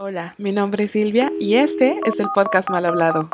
Hola, 0.00 0.36
mi 0.38 0.52
nombre 0.52 0.84
es 0.84 0.92
Silvia 0.92 1.32
y 1.40 1.56
este 1.56 1.98
es 2.06 2.20
el 2.20 2.28
podcast 2.32 2.70
Mal 2.70 2.86
Hablado. 2.86 3.28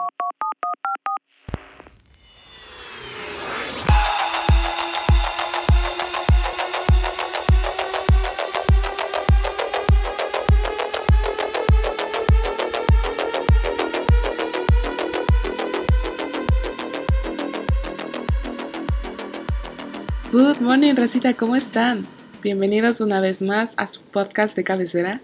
Good 20.33 20.63
morning, 20.63 20.95
Rosita, 20.97 21.35
¿cómo 21.35 21.57
están? 21.57 22.07
Bienvenidos 22.41 23.03
una 23.03 23.21
vez 23.21 23.43
más 23.43 23.75
a 23.77 23.87
su 23.87 24.01
podcast 24.01 24.57
de 24.57 24.65
cabecera. 24.65 25.21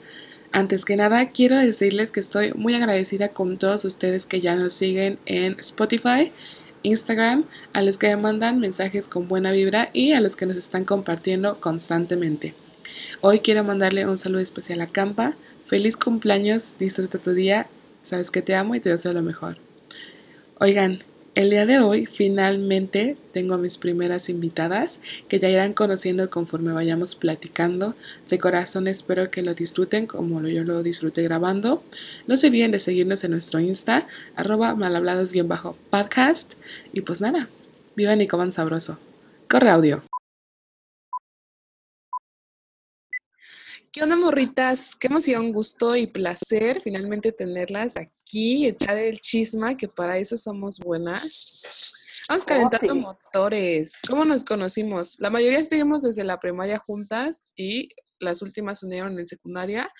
Antes 0.53 0.85
que 0.85 0.97
nada, 0.97 1.31
quiero 1.31 1.57
decirles 1.57 2.11
que 2.11 2.19
estoy 2.19 2.53
muy 2.55 2.75
agradecida 2.75 3.29
con 3.29 3.57
todos 3.57 3.85
ustedes 3.85 4.27
que 4.27 4.41
ya 4.41 4.57
nos 4.57 4.73
siguen 4.73 5.21
en 5.27 5.57
Spotify, 5.61 6.33
Instagram, 6.83 7.45
a 7.73 7.83
los 7.83 7.99
que 7.99 8.09
me 8.09 8.17
mandan 8.17 8.59
mensajes 8.59 9.07
con 9.07 9.29
buena 9.29 9.53
vibra 9.53 9.91
y 9.93 10.13
a 10.13 10.21
los 10.21 10.35
que 10.35 10.47
nos 10.47 10.57
están 10.57 10.85
compartiendo 10.85 11.61
constantemente. 11.61 12.55
Hoy 13.21 13.41
quiero 13.41 13.63
mandarle 13.63 14.09
un 14.09 14.19
saludo 14.19 14.41
especial 14.41 14.81
a 14.81 14.89
Campa. 14.89 15.37
Feliz 15.65 15.97
cumpleaños, 15.97 16.75
disfruta 16.81 17.19
tu 17.19 17.33
día, 17.33 17.69
sabes 18.03 18.33
que 18.33 18.43
te 18.43 18.57
amo 18.57 18.75
y 18.75 18.81
te 18.81 18.91
deseo 18.91 19.13
lo 19.13 19.23
mejor. 19.23 19.59
Oigan, 20.59 20.99
el 21.35 21.51
día 21.51 21.65
de 21.65 21.79
hoy 21.79 22.07
finalmente 22.07 23.17
tengo 23.33 23.55
a 23.55 23.59
mis 23.59 23.79
primeras 23.79 24.29
invitadas 24.29 24.99
que 25.29 25.39
ya 25.39 25.49
irán 25.49 25.75
conociendo 25.75 26.29
conforme 26.29 26.73
vayamos 26.73 27.15
platicando. 27.15 27.95
De 28.29 28.39
corazón 28.39 28.89
espero 28.89 29.31
que 29.31 29.43
lo 29.43 29.55
disfruten 29.55 30.07
como 30.07 30.45
yo 30.47 30.65
lo 30.65 30.83
disfruté 30.83 31.23
grabando. 31.23 31.85
No 32.27 32.37
se 32.37 32.49
olviden 32.49 32.73
de 32.73 32.81
seguirnos 32.81 33.23
en 33.23 33.31
nuestro 33.31 33.61
Insta, 33.61 34.09
arroba 34.35 34.75
malhablados-podcast. 34.75 36.55
Y 36.93 37.03
pues 37.03 37.21
nada, 37.21 37.49
vivan 37.95 38.21
y 38.21 38.29
sabroso. 38.53 38.99
Corre 39.49 39.71
audio. 39.71 40.10
¿Qué 43.93 44.05
onda, 44.05 44.15
morritas? 44.15 44.95
Qué 44.95 45.09
emoción, 45.09 45.51
gusto 45.51 45.97
y 45.97 46.07
placer 46.07 46.81
finalmente 46.81 47.33
tenerlas 47.33 47.97
aquí, 47.97 48.65
echar 48.65 48.97
el 48.97 49.21
chisma, 49.21 49.77
que 49.77 49.89
para 49.89 50.17
eso 50.17 50.37
somos 50.37 50.79
buenas. 50.79 51.61
Vamos 52.29 52.45
calentando 52.45 52.95
motores. 52.95 53.95
¿Cómo 54.09 54.25
nos 54.25 54.45
conocimos? 54.45 55.17
La 55.19 55.29
mayoría 55.29 55.59
estuvimos 55.59 56.03
desde 56.03 56.23
la 56.23 56.39
primaria 56.39 56.79
juntas 56.79 57.45
y 57.57 57.89
las 58.21 58.43
últimas 58.43 58.81
unieron 58.85 59.19
en 59.19 59.27
secundaria, 59.27 59.91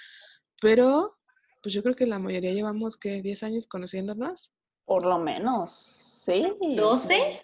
pero 0.63 1.17
pues 1.61 1.75
yo 1.75 1.83
creo 1.83 1.97
que 1.97 2.07
la 2.07 2.21
mayoría 2.21 2.53
llevamos 2.53 2.97
que 2.97 3.21
10 3.21 3.43
años 3.43 3.67
conociéndonos. 3.67 4.53
Por 4.85 5.05
lo 5.05 5.19
menos, 5.19 6.21
¿sí? 6.21 6.47
¿12? 6.61 7.43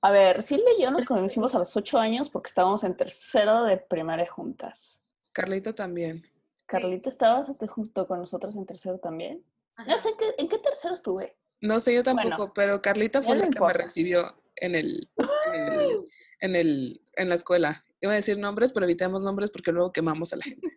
A 0.00 0.10
ver, 0.12 0.44
Silvia 0.44 0.74
y 0.78 0.82
yo 0.82 0.92
nos 0.92 1.04
conocimos 1.04 1.56
a 1.56 1.58
los 1.58 1.76
8 1.76 1.98
años 1.98 2.30
porque 2.30 2.50
estábamos 2.50 2.84
en 2.84 2.96
tercero 2.96 3.64
de 3.64 3.78
primaria 3.78 4.30
juntas. 4.30 5.03
Carlito 5.34 5.74
también. 5.74 6.24
Carlita, 6.66 7.10
¿estabas 7.10 7.52
justo 7.68 8.06
con 8.06 8.20
nosotros 8.20 8.56
en 8.56 8.64
tercero 8.64 8.98
también? 8.98 9.44
No 9.86 9.98
sé, 9.98 10.10
¿en 10.10 10.16
qué, 10.16 10.34
¿en 10.38 10.48
qué 10.48 10.58
tercero 10.58 10.94
estuve? 10.94 11.36
No 11.60 11.80
sé, 11.80 11.94
yo 11.94 12.02
tampoco, 12.02 12.52
pero 12.54 12.80
Carlita 12.80 13.20
fue 13.20 13.36
la 13.36 13.48
que 13.48 13.60
me 13.60 13.72
recibió 13.72 14.34
en 14.56 14.74
el, 14.74 15.08
en 16.40 16.56
el, 16.56 17.02
en 17.16 17.28
la 17.28 17.34
escuela. 17.34 17.84
Iba 18.00 18.12
a 18.12 18.16
decir 18.16 18.38
nombres, 18.38 18.72
pero 18.72 18.86
evitemos 18.86 19.22
nombres 19.22 19.50
porque 19.50 19.72
luego 19.72 19.92
quemamos 19.92 20.32
a 20.32 20.36
la 20.36 20.44
gente. 20.44 20.68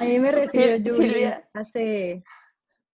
A 0.00 0.04
mí 0.04 0.18
me 0.18 0.32
recibió 0.32 0.94
Julia 0.94 1.48
hace 1.54 2.24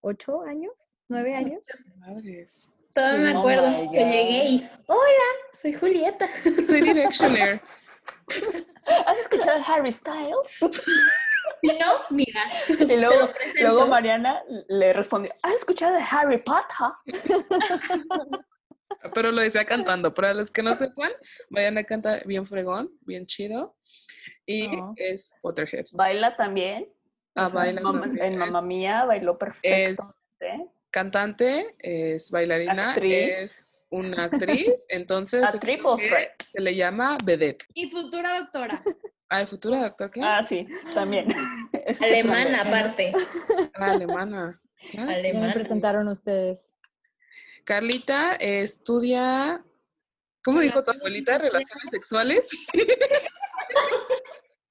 ocho 0.01 0.43
años, 0.43 0.93
nueve 1.09 1.35
años. 1.35 1.67
Madres. 1.97 2.71
Todavía 2.93 3.33
me 3.33 3.39
acuerdo 3.39 3.91
que 3.93 3.99
llegué 3.99 4.49
y, 4.49 4.71
hola, 4.87 5.29
soy 5.53 5.73
Julieta. 5.73 6.29
Soy 6.67 6.83
Directioner. 6.83 7.61
¿Has 9.07 9.19
escuchado 9.19 9.63
Harry 9.67 9.93
Styles? 9.93 10.59
Si 11.61 11.69
no, 11.81 12.01
mira. 12.11 12.43
Y 12.69 12.97
luego, 12.97 13.29
luego 13.61 13.87
Mariana 13.87 14.43
le 14.69 14.93
respondió, 14.93 15.33
¿has 15.43 15.55
escuchado 15.55 15.99
Harry 16.11 16.39
Potter? 16.39 16.93
Pero 19.15 19.33
lo 19.33 19.41
decía 19.43 19.65
cantando. 19.65 20.15
Para 20.15 20.35
los 20.35 20.51
que 20.51 20.63
no 20.63 20.75
sepan, 20.75 21.11
Mariana 21.51 21.85
canta 21.85 22.21
bien 22.25 22.47
fregón, 22.47 22.91
bien 23.03 23.27
chido. 23.27 23.77
Y 24.47 24.69
es 24.97 25.31
Potterhead. 25.43 25.87
Baila 25.93 26.37
también. 26.37 26.89
Ah, 27.35 27.49
baila 27.49 27.81
también. 27.81 28.23
En 28.23 28.39
Mamma 28.39 28.63
Mía 28.63 29.05
bailó 29.05 29.37
perfecto. 29.37 29.69
Es 29.69 29.99
cantante, 30.91 31.75
es 31.79 32.31
bailarina, 32.31 32.95
es 32.95 33.76
una 33.91 34.25
actriz, 34.25 34.71
entonces 34.89 35.45
se 35.51 36.61
le 36.61 36.75
llama 36.75 37.19
vedette. 37.25 37.65
Y 37.75 37.91
futura 37.91 38.41
doctora. 38.41 38.83
Ah, 39.29 39.47
futura 39.47 39.83
doctora, 39.83 40.11
Ah, 40.23 40.43
sí, 40.43 40.67
también. 40.95 41.29
alemana, 42.01 42.63
aparte. 42.63 43.13
Ah, 43.75 43.93
alemana. 43.93 44.53
Alemana. 44.97 45.53
presentaron 45.53 46.07
ustedes? 46.09 46.73
Carlita 47.65 48.37
estudia, 48.37 49.65
¿cómo 50.45 50.61
dijo 50.61 50.85
tu 50.85 50.93
abuelita? 50.93 51.39
Relaciones 51.39 51.91
sexuales. 51.91 52.49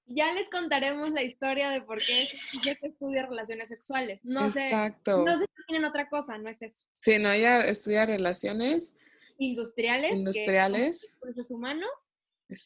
ya 0.08 0.32
les 0.34 0.50
contaremos 0.50 1.10
la 1.12 1.24
historia 1.24 1.70
de 1.70 1.82
por 1.82 2.00
qué 2.00 2.28
se 2.28 2.78
estudia 2.82 3.26
relaciones 3.26 3.70
sexuales. 3.70 4.24
No 4.24 4.48
Exacto. 4.48 5.18
sé, 5.18 5.32
no 5.32 5.38
sé 5.38 5.46
si 5.46 5.66
tienen 5.68 5.86
otra 5.86 6.10
cosa, 6.10 6.38
no 6.38 6.50
es 6.50 6.62
eso. 6.62 6.86
Sí, 6.94 7.18
no, 7.20 7.32
ella 7.32 7.62
estudia 7.66 8.06
relaciones 8.06 8.94
industriales, 9.38 10.14
industriales, 10.14 11.14
recursos 11.14 11.50
humanos. 11.52 11.90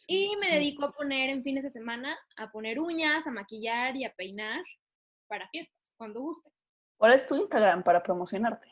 Y 0.08 0.36
me 0.38 0.52
dedico 0.52 0.86
a 0.86 0.92
poner 0.92 1.30
en 1.30 1.42
fines 1.42 1.64
de 1.64 1.70
semana, 1.70 2.18
a 2.36 2.52
poner 2.52 2.80
uñas, 2.80 3.26
a 3.26 3.32
maquillar 3.32 3.96
y 3.96 4.04
a 4.04 4.14
peinar 4.14 4.62
para 5.28 5.48
fiestas, 5.50 5.96
cuando 5.98 6.20
guste. 6.20 6.52
¿Cuál 6.98 7.14
es 7.14 7.26
tu 7.26 7.38
Instagram 7.38 7.84
para 7.84 8.04
promocionarte? 8.04 8.68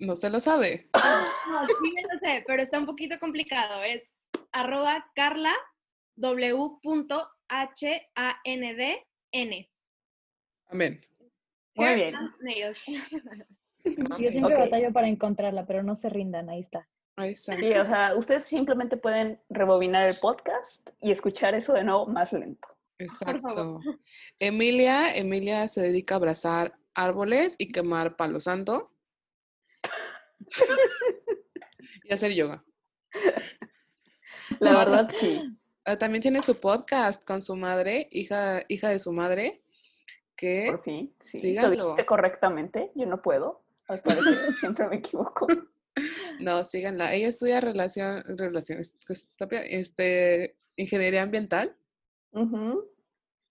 No 0.00 0.16
se 0.16 0.28
lo 0.28 0.40
sabe. 0.40 0.90
No, 1.48 1.64
sí 1.64 1.92
me 1.94 2.02
lo 2.02 2.18
sé, 2.18 2.44
pero 2.44 2.60
está 2.60 2.80
un 2.80 2.86
poquito 2.86 3.20
complicado. 3.20 3.84
Es 3.84 4.02
arroba 4.50 5.08
carla 5.14 5.54
w.handn. 7.48 8.86
Amén. 10.68 11.00
Muy 11.74 11.94
bien. 11.94 12.14
Yo 14.18 14.32
siempre 14.32 14.56
batallo 14.56 14.92
para 14.92 15.08
encontrarla, 15.08 15.66
pero 15.66 15.82
no 15.82 15.94
se 15.94 16.08
rindan, 16.08 16.48
ahí 16.48 16.60
está. 16.60 16.88
Ahí 17.16 17.32
está. 17.32 17.56
Sí, 17.56 17.72
o 17.72 17.86
sea, 17.86 18.14
ustedes 18.16 18.44
simplemente 18.44 18.96
pueden 18.96 19.40
rebobinar 19.48 20.08
el 20.08 20.16
podcast 20.16 20.90
y 21.00 21.10
escuchar 21.10 21.54
eso 21.54 21.72
de 21.72 21.84
nuevo 21.84 22.06
más 22.06 22.32
lento. 22.32 22.68
Exacto. 22.98 23.80
Emilia, 24.38 25.14
Emilia 25.14 25.68
se 25.68 25.82
dedica 25.82 26.14
a 26.14 26.18
abrazar 26.18 26.78
árboles 26.94 27.54
y 27.58 27.68
quemar 27.68 28.16
palo 28.16 28.40
santo. 28.40 28.92
y 32.04 32.12
hacer 32.12 32.34
yoga. 32.34 32.64
La 34.60 34.78
verdad, 34.78 35.10
sí. 35.12 35.56
Ah, 35.88 35.96
también 35.96 36.20
tiene 36.20 36.42
su 36.42 36.58
podcast 36.58 37.24
con 37.24 37.40
su 37.40 37.54
madre, 37.54 38.08
hija, 38.10 38.64
hija 38.66 38.88
de 38.88 38.98
su 38.98 39.12
madre. 39.12 39.62
Que 40.34 40.66
Por 40.68 40.82
fin, 40.82 41.14
sí. 41.20 41.54
Lo 41.54 41.70
dijiste 41.70 42.04
correctamente, 42.04 42.90
yo 42.96 43.06
no 43.06 43.22
puedo. 43.22 43.62
Al 43.86 44.00
parecer, 44.00 44.52
siempre 44.60 44.88
me 44.88 44.96
equivoco. 44.96 45.46
No, 46.40 46.64
síganla. 46.64 47.14
Ella 47.14 47.28
estudia 47.28 47.60
relación, 47.60 48.24
relaciones, 48.36 48.98
pues, 49.06 49.30
este, 49.70 50.56
ingeniería 50.74 51.22
ambiental. 51.22 51.76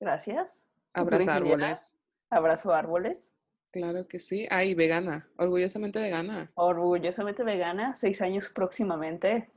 Gracias. 0.01 0.69
Abrazo 0.93 1.31
árboles. 1.31 1.95
Abrazo 2.29 2.73
árboles. 2.73 3.33
Claro 3.71 4.09
que 4.09 4.19
sí. 4.19 4.45
Ay, 4.51 4.75
vegana. 4.75 5.25
Orgullosamente 5.37 5.99
vegana. 5.99 6.51
Orgullosamente 6.55 7.43
vegana. 7.43 7.95
Seis 7.95 8.21
años 8.21 8.49
próximamente. 8.49 9.49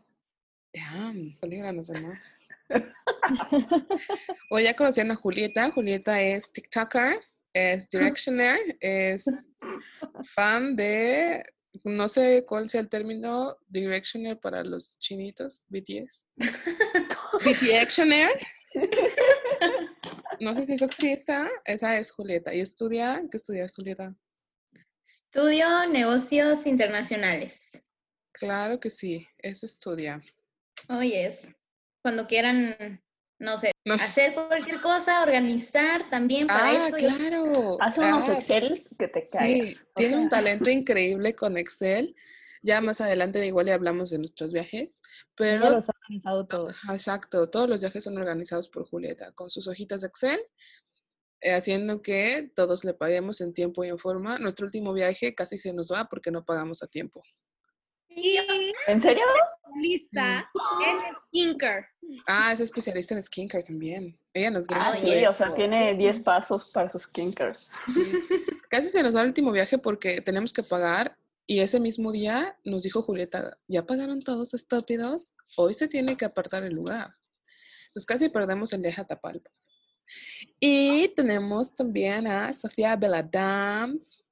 Damn, 0.72 1.36
pelígranos, 1.40 1.90
hermano. 1.90 2.19
o 4.50 4.58
ya 4.58 4.74
conocían 4.74 5.10
a 5.10 5.14
Julieta. 5.14 5.70
Julieta 5.70 6.20
es 6.20 6.52
TikToker 6.52 7.20
es 7.58 7.88
Directioner, 7.88 8.58
es 8.80 9.58
fan 10.34 10.76
de, 10.76 11.44
no 11.84 12.08
sé 12.08 12.44
cuál 12.46 12.68
sea 12.68 12.80
el 12.80 12.88
término, 12.88 13.56
Directioner 13.66 14.38
para 14.38 14.62
los 14.62 14.98
chinitos, 14.98 15.64
BTS. 15.68 16.28
BTXtioner. 17.44 18.30
No 20.40 20.54
sé 20.54 20.66
si 20.66 20.74
eso 20.74 20.84
existe, 20.84 21.34
esa 21.64 21.98
es 21.98 22.12
Julieta. 22.12 22.54
¿Y 22.54 22.60
estudia? 22.60 23.20
¿Qué 23.30 23.38
estudias, 23.38 23.74
Julieta? 23.74 24.14
Estudio 25.04 25.88
negocios 25.88 26.66
internacionales. 26.66 27.82
Claro 28.32 28.78
que 28.78 28.90
sí, 28.90 29.26
eso 29.38 29.66
estudia. 29.66 30.22
Oh, 30.88 31.02
yes. 31.02 31.57
Cuando 32.02 32.26
quieran 32.26 33.02
no 33.40 33.56
sé, 33.56 33.70
hacer 34.00 34.34
cualquier 34.34 34.80
cosa, 34.80 35.22
organizar 35.22 36.10
también 36.10 36.46
para 36.48 36.70
Ah, 36.70 36.88
eso. 36.88 36.96
claro. 36.96 37.76
Hace 37.80 38.00
unos 38.00 38.28
Ah, 38.28 38.34
Excels 38.34 38.90
que 38.98 39.08
te 39.08 39.20
Sí, 39.22 39.28
caes. 39.30 39.86
O 39.94 40.00
tiene 40.00 40.16
un 40.16 40.28
talento 40.28 40.70
increíble 40.70 41.34
con 41.34 41.56
Excel. 41.56 42.14
Ya 42.62 42.80
más 42.80 43.00
adelante 43.00 43.44
igual 43.46 43.66
le 43.66 43.72
hablamos 43.72 44.10
de 44.10 44.18
nuestros 44.18 44.52
viajes, 44.52 45.00
pero 45.36 45.70
los 45.70 45.88
ha 45.88 45.92
organizado 46.02 46.46
todos. 46.46 46.80
Exacto, 46.90 47.48
todos 47.48 47.68
los 47.68 47.80
viajes 47.80 48.02
son 48.02 48.18
organizados 48.18 48.68
por 48.68 48.84
Julieta, 48.84 49.30
con 49.32 49.48
sus 49.48 49.68
hojitas 49.68 50.00
de 50.00 50.08
Excel, 50.08 50.40
eh, 51.40 51.52
haciendo 51.54 52.02
que 52.02 52.50
todos 52.56 52.82
le 52.84 52.94
paguemos 52.94 53.40
en 53.40 53.54
tiempo 53.54 53.84
y 53.84 53.88
en 53.90 53.98
forma. 53.98 54.40
Nuestro 54.40 54.66
último 54.66 54.92
viaje 54.92 55.36
casi 55.36 55.56
se 55.56 55.72
nos 55.72 55.92
va 55.92 56.08
porque 56.08 56.32
no 56.32 56.44
pagamos 56.44 56.82
a 56.82 56.88
tiempo. 56.88 57.22
Y 58.22 58.38
¿En 58.86 59.00
serio? 59.00 59.24
lista 59.80 60.50
en 60.84 61.14
skincare. 61.14 61.86
Ah, 62.26 62.52
es 62.52 62.60
especialista 62.60 63.14
en 63.14 63.22
skincare 63.22 63.64
también. 63.64 64.18
Ella 64.32 64.50
nos 64.50 64.66
brinda 64.66 64.88
Ah, 64.88 64.96
sí, 64.96 65.24
o 65.26 65.32
sea, 65.34 65.54
tiene 65.54 65.94
10 65.94 66.20
pasos 66.20 66.70
para 66.70 66.88
sus 66.88 67.02
skincare. 67.02 67.54
Sí. 67.54 68.02
Casi 68.70 68.88
se 68.88 69.02
nos 69.02 69.14
va 69.14 69.22
el 69.22 69.28
último 69.28 69.52
viaje 69.52 69.78
porque 69.78 70.20
tenemos 70.20 70.52
que 70.52 70.62
pagar 70.62 71.16
y 71.46 71.60
ese 71.60 71.80
mismo 71.80 72.12
día 72.12 72.58
nos 72.64 72.82
dijo 72.82 73.02
Julieta, 73.02 73.56
¿ya 73.68 73.86
pagaron 73.86 74.20
todos 74.20 74.52
estúpidos? 74.54 75.34
Hoy 75.56 75.74
se 75.74 75.88
tiene 75.88 76.16
que 76.16 76.24
apartar 76.24 76.62
el 76.62 76.74
lugar. 76.74 77.14
Entonces 77.86 78.06
casi 78.06 78.28
perdemos 78.28 78.72
el 78.72 78.82
viaje 78.82 79.00
a 79.00 79.06
Tapalpa. 79.06 79.50
Y 80.60 81.08
tenemos 81.08 81.74
también 81.74 82.26
a 82.26 82.52
Sofía 82.54 82.96
Beladams. 82.96 84.24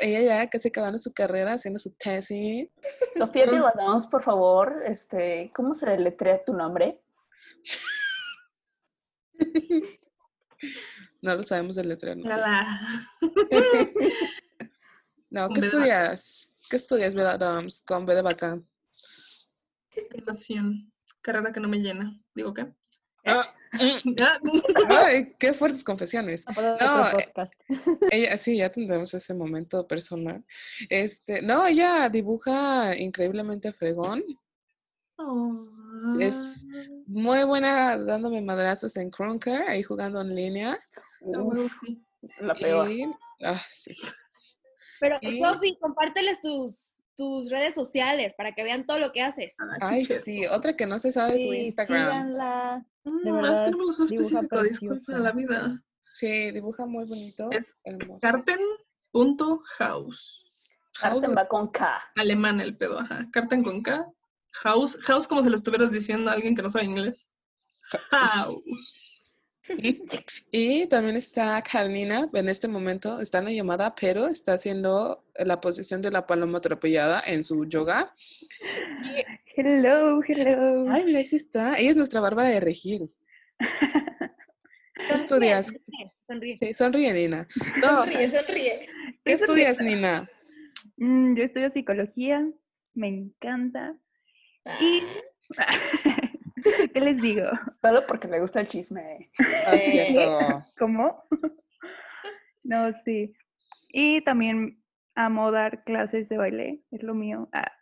Ella 0.00 0.22
ya 0.22 0.50
casi 0.50 0.68
acabando 0.68 0.98
su 0.98 1.12
carrera 1.12 1.54
haciendo 1.54 1.78
su 1.78 1.92
tesis. 1.92 2.68
Sofía, 3.16 3.46
te 3.46 3.58
mandamos, 3.58 4.06
por 4.06 4.22
favor, 4.22 4.82
este, 4.86 5.50
¿cómo 5.54 5.74
se 5.74 5.98
letrea 5.98 6.44
tu 6.44 6.54
nombre? 6.54 7.00
No 11.22 11.34
lo 11.34 11.42
sabemos 11.42 11.76
de 11.76 11.84
letra. 11.84 12.14
No, 12.14 12.24
no 15.30 15.48
¿qué 15.50 15.60
estudias? 15.60 16.54
¿Qué 16.68 16.76
estudias, 16.76 17.14
Beladams? 17.14 17.82
Con 17.82 18.06
B 18.06 18.14
de 18.14 18.22
vaca. 18.22 18.60
Animación. 20.12 20.92
Carrera 21.20 21.52
que 21.52 21.60
no 21.60 21.68
me 21.68 21.78
llena. 21.78 22.18
¿Digo 22.34 22.54
qué? 22.54 22.72
Ah, 23.26 23.54
ay, 24.88 25.34
qué 25.38 25.52
fuertes 25.52 25.84
confesiones. 25.84 26.44
No, 26.80 27.08
eh. 27.18 27.32
Ella, 28.10 28.36
sí, 28.36 28.56
ya 28.56 28.70
tendremos 28.70 29.12
ese 29.14 29.34
momento 29.34 29.86
personal. 29.86 30.44
Este, 30.88 31.42
no, 31.42 31.66
ella 31.66 32.08
dibuja 32.08 32.96
increíblemente 32.96 33.72
fregón. 33.72 34.22
oh. 35.16 35.66
Es 36.18 36.64
muy 37.06 37.44
buena 37.44 37.98
dándome 37.98 38.40
madrazos 38.40 38.96
en 38.96 39.10
Crunker, 39.10 39.62
ahí 39.68 39.82
jugando 39.82 40.20
en 40.22 40.34
línea. 40.34 40.78
Ah, 41.36 41.68
sí. 41.80 42.02
La 42.40 42.54
peor. 42.54 42.90
Y, 42.90 43.04
ah, 43.44 43.60
sí. 43.68 43.94
Pero, 44.98 45.18
Y- 45.20 45.40
Sofi, 45.42 45.76
compárteles 45.80 46.40
tus, 46.40 46.96
tus 47.16 47.50
redes 47.50 47.74
sociales 47.74 48.34
para 48.36 48.52
que 48.54 48.62
vean 48.62 48.86
todo 48.86 48.98
lo 48.98 49.12
que 49.12 49.22
haces. 49.22 49.54
Ah, 49.58 49.76
Ay, 49.82 50.02
chiquito. 50.02 50.20
sí, 50.24 50.46
otra 50.46 50.74
que 50.76 50.86
no 50.86 50.98
se 50.98 51.12
sabe 51.12 51.32
su 51.32 51.50
Sí, 51.50 51.56
Instagram. 51.66 51.98
síganla. 52.10 52.86
De 53.04 53.30
es 53.30 53.34
verdad, 53.34 53.64
que 53.64 53.70
no 53.70 53.78
me 53.78 53.86
lo 53.86 53.92
sé 53.92 54.04
específico, 54.04 54.62
disculpa 54.62 55.18
la 55.18 55.32
vida. 55.32 55.82
Sí, 56.12 56.50
dibuja 56.50 56.86
muy 56.86 57.04
bonito. 57.06 57.50
Es. 57.50 57.76
Carten.house. 58.20 58.86
Carten 61.00 61.34
va 61.36 61.46
con 61.48 61.68
K. 61.68 62.02
Alemán 62.16 62.60
el 62.60 62.76
pedo, 62.76 62.98
ajá. 63.00 63.28
Carten 63.32 63.62
con 63.62 63.82
K. 63.82 64.06
House. 64.52 64.98
House 65.02 65.26
como 65.28 65.42
si 65.42 65.48
lo 65.48 65.56
estuvieras 65.56 65.92
diciendo 65.92 66.30
a 66.30 66.34
alguien 66.34 66.54
que 66.54 66.62
no 66.62 66.68
sabe 66.68 66.84
inglés. 66.84 67.30
House. 68.10 69.20
Y 70.50 70.88
también 70.88 71.16
está 71.16 71.62
Carolina, 71.62 72.28
en 72.32 72.48
este 72.48 72.66
momento 72.66 73.20
está 73.20 73.38
en 73.38 73.44
la 73.44 73.52
llamada, 73.52 73.94
pero 73.94 74.26
está 74.26 74.54
haciendo 74.54 75.24
la 75.36 75.60
posición 75.60 76.02
de 76.02 76.10
la 76.10 76.26
paloma 76.26 76.58
atropellada 76.58 77.22
en 77.24 77.44
su 77.44 77.64
yoga. 77.66 78.14
Hello, 79.56 80.20
hello. 80.22 80.88
Ay, 80.90 81.04
mira, 81.04 81.18
ahí 81.18 81.26
sí 81.26 81.36
está. 81.36 81.76
Ella 81.78 81.90
es 81.90 81.96
nuestra 81.96 82.20
Bárbara 82.20 82.48
de 82.50 82.60
Regil. 82.60 83.10
¿Qué 83.58 85.14
estudias? 85.14 85.66
Sonríe, 85.66 86.12
sonríe. 86.28 86.58
Sí, 86.60 86.74
sonríe, 86.74 87.12
Nina. 87.12 87.48
No, 87.82 88.04
Sonríe, 88.04 88.28
sonríe. 88.28 88.88
¿qué 89.24 89.32
estudias, 89.32 89.80
Nina? 89.80 90.30
Mm, 90.96 91.34
yo 91.34 91.42
estudio 91.42 91.68
psicología, 91.70 92.48
me 92.94 93.08
encanta. 93.08 93.96
Y, 94.80 95.02
¿qué 96.94 97.00
les 97.00 97.20
digo? 97.20 97.48
Solo 97.82 98.06
porque 98.06 98.28
me 98.28 98.40
gusta 98.40 98.60
el 98.60 98.68
chisme. 98.68 99.30
Ah, 99.66 99.78
cierto. 99.80 100.62
¿Cómo? 100.78 101.24
No, 102.62 102.92
sí. 102.92 103.32
Y 103.88 104.20
también 104.20 104.80
amo 105.16 105.50
dar 105.50 105.82
clases 105.82 106.28
de 106.28 106.36
baile, 106.36 106.82
es 106.92 107.02
lo 107.02 107.14
mío. 107.14 107.48
Ah, 107.52 107.72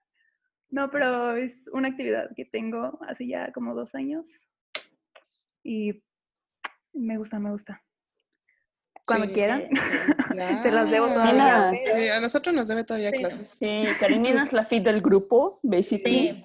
no, 0.71 0.91
pero 0.91 1.37
es 1.37 1.69
una 1.73 1.89
actividad 1.89 2.31
que 2.37 2.45
tengo 2.45 2.99
hace 3.09 3.27
ya 3.27 3.53
como 3.53 3.75
dos 3.75 3.95
años. 3.95 4.29
Y 5.63 6.03
me 6.93 7.17
gusta, 7.19 7.39
me 7.39 7.51
gusta. 7.51 7.83
Cuando 9.07 9.27
Sí. 9.27 9.33
quieran. 9.35 9.69
Ya. 10.37 10.63
Se 10.63 10.71
las 10.71 10.91
debo 10.91 11.09
todavía. 11.09 11.71
Sí, 11.71 12.09
a 12.11 12.21
nosotros 12.21 12.55
nos 12.55 12.69
debe 12.69 12.85
todavía 12.85 13.11
Sí. 13.11 13.17
clases. 13.19 13.49
Sí, 13.59 13.85
Karinina 13.99 14.43
es 14.45 14.53
la 14.53 14.65
fit 14.65 14.83
del 14.85 15.01
grupo, 15.01 15.59
basically. 15.63 16.45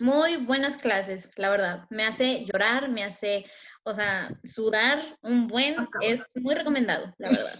muy 0.00 0.36
buenas 0.44 0.76
clases, 0.78 1.30
la 1.36 1.50
verdad. 1.50 1.86
Me 1.90 2.04
hace 2.04 2.44
llorar, 2.46 2.88
me 2.88 3.04
hace, 3.04 3.44
o 3.84 3.92
sea, 3.92 4.30
sudar 4.44 5.18
un 5.22 5.46
buen, 5.46 5.78
Acá. 5.78 5.98
es 6.02 6.24
muy 6.36 6.54
recomendado, 6.54 7.14
la 7.18 7.28
verdad. 7.30 7.58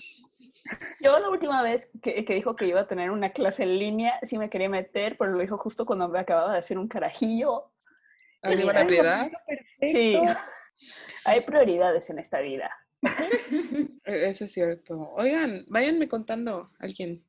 Yo 1.01 1.19
la 1.19 1.31
última 1.31 1.63
vez 1.63 1.89
que, 2.03 2.25
que 2.25 2.35
dijo 2.35 2.57
que 2.57 2.67
iba 2.67 2.81
a 2.81 2.87
tener 2.89 3.11
una 3.11 3.31
clase 3.31 3.63
en 3.63 3.79
línea, 3.79 4.19
sí 4.23 4.39
me 4.39 4.51
quería 4.51 4.69
meter, 4.69 5.17
pero 5.19 5.33
lo 5.33 5.41
dijo 5.41 5.57
justo 5.59 5.87
cuando 5.87 6.09
me 6.09 6.19
acababa 6.19 6.53
de 6.53 6.59
hacer 6.59 6.79
un 6.79 6.89
carajillo. 6.89 7.73
¿Arriba 8.43 8.73
la 8.73 8.87
prioridad? 8.87 9.31
Sí, 9.81 10.17
hay 11.25 11.41
prioridades 11.43 12.09
en 12.11 12.19
esta 12.19 12.41
vida. 12.41 12.71
E- 14.05 14.29
Eso 14.29 14.45
es 14.45 14.53
cierto. 14.53 15.11
Oigan, 15.13 15.65
váyanme 15.69 16.09
contando 16.09 16.71
alguien. 16.79 17.25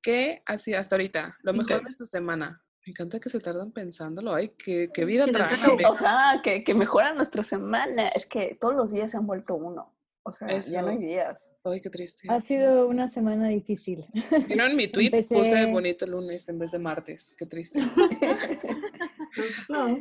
¿Qué 0.00 0.42
hacía 0.46 0.80
hasta 0.80 0.96
ahorita? 0.96 1.36
Lo 1.42 1.52
mejor 1.52 1.84
de 1.84 1.92
su 1.92 2.06
semana. 2.06 2.60
Me 2.84 2.90
encanta 2.90 3.20
que 3.20 3.28
se 3.28 3.38
tardan 3.38 3.70
pensándolo. 3.70 4.34
Ay, 4.34 4.48
qué, 4.58 4.90
qué 4.92 5.04
vida 5.04 5.24
cacao. 5.30 5.76
O 5.88 5.94
sea, 5.94 6.40
que, 6.42 6.64
que 6.64 6.74
mejora 6.74 7.14
nuestra 7.14 7.44
semana. 7.44 8.08
Es 8.08 8.26
que 8.26 8.58
todos 8.60 8.74
los 8.74 8.90
días 8.90 9.12
se 9.12 9.16
han 9.16 9.26
vuelto 9.26 9.54
uno. 9.54 9.91
O 10.24 10.32
sea, 10.32 10.46
ya 10.60 10.82
no 10.82 10.88
hay 10.88 10.98
días. 10.98 11.50
Ay, 11.64 11.80
qué 11.80 11.90
triste. 11.90 12.28
Ha 12.30 12.40
sido 12.40 12.86
una 12.88 13.08
semana 13.08 13.48
difícil. 13.48 14.06
¿Vieron 14.46 14.76
mi 14.76 14.86
tweet? 14.92 15.10
Puse 15.28 15.66
bonito 15.72 16.06
lunes 16.06 16.48
en 16.48 16.58
vez 16.58 16.70
de 16.72 16.78
martes. 16.78 17.34
Qué 17.36 17.46
triste. 17.46 17.80
No. 19.68 19.98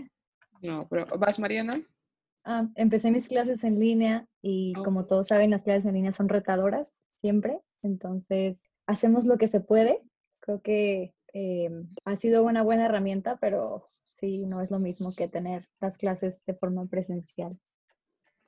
No, 0.62 0.88
pero 0.90 1.06
¿vas, 1.18 1.40
Mariana? 1.40 1.82
Ah, 2.44 2.68
empecé 2.76 3.12
mis 3.12 3.28
clases 3.28 3.64
en 3.64 3.80
línea 3.80 4.28
y 4.42 4.74
Oh. 4.78 4.84
como 4.84 5.06
todos 5.06 5.28
saben, 5.28 5.52
las 5.52 5.64
clases 5.64 5.86
en 5.86 5.94
línea 5.96 6.12
son 6.12 6.30
retadoras 6.30 7.00
siempre. 7.10 7.60
Entonces, 7.82 8.70
hacemos 8.88 9.26
lo 9.26 9.38
que 9.38 9.48
se 9.48 9.62
puede. 9.62 10.00
Creo 10.42 10.62
que 10.62 11.14
eh, 11.34 11.70
ha 12.06 12.16
sido 12.16 12.44
una 12.44 12.62
buena 12.64 12.86
herramienta, 12.86 13.38
pero 13.40 13.90
sí, 14.20 14.40
no 14.46 14.62
es 14.62 14.70
lo 14.70 14.80
mismo 14.80 15.14
que 15.16 15.28
tener 15.28 15.68
las 15.80 15.98
clases 15.98 16.44
de 16.46 16.54
forma 16.54 16.86
presencial. 16.88 17.58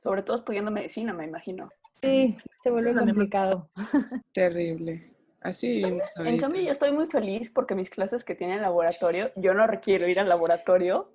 Sobre 0.03 0.21
todo 0.23 0.35
estudiando 0.35 0.69
medicina, 0.69 1.13
me 1.13 1.25
imagino. 1.25 1.69
Sí, 2.01 2.35
se 2.61 2.69
vuelve 2.69 2.93
complicado. 2.93 3.69
Terrible. 4.33 5.09
Así 5.41 5.83
En 6.19 6.37
cambio, 6.39 6.61
yo 6.61 6.71
estoy 6.71 6.91
muy 6.91 7.07
feliz 7.07 7.49
porque 7.49 7.75
mis 7.75 7.89
clases 7.89 8.23
que 8.23 8.35
tienen 8.35 8.61
laboratorio, 8.61 9.31
yo 9.35 9.53
no 9.53 9.67
requiero 9.67 10.07
ir 10.07 10.19
al 10.19 10.29
laboratorio. 10.29 11.13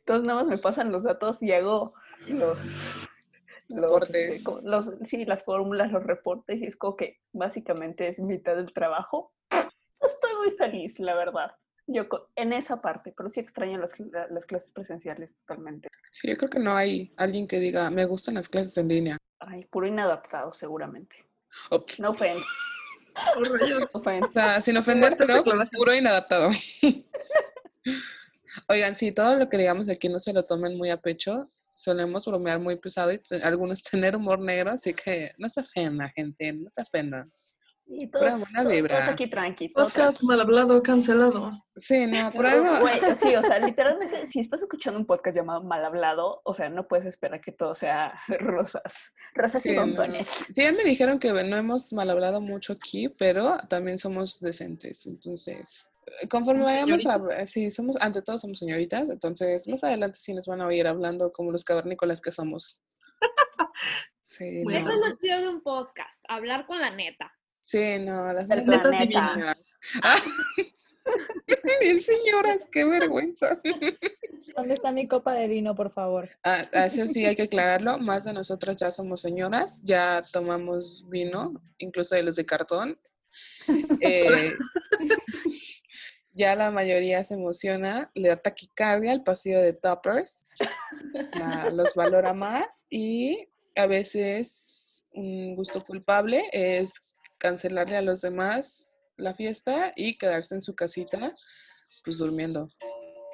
Entonces, 0.00 0.26
nada 0.26 0.42
más 0.42 0.48
me 0.48 0.58
pasan 0.58 0.92
los 0.92 1.04
datos 1.04 1.42
y 1.42 1.52
hago 1.52 1.94
los. 2.28 2.60
Los, 3.68 3.80
Reportes. 4.08 4.36
este, 4.36 4.52
los- 4.62 4.92
sí, 5.04 5.24
las 5.24 5.42
fórmulas, 5.42 5.90
los 5.90 6.04
reportes, 6.04 6.60
y 6.60 6.66
es 6.66 6.76
como 6.76 6.96
que 6.96 7.20
básicamente 7.32 8.08
es 8.08 8.20
mitad 8.20 8.56
del 8.56 8.72
trabajo. 8.74 9.32
Estoy 10.00 10.30
muy 10.36 10.50
feliz, 10.56 10.98
la 11.00 11.14
verdad. 11.14 11.52
Yo 11.86 12.06
en 12.36 12.52
esa 12.52 12.80
parte, 12.80 13.12
pero 13.16 13.28
sí 13.28 13.40
extraño 13.40 13.78
las, 13.78 13.92
las 14.30 14.46
clases 14.46 14.70
presenciales 14.72 15.36
totalmente. 15.36 15.88
Sí, 16.12 16.28
yo 16.28 16.36
creo 16.36 16.48
que 16.50 16.58
no 16.58 16.74
hay 16.74 17.12
alguien 17.16 17.46
que 17.46 17.58
diga, 17.58 17.90
me 17.90 18.06
gustan 18.06 18.34
las 18.34 18.48
clases 18.48 18.76
en 18.78 18.88
línea. 18.88 19.18
Ay, 19.40 19.64
puro 19.66 19.86
inadaptado, 19.86 20.52
seguramente. 20.52 21.14
O, 21.70 21.84
pf, 21.84 22.00
No 22.00 22.10
offense, 22.10 22.44
Oh, 23.36 23.44
rayos. 23.44 23.94
offense. 23.94 24.28
o 24.28 24.32
sea, 24.32 24.60
sin 24.60 24.76
ofender, 24.76 25.16
pero 25.16 25.42
puro 25.42 25.94
inadaptado. 25.94 26.50
Oigan, 28.68 28.94
sí, 28.94 29.12
todo 29.12 29.36
lo 29.36 29.48
que 29.48 29.58
digamos 29.58 29.88
aquí 29.88 30.08
no 30.08 30.18
se 30.20 30.32
lo 30.32 30.44
tomen 30.44 30.76
muy 30.76 30.90
a 30.90 31.00
pecho. 31.00 31.50
Solemos 31.74 32.24
bromear 32.26 32.60
muy 32.60 32.76
pesado 32.76 33.12
y 33.12 33.20
algunos 33.42 33.82
tener 33.90 34.16
humor 34.16 34.38
negro, 34.40 34.70
así 34.70 34.94
que 34.94 35.32
no 35.38 35.48
se 35.48 35.60
ofendan, 35.60 36.10
gente, 36.10 36.52
no 36.52 36.68
se 36.70 36.82
ofendan. 36.82 37.30
Y 37.86 38.06
Pura 38.06 38.30
todos, 38.30 38.40
buena 38.40 38.60
todos- 38.62 38.72
vibra. 38.72 38.96
todos 39.00 39.12
aquí 39.12 39.26
tranqui. 39.28 39.68
todo 39.68 39.84
Podcast 39.84 40.22
mal 40.22 40.40
hablado, 40.40 40.82
cancelado. 40.82 41.52
Sí, 41.76 42.06
no, 42.06 42.32
por 42.34 42.46
algo. 42.46 42.80
güey, 42.80 42.98
sí, 43.20 43.36
o 43.36 43.42
sea, 43.42 43.58
literalmente, 43.66 44.26
si 44.26 44.40
estás 44.40 44.62
escuchando 44.62 44.98
un 44.98 45.04
podcast 45.06 45.36
llamado 45.36 45.62
Mal 45.62 45.84
Hablado, 45.84 46.40
o 46.44 46.54
sea, 46.54 46.70
no 46.70 46.88
puedes 46.88 47.04
esperar 47.04 47.40
que 47.42 47.52
todo 47.52 47.74
sea 47.74 48.14
rosas. 48.40 49.14
Rosas 49.34 49.66
y 49.66 49.70
Sí, 49.70 49.76
no. 49.76 49.82
bombones. 49.82 50.26
Sí, 50.54 50.62
ya 50.62 50.72
me 50.72 50.82
dijeron 50.84 51.18
que 51.18 51.30
no 51.30 51.56
hemos 51.56 51.92
mal 51.92 52.08
hablado 52.08 52.40
mucho 52.40 52.72
aquí, 52.72 53.10
pero 53.10 53.58
también 53.68 53.98
somos 53.98 54.40
decentes. 54.40 55.04
Entonces, 55.06 55.90
eh, 56.22 56.28
conforme 56.28 56.64
vayamos 56.64 57.04
a. 57.06 57.44
Sí, 57.46 57.70
somos, 57.70 58.00
ante 58.00 58.22
todo 58.22 58.38
somos 58.38 58.58
señoritas. 58.60 59.10
Entonces, 59.10 59.68
más 59.68 59.84
adelante 59.84 60.18
sí 60.18 60.32
nos 60.32 60.46
van 60.46 60.62
a 60.62 60.66
oír 60.66 60.86
hablando 60.86 61.30
como 61.32 61.52
los 61.52 61.64
cavernícolas 61.64 62.22
que 62.22 62.30
somos. 62.30 62.80
Sí, 64.20 64.62
Muy 64.64 64.72
no. 64.74 64.80
Eso 64.80 64.90
es 64.90 64.96
lo 65.10 65.16
chido 65.18 65.40
de 65.42 65.48
un 65.48 65.62
podcast, 65.62 66.24
hablar 66.28 66.66
con 66.66 66.80
la 66.80 66.90
neta. 66.90 67.30
Sí, 67.64 67.98
no, 67.98 68.30
las 68.32 68.48
El 68.50 68.66
netas 68.66 68.66
Netas 68.66 68.82
planeta. 68.82 69.32
divinas. 69.34 69.78
Bien, 71.80 72.00
señoras, 72.00 72.68
qué 72.70 72.84
vergüenza. 72.84 73.58
¿Dónde 74.54 74.74
está 74.74 74.92
mi 74.92 75.08
copa 75.08 75.32
de 75.32 75.48
vino, 75.48 75.74
por 75.74 75.90
favor? 75.92 76.28
Ah, 76.44 76.66
eso 76.72 77.06
sí 77.06 77.24
hay 77.24 77.36
que 77.36 77.44
aclararlo. 77.44 77.98
Más 77.98 78.24
de 78.24 78.34
nosotras 78.34 78.76
ya 78.76 78.90
somos 78.90 79.22
señoras, 79.22 79.80
ya 79.82 80.22
tomamos 80.30 81.06
vino, 81.08 81.54
incluso 81.78 82.14
de 82.14 82.22
los 82.22 82.36
de 82.36 82.44
cartón. 82.46 82.94
Eh, 84.00 84.52
ya 86.32 86.54
la 86.54 86.70
mayoría 86.70 87.24
se 87.24 87.34
emociona, 87.34 88.10
le 88.14 88.28
da 88.28 88.36
taquicardia 88.36 89.10
al 89.10 89.24
pasillo 89.24 89.60
de 89.60 89.72
toppers, 89.72 90.46
ya 91.34 91.70
los 91.72 91.94
valora 91.94 92.32
más 92.34 92.84
y 92.90 93.48
a 93.74 93.86
veces 93.86 95.06
un 95.12 95.56
gusto 95.56 95.84
culpable 95.84 96.44
es 96.52 96.92
cancelarle 97.44 97.98
a 97.98 98.02
los 98.02 98.22
demás 98.22 99.02
la 99.18 99.34
fiesta 99.34 99.92
y 99.96 100.16
quedarse 100.16 100.54
en 100.54 100.62
su 100.62 100.74
casita 100.74 101.34
pues 102.02 102.16
durmiendo, 102.16 102.68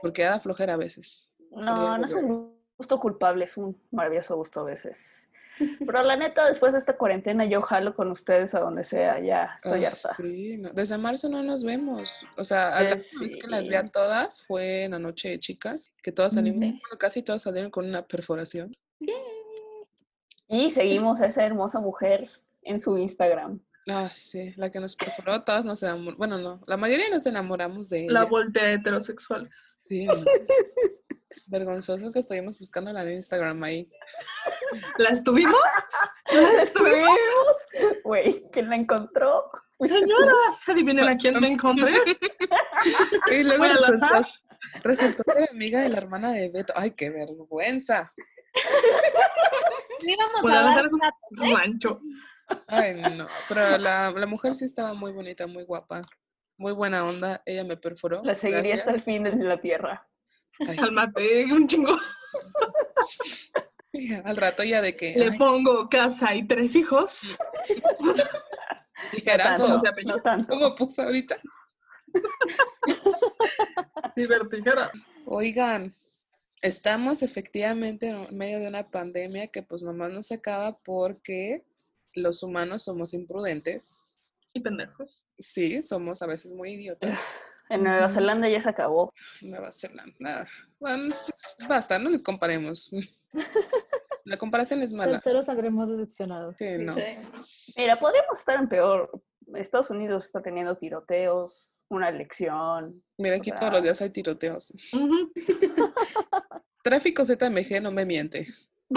porque 0.02 0.24
da 0.24 0.40
flojera 0.40 0.74
a 0.74 0.76
veces. 0.76 1.36
No, 1.52 1.96
no 1.96 2.04
es 2.04 2.12
un 2.12 2.56
gusto 2.76 2.98
culpable, 2.98 3.44
es 3.44 3.56
un 3.56 3.80
maravilloso 3.92 4.34
gusto 4.34 4.60
a 4.60 4.64
veces. 4.64 4.98
Pero 5.86 6.02
la 6.02 6.16
neta, 6.16 6.46
después 6.46 6.72
de 6.72 6.80
esta 6.80 6.96
cuarentena, 6.96 7.44
yo 7.44 7.62
jalo 7.62 7.94
con 7.94 8.10
ustedes 8.10 8.52
a 8.54 8.60
donde 8.60 8.82
sea, 8.84 9.20
ya 9.20 9.54
estoy 9.56 9.84
Ah, 9.84 9.88
harta. 9.88 10.14
sí, 10.16 10.56
no, 10.58 10.72
Desde 10.72 10.98
marzo 10.98 11.28
no 11.28 11.42
nos 11.44 11.62
vemos. 11.62 12.26
O 12.36 12.44
sea, 12.44 12.76
a 12.76 12.82
la 12.82 12.94
última 12.96 13.20
vez 13.22 13.36
que 13.40 13.46
las 13.46 13.62
vi 13.62 13.68
sí. 13.68 13.74
a 13.74 13.86
todas 13.86 14.42
fue 14.46 14.84
en 14.84 14.90
la 14.92 14.98
noche 14.98 15.28
de 15.28 15.38
chicas, 15.38 15.92
que 16.02 16.10
todas 16.10 16.32
salimos, 16.34 16.58
bueno, 16.60 16.98
casi 16.98 17.22
todas 17.22 17.42
salieron 17.42 17.70
con 17.70 17.86
una 17.86 18.02
perforación. 18.06 18.72
Y 20.48 20.70
seguimos 20.72 21.20
a 21.20 21.26
esa 21.26 21.44
hermosa 21.44 21.78
mujer 21.80 22.28
en 22.62 22.80
su 22.80 22.98
Instagram. 22.98 23.60
Ah, 23.88 24.10
sí, 24.12 24.52
la 24.56 24.70
que 24.70 24.78
nos 24.80 24.94
perforó, 24.94 25.42
todas 25.42 25.64
nos 25.64 25.82
enamoramos. 25.82 26.16
Bueno, 26.18 26.38
no, 26.38 26.60
la 26.66 26.76
mayoría 26.76 27.08
nos 27.10 27.26
enamoramos 27.26 27.88
de 27.88 28.06
La 28.08 28.20
ella. 28.20 28.28
voltea 28.30 28.64
de 28.64 28.72
heterosexuales. 28.74 29.78
Sí, 29.88 30.06
no. 30.06 30.14
Vergonzoso 31.46 32.12
que 32.12 32.18
estuvimos 32.20 32.58
buscándola 32.58 33.02
en 33.04 33.12
Instagram 33.16 33.62
ahí. 33.62 33.88
¿La 34.98 35.10
estuvimos? 35.10 35.56
¿La 36.30 36.62
estuvimos? 36.62 37.18
Güey, 38.04 38.44
¿quién 38.52 38.68
la 38.68 38.76
encontró? 38.76 39.50
Señoras, 39.80 40.68
adivinen 40.68 41.08
a 41.08 41.16
quién 41.16 41.40
me 41.40 41.48
encontré. 41.48 41.92
Y 43.30 43.42
luego 43.42 43.64
al 43.64 43.76
resultó, 43.86 44.06
azar. 44.16 44.26
resultó 44.82 45.22
ser 45.32 45.48
amiga 45.50 45.80
de 45.82 45.90
la 45.90 45.98
hermana 45.98 46.32
de 46.32 46.48
Beto. 46.48 46.72
Ay, 46.76 46.92
qué 46.92 47.10
vergüenza. 47.10 48.12
No 50.02 50.08
íbamos 50.12 50.42
Bueno, 50.42 50.58
a 50.58 50.62
dar 50.62 50.86
un 50.86 51.02
¿eh? 51.04 51.54
rancho. 51.54 52.00
Ay, 52.66 53.02
no, 53.16 53.26
pero 53.48 53.78
la, 53.78 54.10
la 54.10 54.26
mujer 54.26 54.54
sí 54.54 54.64
estaba 54.64 54.94
muy 54.94 55.12
bonita, 55.12 55.46
muy 55.46 55.64
guapa, 55.64 56.02
muy 56.56 56.72
buena 56.72 57.04
onda. 57.04 57.42
Ella 57.46 57.64
me 57.64 57.76
perforó. 57.76 58.22
La 58.24 58.34
seguiría 58.34 58.74
hasta 58.74 58.90
el 58.92 59.00
fin 59.00 59.24
de 59.24 59.32
la 59.36 59.60
tierra. 59.60 60.06
Ay, 60.60 60.60
Cálmate, 60.76 61.44
un 61.52 61.66
chingo. 61.66 61.96
al 64.24 64.36
rato 64.36 64.62
ya 64.62 64.80
de 64.80 64.96
que 64.96 65.14
Le 65.16 65.30
ay, 65.30 65.38
pongo 65.38 65.88
casa 65.88 66.34
y 66.34 66.46
tres 66.46 66.74
hijos. 66.76 67.38
No 69.02 69.10
tijerazos, 69.18 69.66
tanto, 69.66 69.78
se 69.80 69.88
apellida. 69.88 70.16
no 70.16 70.22
tanto. 70.22 70.46
¿cómo 70.46 70.74
puso 70.76 71.02
ahorita? 71.02 71.34
Cibertijera. 74.14 74.90
Oigan, 75.26 75.94
estamos 76.62 77.22
efectivamente 77.22 78.08
en 78.08 78.36
medio 78.36 78.60
de 78.60 78.68
una 78.68 78.88
pandemia 78.88 79.48
que 79.48 79.62
pues 79.62 79.82
nomás 79.82 80.10
no 80.10 80.22
se 80.22 80.34
acaba 80.34 80.76
porque 80.78 81.64
los 82.14 82.42
humanos 82.42 82.84
somos 82.84 83.14
imprudentes. 83.14 83.96
Y 84.52 84.60
pendejos. 84.60 85.24
Sí, 85.38 85.80
somos 85.82 86.22
a 86.22 86.26
veces 86.26 86.52
muy 86.52 86.72
idiotas. 86.72 87.20
En 87.68 87.84
Nueva. 87.84 88.08
Zelanda 88.08 88.48
ya 88.48 88.60
se 88.60 88.68
acabó. 88.68 89.12
Nueva 89.42 89.70
Zelanda. 89.70 90.12
nada. 90.18 90.48
Bueno, 90.80 91.14
basta, 91.68 92.00
no 92.00 92.10
les 92.10 92.22
comparemos. 92.22 92.90
La 94.24 94.36
comparación 94.36 94.82
es 94.82 94.92
mala. 94.92 95.20
Solo 95.20 95.42
saldremos 95.42 95.88
decepcionados. 95.88 96.56
Sí, 96.56 96.78
no. 96.78 96.94
Mira, 97.76 97.98
podríamos 97.98 98.38
estar 98.38 98.58
en 98.58 98.68
peor. 98.68 99.22
Estados 99.54 99.90
Unidos 99.90 100.26
está 100.26 100.42
teniendo 100.42 100.76
tiroteos, 100.76 101.72
una 101.88 102.08
elección. 102.08 103.02
Mira, 103.18 103.36
aquí 103.36 103.50
todos 103.52 103.72
los 103.72 103.82
días 103.82 104.00
hay 104.00 104.10
tiroteos. 104.10 104.72
Tráfico 106.82 107.24
ZMG 107.24 107.82
no 107.82 107.92
me 107.92 108.04
miente. 108.04 108.46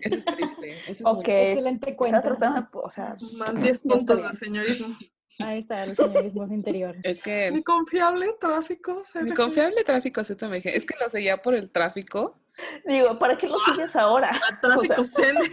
Eso 0.00 0.16
es 0.16 0.24
triste. 0.24 0.57
Eso 0.86 1.20
es 1.20 1.28
Excelente 1.28 1.90
está 1.90 1.96
cuenta. 1.96 2.22
tratando 2.22 2.68
o 2.72 2.90
sea, 2.90 3.16
Más 3.38 3.54
10 3.54 3.62
Ya 3.64 3.70
está 3.70 3.88
puntos 3.88 4.22
de 4.22 4.32
señorismo. 4.32 4.96
Ahí 5.40 5.60
está 5.60 5.84
el 5.84 5.96
señorismo 5.96 6.44
interior. 6.52 6.96
Es 7.04 7.20
que 7.20 7.50
Mi 7.52 7.62
confiable 7.62 8.26
tráfico. 8.40 9.02
mi 9.14 9.30
CBG. 9.30 9.36
confiable 9.36 9.84
tráfico 9.84 10.24
ZMG 10.24 10.62
es 10.66 10.84
que 10.84 10.94
lo 11.00 11.08
seguía 11.08 11.36
por 11.42 11.54
el 11.54 11.70
tráfico 11.70 12.40
digo, 12.84 13.18
¿para 13.18 13.36
qué 13.38 13.46
lo 13.46 13.58
sigues 13.60 13.94
ahora? 13.96 14.30
A 14.30 14.60
tráfico 14.60 15.02
O 15.02 15.04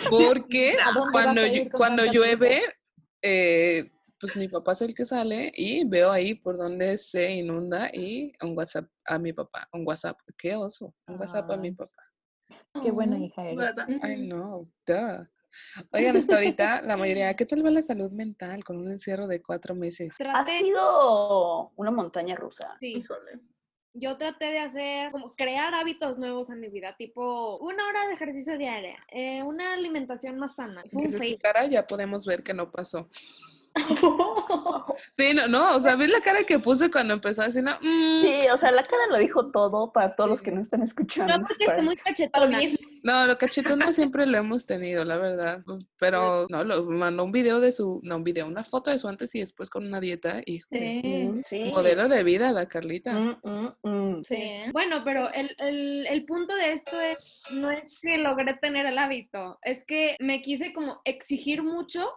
porque 0.09 0.75
¿A 0.83 0.91
dónde 0.91 1.11
cuando, 1.11 1.41
cuando 1.71 2.05
llueve, 2.05 2.61
eh, 3.21 3.91
pues 4.19 4.35
mi 4.35 4.47
papá 4.47 4.71
es 4.73 4.81
el 4.81 4.95
que 4.95 5.05
sale 5.05 5.51
y 5.55 5.87
veo 5.87 6.11
ahí 6.11 6.35
por 6.35 6.57
donde 6.57 6.97
se 6.97 7.31
inunda 7.31 7.89
y 7.93 8.33
un 8.41 8.57
WhatsApp 8.57 8.85
a 9.05 9.19
mi 9.19 9.33
papá, 9.33 9.67
un 9.73 9.85
WhatsApp, 9.85 10.17
qué 10.37 10.55
oso, 10.55 10.95
un 11.07 11.19
WhatsApp 11.19 11.51
a 11.51 11.57
mi 11.57 11.67
Ay. 11.69 11.75
papá. 11.75 12.03
Qué 12.83 12.91
buena 12.91 13.17
hija 13.17 13.47
eres. 13.47 13.73
Ay, 14.01 14.27
no, 14.27 14.67
duh. 14.85 15.27
Oigan, 15.91 16.17
hasta 16.17 16.35
ahorita, 16.35 16.81
la 16.81 16.97
mayoría, 16.97 17.33
¿qué 17.35 17.45
tal 17.45 17.65
va 17.65 17.69
la 17.69 17.81
salud 17.81 18.11
mental 18.11 18.63
con 18.63 18.77
un 18.77 18.91
encierro 18.91 19.27
de 19.27 19.41
cuatro 19.41 19.73
meses? 19.73 20.15
Ha 20.19 20.45
sido 20.45 21.71
una 21.75 21.91
montaña 21.91 22.35
rusa. 22.35 22.75
sí, 22.79 22.97
Híjole. 22.97 23.39
yo 23.93 24.17
traté 24.17 24.45
de 24.45 24.59
hacer, 24.59 25.11
como 25.11 25.29
crear 25.31 25.73
hábitos 25.73 26.17
nuevos 26.17 26.49
en 26.49 26.59
mi 26.59 26.67
vida, 26.67 26.95
tipo 26.97 27.57
una 27.59 27.87
hora 27.87 28.07
de 28.07 28.13
ejercicio 28.13 28.57
diaria, 28.57 28.97
eh, 29.09 29.43
una 29.43 29.73
alimentación 29.73 30.37
más 30.37 30.55
sana. 30.55 30.83
Fue 30.91 31.03
un 31.03 31.69
ya 31.69 31.87
podemos 31.87 32.25
ver 32.25 32.43
que 32.43 32.53
no 32.53 32.69
pasó. 32.71 33.09
Sí, 35.11 35.33
no, 35.33 35.47
no, 35.47 35.75
o 35.75 35.79
sea, 35.79 35.95
¿ves 35.95 36.09
la 36.09 36.21
cara 36.21 36.43
que 36.43 36.59
puse 36.59 36.89
cuando 36.91 37.13
empezó 37.13 37.41
a 37.41 37.45
decir, 37.45 37.63
no, 37.63 37.75
mm, 37.81 38.21
Sí, 38.23 38.47
o 38.51 38.57
sea, 38.57 38.71
la 38.71 38.83
cara 38.83 39.07
lo 39.09 39.17
dijo 39.17 39.51
todo 39.51 39.91
para 39.91 40.15
todos 40.15 40.29
los 40.29 40.41
que 40.41 40.51
no 40.51 40.61
están 40.61 40.81
escuchando. 40.83 41.33
Yo 41.33 41.41
porque 41.41 41.65
Para- 41.65 41.77
estoy 41.79 41.85
muy 41.85 41.95
cachetona. 41.95 42.59
No, 43.03 43.27
lo 43.27 43.37
cachetona 43.37 43.93
siempre 43.93 44.25
lo 44.25 44.37
hemos 44.37 44.65
tenido, 44.65 45.03
la 45.05 45.17
verdad. 45.17 45.63
Pero 45.99 46.47
no, 46.49 46.63
lo 46.63 46.85
mandó 46.85 47.23
un 47.23 47.31
video 47.31 47.59
de 47.59 47.71
su, 47.71 47.99
no 48.03 48.15
un 48.17 48.23
video, 48.23 48.47
una 48.47 48.63
foto 48.63 48.89
de 48.91 48.97
su 48.99 49.07
antes 49.07 49.33
y 49.35 49.39
después 49.41 49.69
con 49.69 49.85
una 49.85 49.99
dieta 49.99 50.41
y 50.45 50.61
Sí. 50.71 51.71
modelo 51.71 52.07
de 52.07 52.23
vida 52.23 52.51
la 52.51 52.67
Carlita. 52.67 53.13
Mm, 53.13 53.37
mm, 53.43 53.75
mm. 53.83 54.21
Bueno, 54.73 55.01
pero 55.05 55.29
el, 55.33 55.55
el- 55.59 56.07
el 56.07 56.25
punto 56.25 56.55
de 56.55 56.71
esto 56.73 56.99
es, 56.99 57.43
no 57.51 57.69
es 57.71 57.99
que 58.01 58.17
logré 58.17 58.53
tener 58.55 58.85
el 58.85 58.97
hábito, 58.97 59.59
es 59.61 59.85
que 59.85 60.15
me 60.19 60.41
quise 60.41 60.73
como 60.73 61.01
exigir 61.05 61.61
mucho 61.63 62.09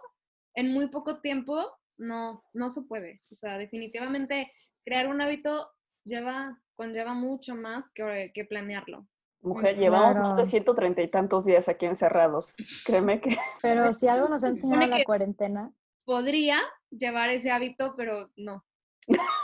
en 0.59 0.73
muy 0.73 0.87
poco 0.87 1.21
tiempo, 1.21 1.65
no, 1.97 2.43
no 2.53 2.69
se 2.69 2.81
puede. 2.81 3.21
O 3.31 3.35
sea, 3.35 3.57
definitivamente 3.57 4.51
crear 4.83 5.07
un 5.07 5.21
hábito 5.21 5.69
lleva, 6.03 6.59
conlleva 6.75 7.13
mucho 7.13 7.55
más 7.55 7.89
que, 7.91 8.31
que 8.33 8.45
planearlo. 8.45 9.07
Mujer, 9.41 9.77
llevamos 9.77 10.17
más 10.17 10.35
de 10.35 10.43
Claro. 10.43 10.49
130 10.49 11.01
y 11.01 11.07
tantos 11.07 11.45
días 11.45 11.69
aquí 11.69 11.85
encerrados. 11.85 12.53
Créeme 12.85 13.21
que 13.21 13.37
Pero 13.61 13.93
si 13.93 14.09
algo 14.09 14.27
nos 14.27 14.43
ha 14.43 14.49
enseñado 14.49 14.85
la 14.87 15.03
cuarentena, 15.05 15.71
Podría 16.05 16.59
llevar 16.89 17.29
ese 17.29 17.51
hábito, 17.51 17.93
pero 17.95 18.31
no. 18.35 18.65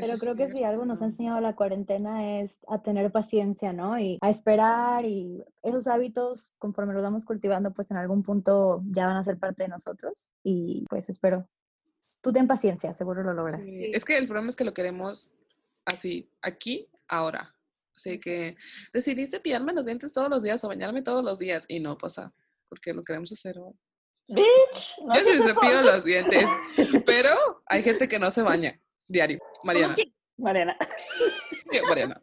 pero 0.00 0.18
creo 0.18 0.36
que 0.36 0.50
si 0.50 0.64
algo 0.64 0.84
nos 0.84 1.00
ha 1.02 1.06
enseñado 1.06 1.40
la 1.40 1.54
cuarentena 1.54 2.40
es 2.40 2.58
a 2.68 2.82
tener 2.82 3.10
paciencia, 3.12 3.72
¿no? 3.72 3.98
Y 3.98 4.18
a 4.20 4.30
esperar 4.30 5.04
y 5.04 5.44
esos 5.62 5.86
hábitos, 5.86 6.54
conforme 6.58 6.94
los 6.94 7.02
vamos 7.02 7.24
cultivando, 7.24 7.72
pues 7.72 7.90
en 7.90 7.96
algún 7.96 8.22
punto 8.22 8.82
ya 8.86 9.06
van 9.06 9.16
a 9.16 9.24
ser 9.24 9.38
parte 9.38 9.62
de 9.62 9.68
nosotros 9.68 10.30
y 10.42 10.84
pues 10.88 11.08
espero. 11.08 11.48
Tú 12.20 12.32
ten 12.32 12.48
paciencia, 12.48 12.94
seguro 12.94 13.22
lo 13.22 13.34
logras. 13.34 13.62
Sí. 13.64 13.92
Es 13.94 14.04
que 14.04 14.16
el 14.16 14.26
problema 14.26 14.50
es 14.50 14.56
que 14.56 14.64
lo 14.64 14.74
queremos 14.74 15.32
así, 15.84 16.30
aquí, 16.42 16.88
ahora. 17.06 17.54
Así 17.94 18.18
que 18.18 18.56
decidí 18.92 19.26
cepillarme 19.26 19.72
los 19.72 19.86
dientes 19.86 20.12
todos 20.12 20.28
los 20.28 20.42
días 20.42 20.64
o 20.64 20.68
bañarme 20.68 21.02
todos 21.02 21.24
los 21.24 21.38
días 21.38 21.64
y 21.68 21.78
no 21.80 21.96
pasa, 21.96 22.34
porque 22.68 22.92
lo 22.92 23.04
queremos 23.04 23.30
hacer 23.30 23.58
hoy. 23.58 23.74
Bitch, 24.26 24.96
no 25.04 25.14
Yo 25.14 25.20
sí 25.20 25.42
cepillo 25.42 25.82
los 25.82 26.04
dientes, 26.04 26.48
pero 27.06 27.30
hay 27.66 27.82
gente 27.82 28.08
que 28.08 28.18
no 28.18 28.30
se 28.30 28.42
baña 28.42 28.80
diario. 29.08 29.38
Mariana. 29.62 29.94
Mariana. 30.36 30.76
Sí, 31.70 31.80
Mariana. 31.88 32.20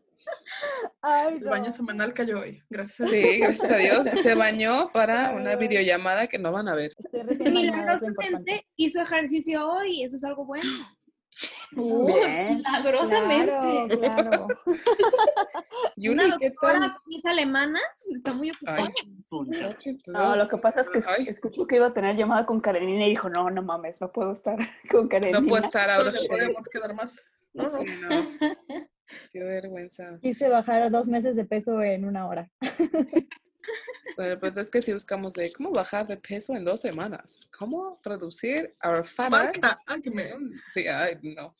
Ay, 1.01 1.37
El 1.37 1.45
baño 1.45 1.71
semanal 1.71 2.13
cayó 2.13 2.39
hoy. 2.39 2.61
Gracias 2.69 3.09
a 3.09 3.11
Dios. 3.11 3.25
Sí, 3.25 3.39
gracias 3.39 3.71
a 3.71 3.77
Dios. 3.77 4.07
Se 4.21 4.35
bañó 4.35 4.91
para 4.93 5.31
una 5.31 5.55
videollamada 5.55 6.27
que 6.27 6.37
no 6.37 6.51
van 6.51 6.67
a 6.67 6.75
ver. 6.75 6.91
Milagrosamente 7.39 8.67
hizo 8.75 9.01
ejercicio 9.01 9.67
hoy, 9.69 10.03
eso 10.03 10.17
es 10.17 10.23
algo 10.23 10.45
bueno. 10.45 10.69
Uh, 11.75 12.07
milagrosamente. 12.07 13.45
Claro, 13.45 13.87
claro. 13.87 14.47
Yuli, 15.95 16.25
Una 16.25 16.37
¿qué 16.37 16.49
doctora 16.49 16.97
es 17.09 17.25
alemana, 17.25 17.79
está 18.13 18.33
muy 18.33 18.51
ocupada. 18.51 18.83
Ay, 18.83 19.97
No, 20.11 20.35
lo 20.35 20.47
que 20.47 20.57
pasa 20.57 20.81
es 20.81 20.89
que 20.89 20.99
Ay. 21.07 21.27
escuchó 21.27 21.65
que 21.65 21.77
iba 21.77 21.87
a 21.87 21.93
tener 21.93 22.15
llamada 22.17 22.45
con 22.45 22.59
Karenina 22.59 23.05
y 23.05 23.09
dijo, 23.11 23.29
no, 23.29 23.49
no 23.49 23.61
mames, 23.61 24.01
no 24.01 24.11
puedo 24.11 24.33
estar 24.33 24.57
con 24.91 25.07
Karenina. 25.07 25.39
no 25.39 25.47
puedo 25.47 25.63
estar 25.63 25.87
No 25.87 25.93
ahora. 25.95 26.11
le 26.11 26.27
podemos 26.27 26.67
quedar 26.67 26.93
mal. 26.93 27.11
No, 27.53 27.63
no. 27.63 27.69
Sí, 27.69 27.85
no. 28.01 28.09
Qué 29.31 29.43
vergüenza. 29.43 30.19
Quise 30.21 30.47
bajar 30.47 30.89
dos 30.89 31.07
meses 31.09 31.35
de 31.35 31.43
peso 31.45 31.81
en 31.81 32.05
una 32.05 32.27
hora. 32.27 32.49
Bueno, 34.17 34.39
pues 34.39 34.57
es 34.57 34.69
que 34.69 34.81
si 34.81 34.91
buscamos 34.93 35.33
de 35.33 35.51
cómo 35.53 35.71
bajar 35.71 36.05
de 36.07 36.17
peso 36.17 36.53
en 36.55 36.65
dos 36.65 36.81
semanas, 36.81 37.39
cómo 37.57 37.99
reducir 38.03 38.75
our 38.83 39.05
fat 39.05 39.29
Marca. 39.31 39.77
Acme. 39.85 40.33
Sí, 40.73 40.87
ay, 40.87 41.17
no. 41.23 41.55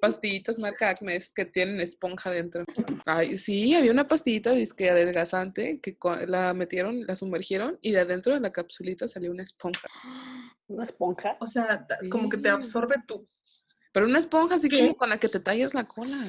Pastillitas 0.00 0.58
marca 0.58 0.90
Acme 0.90 1.18
que 1.34 1.44
tienen 1.44 1.80
esponja 1.80 2.30
dentro. 2.30 2.64
Ay, 3.06 3.36
sí, 3.36 3.74
había 3.74 3.92
una 3.92 4.06
pastillita 4.08 4.50
disque 4.52 4.90
adelgazante 4.90 5.80
que 5.80 5.96
la 6.26 6.52
metieron, 6.54 7.06
la 7.06 7.16
sumergieron 7.16 7.78
y 7.80 7.92
de 7.92 8.00
adentro 8.00 8.34
de 8.34 8.40
la 8.40 8.52
capsulita 8.52 9.06
salió 9.08 9.30
una 9.30 9.42
esponja. 9.44 9.88
Una 10.68 10.84
esponja. 10.84 11.36
O 11.40 11.46
sea, 11.46 11.86
da- 11.88 11.98
como 12.10 12.28
que 12.28 12.36
te 12.36 12.44
Sí. 12.44 12.48
absorbe 12.48 12.96
tu. 13.06 13.26
Pero 13.92 14.06
una 14.06 14.18
esponja 14.18 14.56
así 14.56 14.68
¿Qué? 14.68 14.78
como 14.80 14.96
con 14.96 15.08
la 15.10 15.18
que 15.18 15.28
te 15.28 15.40
tallas 15.40 15.74
la 15.74 15.84
cola. 15.88 16.28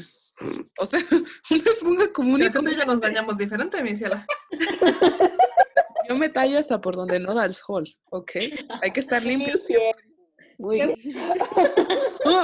O 0.77 0.85
sea, 0.85 0.99
una 1.51 1.71
esponja 1.71 2.11
común 2.13 2.41
y 2.41 2.49
tú 2.51 2.61
y 2.69 2.75
yo 2.77 2.85
nos 2.85 2.99
bañamos 2.99 3.37
diferente, 3.37 3.81
mi 3.83 3.95
ciela. 3.95 4.25
Yo 6.07 6.15
me 6.15 6.29
tallo 6.29 6.57
hasta 6.57 6.81
por 6.81 6.95
donde 6.95 7.19
no 7.19 7.35
da 7.35 7.45
el 7.45 7.53
sol, 7.53 7.87
¿ok? 8.09 8.31
Hay 8.81 8.91
que 8.91 8.99
estar 8.99 9.21
limpio 9.23 9.53
Muy 10.57 10.77
bien. 10.77 10.89
Muy 10.89 10.95
Qué- 10.95 11.09
bien. 11.11 11.37
Oh, 12.25 12.43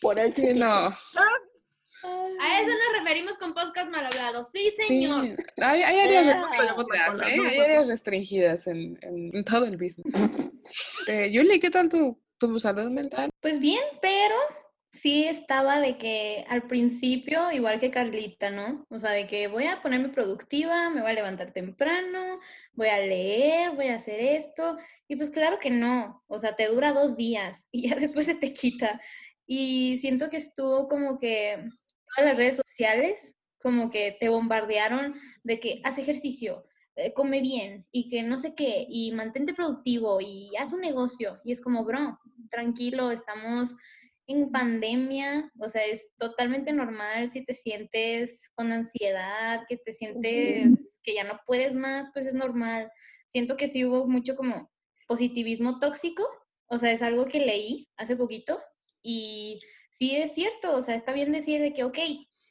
Por 0.00 0.18
el 0.18 0.34
sí, 0.34 0.54
no. 0.54 0.66
A 2.04 2.60
eso 2.62 2.70
nos 2.70 2.98
referimos 2.98 3.36
con 3.36 3.52
podcast 3.52 3.90
mal 3.90 4.06
hablado. 4.06 4.48
Sí, 4.50 4.72
señor. 4.78 5.22
Sí, 5.22 5.36
hay, 5.60 5.82
hay 5.82 6.00
áreas 6.00 6.28
Eh, 6.28 6.32
restringidas, 6.40 7.28
¿eh? 7.28 7.40
hay 7.46 7.58
áreas 7.58 7.86
restringidas 7.88 8.66
en, 8.68 8.98
en- 9.02 9.36
en 9.36 9.44
todo 9.44 9.66
el 9.66 9.76
business. 9.76 10.04
Eh, 11.06 11.30
Yuli, 11.32 11.58
¿qué 11.60 11.70
tal 11.70 11.88
tu, 11.88 12.18
tu 12.38 12.58
salud 12.60 12.90
mental? 12.90 13.30
Pues 13.40 13.58
bien, 13.58 13.82
pero 14.02 14.34
sí 14.92 15.24
estaba 15.24 15.80
de 15.80 15.98
que 15.98 16.44
al 16.48 16.66
principio, 16.66 17.50
igual 17.52 17.80
que 17.80 17.90
Carlita, 17.90 18.50
¿no? 18.50 18.86
O 18.90 18.98
sea, 18.98 19.10
de 19.10 19.26
que 19.26 19.48
voy 19.48 19.66
a 19.66 19.80
ponerme 19.82 20.08
productiva, 20.08 20.90
me 20.90 21.02
voy 21.02 21.10
a 21.10 21.14
levantar 21.14 21.52
temprano, 21.52 22.40
voy 22.72 22.88
a 22.88 22.98
leer, 22.98 23.72
voy 23.72 23.88
a 23.88 23.96
hacer 23.96 24.20
esto. 24.20 24.76
Y 25.08 25.16
pues 25.16 25.30
claro 25.30 25.58
que 25.58 25.70
no, 25.70 26.22
o 26.26 26.38
sea, 26.38 26.56
te 26.56 26.68
dura 26.68 26.92
dos 26.92 27.16
días 27.16 27.68
y 27.72 27.88
ya 27.88 27.96
después 27.96 28.26
se 28.26 28.34
te 28.34 28.52
quita. 28.52 29.00
Y 29.46 29.98
siento 29.98 30.28
que 30.28 30.36
estuvo 30.38 30.88
como 30.88 31.18
que 31.18 31.62
todas 32.16 32.30
las 32.30 32.36
redes 32.36 32.56
sociales 32.56 33.36
como 33.60 33.90
que 33.90 34.16
te 34.20 34.28
bombardearon 34.28 35.14
de 35.42 35.58
que 35.58 35.80
haz 35.84 35.98
ejercicio, 35.98 36.64
eh, 36.96 37.12
come 37.12 37.40
bien 37.40 37.84
y 37.92 38.08
que 38.08 38.22
no 38.22 38.38
sé 38.38 38.54
qué, 38.54 38.86
y 38.88 39.10
mantente 39.12 39.54
productivo 39.54 40.20
y 40.20 40.54
haz 40.56 40.72
un 40.72 40.80
negocio. 40.80 41.40
Y 41.44 41.52
es 41.52 41.60
como, 41.60 41.84
bro, 41.84 42.18
tranquilo, 42.50 43.10
estamos 43.10 43.74
en 44.28 44.50
pandemia, 44.50 45.50
o 45.58 45.68
sea, 45.70 45.84
es 45.86 46.12
totalmente 46.18 46.70
normal 46.72 47.30
si 47.30 47.44
te 47.44 47.54
sientes 47.54 48.50
con 48.54 48.70
ansiedad, 48.70 49.62
que 49.66 49.78
te 49.78 49.92
sientes 49.92 51.00
que 51.02 51.14
ya 51.14 51.24
no 51.24 51.40
puedes 51.46 51.74
más, 51.74 52.08
pues 52.12 52.26
es 52.26 52.34
normal. 52.34 52.90
Siento 53.28 53.56
que 53.56 53.68
sí 53.68 53.86
hubo 53.86 54.06
mucho 54.06 54.36
como 54.36 54.70
positivismo 55.06 55.78
tóxico, 55.78 56.28
o 56.66 56.78
sea, 56.78 56.92
es 56.92 57.00
algo 57.00 57.24
que 57.24 57.40
leí 57.40 57.88
hace 57.96 58.16
poquito 58.16 58.60
y 59.02 59.60
sí 59.90 60.14
es 60.14 60.34
cierto, 60.34 60.76
o 60.76 60.82
sea, 60.82 60.94
está 60.94 61.14
bien 61.14 61.32
decir 61.32 61.62
de 61.62 61.72
que, 61.72 61.84
ok, 61.84 61.98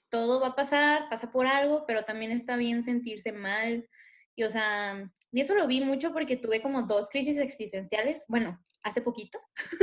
todo 0.09 0.41
va 0.41 0.47
a 0.47 0.55
pasar, 0.55 1.07
pasa 1.11 1.31
por 1.31 1.45
algo, 1.45 1.85
pero 1.85 2.03
también 2.05 2.31
está 2.31 2.57
bien 2.57 2.81
sentirse 2.81 3.31
mal. 3.31 3.87
Y, 4.35 4.43
o 4.43 4.49
sea, 4.49 5.11
y 5.31 5.41
eso 5.41 5.53
lo 5.53 5.67
vi 5.67 5.81
mucho 5.81 6.11
porque 6.11 6.37
tuve 6.37 6.59
como 6.59 6.83
dos 6.83 7.09
crisis 7.09 7.37
existenciales, 7.37 8.25
bueno, 8.27 8.59
hace 8.83 9.01
poquito, 9.01 9.39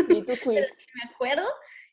Vi 0.09 0.25
tu 0.25 0.37
tweet. 0.37 0.67
me 0.95 1.13
acuerdo, 1.13 1.47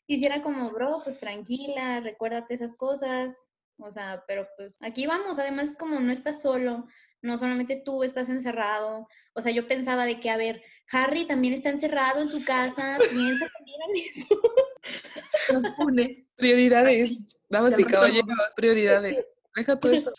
y 0.06 0.18
si 0.18 0.26
era 0.26 0.42
como, 0.42 0.70
bro, 0.70 1.00
pues 1.04 1.18
tranquila, 1.18 2.00
recuérdate 2.00 2.54
esas 2.54 2.76
cosas, 2.76 3.50
o 3.78 3.90
sea, 3.90 4.24
pero 4.26 4.46
pues 4.56 4.76
aquí 4.82 5.06
vamos, 5.06 5.38
además 5.38 5.70
es 5.70 5.76
como 5.76 6.00
no 6.00 6.12
estás 6.12 6.42
solo, 6.42 6.86
no 7.22 7.38
solamente 7.38 7.80
tú 7.84 8.02
estás 8.02 8.28
encerrado, 8.28 9.08
o 9.34 9.40
sea, 9.40 9.52
yo 9.52 9.66
pensaba 9.66 10.04
de 10.04 10.18
que, 10.20 10.30
a 10.30 10.36
ver, 10.36 10.62
Harry 10.92 11.26
también 11.26 11.54
está 11.54 11.70
encerrado 11.70 12.20
en 12.20 12.28
su 12.28 12.44
casa, 12.44 12.98
piensa 12.98 13.50
también 13.56 13.80
en 13.88 14.10
eso. 14.10 14.40
Nos 15.52 15.64
une. 15.78 16.26
Prioridades, 16.36 17.38
damas 17.48 17.78
y 17.78 17.84
caballeros, 17.84 18.36
prioridades. 18.56 19.24
Deja 19.54 19.78
todo 19.78 19.92
eso. 19.92 20.12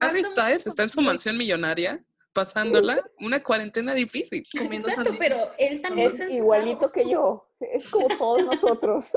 Harry 0.00 0.24
Styles 0.24 0.66
está 0.66 0.84
en 0.84 0.90
su 0.90 1.02
mansión 1.02 1.36
millonaria, 1.36 2.02
pasándola 2.32 3.02
una 3.20 3.42
cuarentena 3.42 3.94
difícil. 3.94 4.44
Comiendo 4.56 4.88
Exacto, 4.88 5.10
sandía. 5.10 5.28
pero 5.28 5.50
él 5.58 5.80
también 5.80 6.08
Es 6.12 6.30
igualito 6.30 6.90
que 6.90 7.08
yo. 7.08 7.48
Es 7.60 7.90
como 7.90 8.08
todos 8.16 8.44
nosotros. 8.46 9.12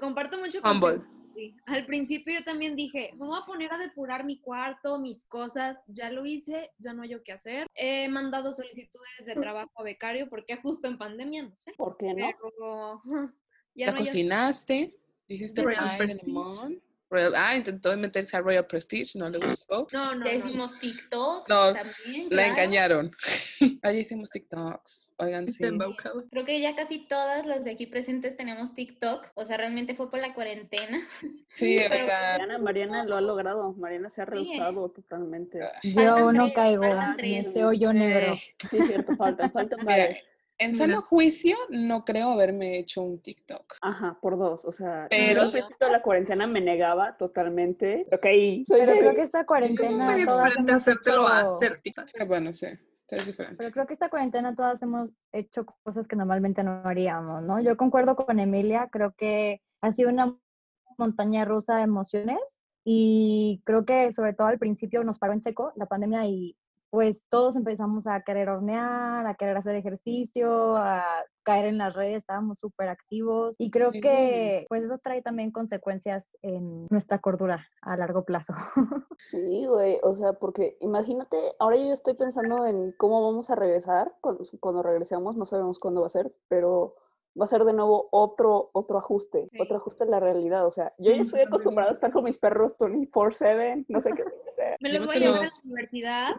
Comparto 0.00 0.38
mucho 0.38 0.60
Humble. 0.60 0.98
contigo, 0.98 1.22
sí. 1.34 1.56
Al 1.66 1.86
principio 1.86 2.38
yo 2.38 2.44
también 2.44 2.76
dije, 2.76 3.10
me 3.14 3.26
voy 3.26 3.38
a 3.40 3.46
poner 3.46 3.72
a 3.72 3.78
depurar 3.78 4.24
mi 4.24 4.40
cuarto, 4.40 4.98
mis 4.98 5.24
cosas. 5.24 5.78
Ya 5.86 6.10
lo 6.10 6.24
hice, 6.26 6.70
ya 6.78 6.92
no 6.92 7.02
hay 7.02 7.10
yo 7.10 7.22
qué 7.22 7.32
hacer. 7.32 7.66
He 7.74 8.08
mandado 8.08 8.52
solicitudes 8.52 9.26
de 9.26 9.34
trabajo 9.34 9.70
a 9.76 9.82
becario 9.82 10.28
porque 10.28 10.56
justo 10.56 10.86
en 10.88 10.98
pandemia, 10.98 11.42
no 11.42 11.56
sé. 11.58 11.72
¿Por 11.76 11.96
qué 11.96 12.14
no? 12.14 12.26
Pero 12.40 13.02
ya 13.74 13.86
La 13.86 13.92
no 13.92 13.98
hay 13.98 14.04
cocinaste, 14.06 14.96
hiciste 15.26 15.62
Royal 17.12 17.34
ah, 17.36 17.54
intentó 17.54 17.96
meterse 17.96 18.36
a 18.36 18.40
Royal 18.40 18.66
Prestige, 18.66 19.18
no 19.18 19.28
le 19.28 19.38
gustó. 19.38 19.86
No, 19.92 20.14
no, 20.14 20.24
Ya 20.26 20.32
no. 20.32 20.38
hicimos 20.38 20.78
TikToks 20.78 21.48
No, 21.48 21.72
también. 21.72 22.22
La 22.24 22.28
claro. 22.28 22.50
engañaron. 22.52 23.16
Ahí 23.82 23.98
hicimos 24.00 24.30
TikToks. 24.30 25.12
Oigan, 25.18 25.48
sí. 25.50 25.64
embaucado. 25.64 26.24
Creo 26.30 26.44
que 26.44 26.60
ya 26.60 26.74
casi 26.74 27.06
todas 27.06 27.46
las 27.46 27.64
de 27.64 27.70
aquí 27.72 27.86
presentes 27.86 28.36
tenemos 28.36 28.74
TikTok. 28.74 29.28
O 29.34 29.44
sea, 29.44 29.56
realmente 29.56 29.94
fue 29.94 30.10
por 30.10 30.20
la 30.20 30.34
cuarentena. 30.34 30.98
Sí, 31.52 31.78
pero-. 31.90 32.06
Mariana, 32.06 32.58
Mariana 32.58 33.04
lo 33.04 33.16
ha 33.16 33.20
logrado. 33.20 33.72
Mariana 33.74 34.08
se 34.10 34.22
ha 34.22 34.24
Sí. 34.24 34.30
rehusado 34.32 34.88
totalmente. 34.90 35.58
Yo 35.82 35.94
Faltan 35.94 36.34
no 36.34 36.44
tres, 36.44 36.54
caigo 36.54 36.82
faltan 36.82 37.10
en 37.10 37.16
tres. 37.16 37.46
ese 37.48 37.64
hoyo 37.64 37.92
negro. 37.92 38.32
Eh, 38.34 38.42
Sí, 38.70 38.78
es 38.78 38.86
cierto, 38.86 39.16
faltan, 39.16 39.52
faltan 39.52 39.84
varias. 39.84 40.18
En 40.58 40.72
Mira. 40.72 40.84
sano 40.86 41.02
juicio, 41.02 41.56
no 41.70 42.04
creo 42.04 42.28
haberme 42.30 42.78
hecho 42.78 43.02
un 43.02 43.20
TikTok. 43.20 43.74
Ajá, 43.80 44.18
por 44.20 44.38
dos. 44.38 44.64
O 44.64 44.72
sea, 44.72 45.06
Pero- 45.10 45.40
yo 45.40 45.46
al 45.46 45.52
principio 45.52 45.86
de 45.86 45.92
la 45.92 46.02
cuarentena 46.02 46.46
me 46.46 46.60
negaba 46.60 47.16
totalmente. 47.16 48.06
Ok, 48.12 48.22
soy 48.66 48.80
Pero 48.80 48.92
gay. 48.92 49.00
creo 49.00 49.14
que 49.14 49.22
esta 49.22 49.40
Es 49.40 49.46
cuarentena 49.46 50.04
muy 50.12 50.24
todas 50.24 50.44
diferente 50.50 50.72
hacértelo 50.72 51.26
a 51.26 51.40
hacer 51.40 51.78
TikTok. 51.78 52.06
Sí, 52.08 52.24
bueno, 52.26 52.52
sí, 52.52 52.66
sí, 53.08 53.16
es 53.16 53.26
diferente. 53.26 53.56
Pero 53.58 53.70
creo 53.72 53.86
que 53.86 53.94
esta 53.94 54.08
cuarentena 54.08 54.54
todas 54.54 54.80
hemos 54.82 55.16
hecho 55.32 55.66
cosas 55.82 56.06
que 56.06 56.16
normalmente 56.16 56.62
no 56.62 56.82
haríamos, 56.84 57.42
¿no? 57.42 57.60
Yo 57.60 57.76
concuerdo 57.76 58.14
con 58.14 58.38
Emilia, 58.38 58.88
creo 58.92 59.12
que 59.16 59.60
ha 59.80 59.92
sido 59.92 60.10
una 60.10 60.36
montaña 60.98 61.44
rusa 61.44 61.76
de 61.76 61.82
emociones 61.82 62.38
y 62.84 63.62
creo 63.64 63.84
que 63.84 64.12
sobre 64.12 64.34
todo 64.34 64.46
al 64.48 64.58
principio 64.58 65.02
nos 65.04 65.18
paró 65.18 65.32
en 65.32 65.42
seco 65.42 65.72
la 65.76 65.86
pandemia 65.86 66.26
y 66.26 66.56
pues 66.92 67.16
todos 67.30 67.56
empezamos 67.56 68.06
a 68.06 68.20
querer 68.20 68.50
hornear, 68.50 69.26
a 69.26 69.34
querer 69.34 69.56
hacer 69.56 69.74
ejercicio, 69.76 70.76
a 70.76 71.02
caer 71.42 71.64
en 71.64 71.78
las 71.78 71.94
redes, 71.94 72.18
estábamos 72.18 72.58
súper 72.58 72.90
activos 72.90 73.56
y 73.58 73.70
creo 73.70 73.92
que 73.92 74.66
pues 74.68 74.82
eso 74.82 74.98
trae 75.02 75.22
también 75.22 75.52
consecuencias 75.52 76.36
en 76.42 76.86
nuestra 76.90 77.18
cordura 77.18 77.66
a 77.80 77.96
largo 77.96 78.26
plazo. 78.26 78.52
Sí, 79.28 79.64
güey, 79.66 79.98
o 80.02 80.14
sea, 80.14 80.34
porque 80.34 80.76
imagínate, 80.80 81.38
ahora 81.58 81.76
yo 81.76 81.92
estoy 81.92 82.12
pensando 82.12 82.66
en 82.66 82.92
cómo 82.98 83.22
vamos 83.22 83.48
a 83.48 83.54
regresar, 83.54 84.12
cuando, 84.20 84.44
cuando 84.60 84.82
regresemos, 84.82 85.36
no 85.36 85.46
sabemos 85.46 85.78
cuándo 85.78 86.02
va 86.02 86.08
a 86.08 86.10
ser, 86.10 86.34
pero 86.48 86.96
va 87.38 87.44
a 87.44 87.48
ser 87.48 87.64
de 87.64 87.72
nuevo 87.72 88.08
otro, 88.10 88.70
otro 88.72 88.98
ajuste, 88.98 89.48
Sí. 89.50 89.58
otro 89.60 89.76
ajuste 89.76 90.04
en 90.04 90.10
la 90.10 90.20
realidad, 90.20 90.66
o 90.66 90.70
sea, 90.70 90.92
yo 90.98 91.12
ya 91.12 91.22
estoy 91.22 91.40
acostumbrada 91.42 91.90
a 91.90 91.94
estar 91.94 92.12
con 92.12 92.24
mis 92.24 92.38
perros 92.38 92.76
24/7, 92.78 93.84
no 93.88 94.00
sé 94.00 94.12
qué 94.12 94.22
a 94.22 94.26
hacer. 94.26 94.76
Me 94.80 94.92
los 94.92 95.06
voy 95.06 95.16
a 95.16 95.18
llevar 95.20 95.40
a 95.40 95.42
la 95.42 95.48
universidad. 95.64 96.30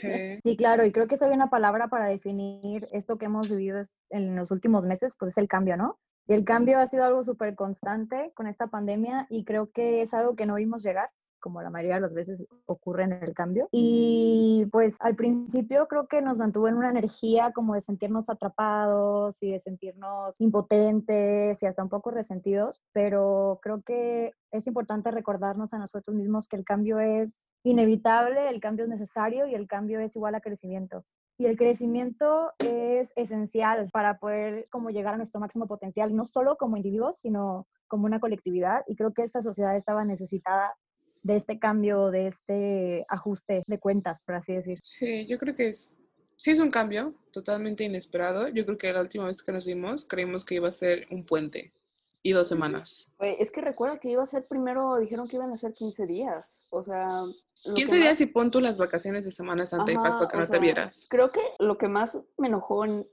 Sí. 0.00 0.38
Sí, 0.42 0.56
claro, 0.56 0.84
y 0.84 0.92
creo 0.92 1.06
que 1.06 1.16
esa 1.16 1.26
hay 1.26 1.32
una 1.34 1.50
palabra 1.50 1.88
para 1.88 2.06
definir 2.06 2.88
esto 2.92 3.18
que 3.18 3.26
hemos 3.26 3.48
vivido 3.48 3.80
en 4.10 4.36
los 4.36 4.50
últimos 4.50 4.84
meses, 4.84 5.14
pues 5.18 5.32
es 5.32 5.38
el 5.38 5.48
cambio, 5.48 5.76
¿no? 5.76 5.98
Y 6.28 6.34
el 6.34 6.44
cambio 6.44 6.78
ha 6.80 6.86
sido 6.86 7.04
algo 7.04 7.22
súper 7.22 7.54
constante 7.54 8.32
con 8.34 8.46
esta 8.46 8.66
pandemia 8.66 9.26
y 9.30 9.44
creo 9.44 9.70
que 9.70 10.02
es 10.02 10.12
algo 10.12 10.34
que 10.34 10.46
no 10.46 10.56
vimos 10.56 10.82
llegar. 10.82 11.10
Como 11.40 11.62
la 11.62 11.70
mayoría 11.70 11.96
de 11.96 12.00
las 12.02 12.14
veces 12.14 12.44
ocurre 12.66 13.04
en 13.04 13.12
el 13.12 13.34
cambio. 13.34 13.68
Y 13.72 14.66
pues 14.72 14.96
al 15.00 15.16
principio 15.16 15.86
creo 15.88 16.06
que 16.06 16.22
nos 16.22 16.36
mantuvo 16.36 16.68
en 16.68 16.76
una 16.76 16.90
energía 16.90 17.52
como 17.52 17.74
de 17.74 17.80
sentirnos 17.80 18.28
atrapados 18.28 19.36
y 19.42 19.52
de 19.52 19.60
sentirnos 19.60 20.40
impotentes 20.40 21.62
y 21.62 21.66
hasta 21.66 21.82
un 21.82 21.88
poco 21.88 22.10
resentidos, 22.10 22.82
pero 22.92 23.58
creo 23.62 23.82
que 23.82 24.32
es 24.50 24.66
importante 24.66 25.10
recordarnos 25.10 25.72
a 25.72 25.78
nosotros 25.78 26.16
mismos 26.16 26.48
que 26.48 26.56
el 26.56 26.64
cambio 26.64 27.00
es 27.00 27.40
inevitable, 27.64 28.48
el 28.48 28.60
cambio 28.60 28.84
es 28.84 28.90
necesario 28.90 29.46
y 29.46 29.54
el 29.54 29.66
cambio 29.66 30.00
es 30.00 30.16
igual 30.16 30.34
a 30.34 30.40
crecimiento. 30.40 31.04
Y 31.38 31.46
el 31.46 31.58
crecimiento 31.58 32.52
es 32.58 33.12
esencial 33.14 33.90
para 33.92 34.18
poder 34.18 34.68
como 34.70 34.88
llegar 34.90 35.14
a 35.14 35.16
nuestro 35.18 35.40
máximo 35.40 35.66
potencial, 35.66 36.14
no 36.16 36.24
solo 36.24 36.56
como 36.56 36.78
individuos, 36.78 37.18
sino 37.18 37.66
como 37.88 38.06
una 38.06 38.20
colectividad. 38.20 38.84
Y 38.86 38.96
creo 38.96 39.12
que 39.12 39.22
esta 39.22 39.42
sociedad 39.42 39.76
estaba 39.76 40.04
necesitada 40.04 40.74
de 41.26 41.36
este 41.36 41.58
cambio, 41.58 42.10
de 42.10 42.28
este 42.28 43.04
ajuste 43.08 43.64
de 43.66 43.78
cuentas, 43.78 44.20
por 44.20 44.36
así 44.36 44.52
decir. 44.52 44.78
Sí, 44.82 45.26
yo 45.26 45.38
creo 45.38 45.54
que 45.54 45.68
es, 45.68 45.96
sí 46.36 46.52
es 46.52 46.60
un 46.60 46.70
cambio 46.70 47.14
totalmente 47.32 47.82
inesperado. 47.82 48.48
Yo 48.48 48.64
creo 48.64 48.78
que 48.78 48.92
la 48.92 49.00
última 49.00 49.26
vez 49.26 49.42
que 49.42 49.52
nos 49.52 49.66
vimos 49.66 50.04
creímos 50.04 50.44
que 50.44 50.54
iba 50.54 50.68
a 50.68 50.70
ser 50.70 51.06
un 51.10 51.24
puente 51.24 51.72
y 52.22 52.32
dos 52.32 52.48
semanas. 52.48 53.08
Es 53.18 53.50
que 53.50 53.60
recuerda 53.60 53.98
que 53.98 54.10
iba 54.10 54.22
a 54.22 54.26
ser 54.26 54.46
primero, 54.46 54.96
dijeron 54.98 55.26
que 55.26 55.36
iban 55.36 55.52
a 55.52 55.56
ser 55.56 55.74
15 55.74 56.06
días. 56.06 56.62
O 56.70 56.82
sea. 56.82 57.22
15 57.74 57.96
días 57.96 58.10
más- 58.12 58.20
y 58.20 58.26
pon 58.26 58.50
tú 58.50 58.60
las 58.60 58.78
vacaciones 58.78 59.24
de 59.24 59.30
Semana 59.32 59.66
Santa 59.66 59.92
y 59.92 59.96
Pascua 59.96 60.28
que 60.28 60.36
no 60.36 60.46
te 60.46 60.58
vieras. 60.58 61.06
Creo 61.10 61.30
que 61.32 61.40
lo 61.58 61.76
que 61.78 61.88
más 61.88 62.18
me 62.38 62.48
enojó 62.48 62.84
en, 62.84 63.06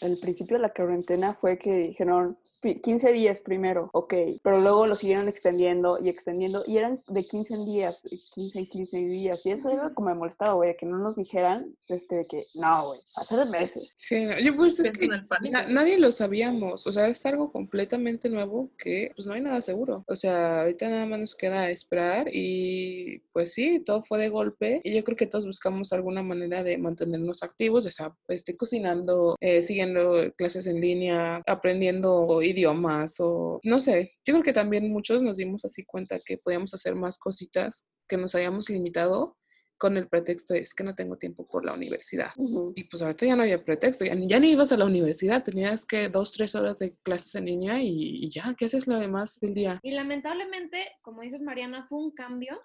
el 0.00 0.18
principio 0.18 0.56
de 0.56 0.62
la 0.62 0.72
cuarentena 0.72 1.34
fue 1.34 1.58
que 1.58 1.72
dijeron 1.74 2.36
"Pi- 2.62 2.78
15 2.82 3.10
días 3.12 3.40
primero, 3.40 3.88
ok, 3.94 4.12
pero 4.42 4.60
luego 4.60 4.86
lo 4.86 4.94
siguieron 4.94 5.28
extendiendo 5.28 5.98
y 5.98 6.10
extendiendo 6.10 6.62
y 6.66 6.76
eran 6.76 7.02
de 7.08 7.24
15 7.24 7.54
en 7.54 7.64
días, 7.64 8.02
15 8.34 8.58
en 8.58 8.66
15 8.66 8.98
días 8.98 9.46
y 9.46 9.52
eso 9.52 9.70
era 9.70 9.94
como 9.94 10.08
me 10.10 10.14
molestaba, 10.14 10.52
güey, 10.52 10.76
que 10.76 10.84
no 10.84 10.98
nos 10.98 11.16
dijeran 11.16 11.74
este, 11.88 12.16
de 12.16 12.26
que 12.26 12.44
no, 12.56 12.88
güey, 12.88 13.00
hace 13.16 13.42
meses. 13.46 13.94
Sí, 13.96 14.26
no, 14.26 14.38
yo 14.40 14.54
pues 14.56 14.78
es 14.78 14.90
que 14.98 15.08
na- 15.08 15.68
nadie 15.68 15.98
lo 15.98 16.12
sabíamos, 16.12 16.86
o 16.86 16.92
sea, 16.92 17.06
es 17.08 17.24
algo 17.24 17.50
completamente 17.50 18.28
nuevo 18.28 18.68
que 18.76 19.10
pues 19.16 19.26
no 19.26 19.32
hay 19.32 19.40
nada 19.40 19.62
seguro. 19.62 20.04
O 20.06 20.14
sea, 20.14 20.60
ahorita 20.60 20.90
nada 20.90 21.06
más 21.06 21.18
nos 21.18 21.34
queda 21.34 21.70
esperar 21.70 22.28
y 22.30 23.20
pues 23.32 23.54
sí, 23.54 23.80
todo 23.90 24.04
fue 24.04 24.20
de 24.20 24.28
golpe 24.28 24.80
y 24.84 24.94
yo 24.94 25.02
creo 25.02 25.16
que 25.16 25.26
todos 25.26 25.46
buscamos 25.46 25.92
alguna 25.92 26.22
manera 26.22 26.62
de 26.62 26.78
mantenernos 26.78 27.42
activos, 27.42 27.82
ya 27.82 27.90
sea 27.90 28.14
este, 28.28 28.56
cocinando, 28.56 29.36
eh, 29.40 29.62
siguiendo 29.62 30.32
clases 30.36 30.68
en 30.68 30.80
línea, 30.80 31.42
aprendiendo 31.44 32.40
idiomas 32.40 33.16
o 33.18 33.58
no 33.64 33.80
sé, 33.80 34.12
yo 34.24 34.34
creo 34.34 34.44
que 34.44 34.52
también 34.52 34.92
muchos 34.92 35.22
nos 35.22 35.38
dimos 35.38 35.64
así 35.64 35.84
cuenta 35.84 36.20
que 36.24 36.38
podíamos 36.38 36.72
hacer 36.72 36.94
más 36.94 37.18
cositas 37.18 37.84
que 38.08 38.16
nos 38.16 38.32
habíamos 38.36 38.70
limitado 38.70 39.36
con 39.76 39.96
el 39.96 40.08
pretexto 40.08 40.54
es 40.54 40.74
que 40.74 40.84
no 40.84 40.94
tengo 40.94 41.16
tiempo 41.16 41.48
por 41.48 41.64
la 41.64 41.72
universidad. 41.72 42.32
Ujú. 42.36 42.74
Y 42.76 42.84
pues 42.84 43.02
ahorita 43.02 43.24
ya 43.24 43.34
no 43.34 43.42
había 43.42 43.64
pretexto, 43.64 44.04
ya 44.04 44.14
ni, 44.14 44.28
ya 44.28 44.38
ni 44.38 44.50
ibas 44.50 44.70
a 44.72 44.76
la 44.76 44.84
universidad, 44.84 45.42
tenías 45.42 45.86
que 45.86 46.10
dos, 46.10 46.32
tres 46.32 46.54
horas 46.54 46.78
de 46.78 46.94
clases 47.02 47.34
en 47.34 47.46
línea 47.46 47.82
y, 47.82 48.20
y 48.22 48.28
ya, 48.28 48.54
¿qué 48.56 48.66
haces 48.66 48.86
lo 48.86 49.00
demás 49.00 49.40
del 49.40 49.54
día? 49.54 49.80
Y 49.82 49.92
lamentablemente, 49.92 50.86
como 51.00 51.22
dices 51.22 51.40
Mariana, 51.40 51.86
fue 51.88 51.98
un 51.98 52.10
cambio, 52.10 52.60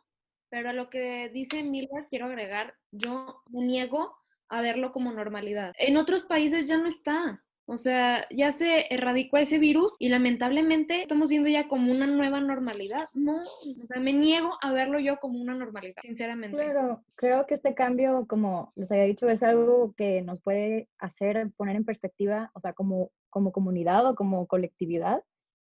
pero 0.56 0.70
a 0.70 0.74
lo 0.74 0.90
que 0.90 1.28
dice 1.34 1.64
Miller 1.64 2.08
quiero 2.10 2.28
agregar, 2.28 2.76
yo 2.90 3.42
me 3.50 3.66
niego 3.66 4.16
a 4.48 4.62
verlo 4.62 4.94
como 4.94 5.12
normalidad. 5.12 5.74
En 5.78 5.98
otros 5.98 6.24
países 6.24 6.66
ya 6.66 6.78
no 6.78 6.88
está. 6.88 7.44
O 7.66 7.76
sea, 7.76 8.26
ya 8.30 8.54
se 8.54 8.86
erradicó 8.94 9.36
ese 9.36 9.60
virus 9.60 9.98
y 10.00 10.08
lamentablemente 10.08 11.02
estamos 11.02 11.28
viendo 11.28 11.50
ya 11.50 11.68
como 11.68 11.92
una 11.92 12.08
nueva 12.08 12.40
normalidad. 12.40 13.10
No, 13.14 13.42
o 13.42 13.86
sea, 13.86 14.00
me 14.00 14.14
niego 14.14 14.58
a 14.62 14.72
verlo 14.72 14.98
yo 14.98 15.18
como 15.18 15.42
una 15.42 15.56
normalidad, 15.56 16.02
sinceramente. 16.02 16.56
Claro, 16.56 17.04
creo 17.16 17.46
que 17.46 17.54
este 17.54 17.76
cambio, 17.76 18.26
como 18.26 18.72
les 18.76 18.90
había 18.90 19.04
dicho, 19.04 19.28
es 19.28 19.44
algo 19.44 19.94
que 19.98 20.22
nos 20.22 20.40
puede 20.40 20.88
hacer 21.00 21.52
poner 21.58 21.76
en 21.76 21.84
perspectiva, 21.84 22.50
o 22.54 22.62
sea, 22.62 22.72
como, 22.72 23.12
como 23.30 23.52
comunidad 23.52 24.06
o 24.08 24.16
como 24.16 24.48
colectividad, 24.48 25.22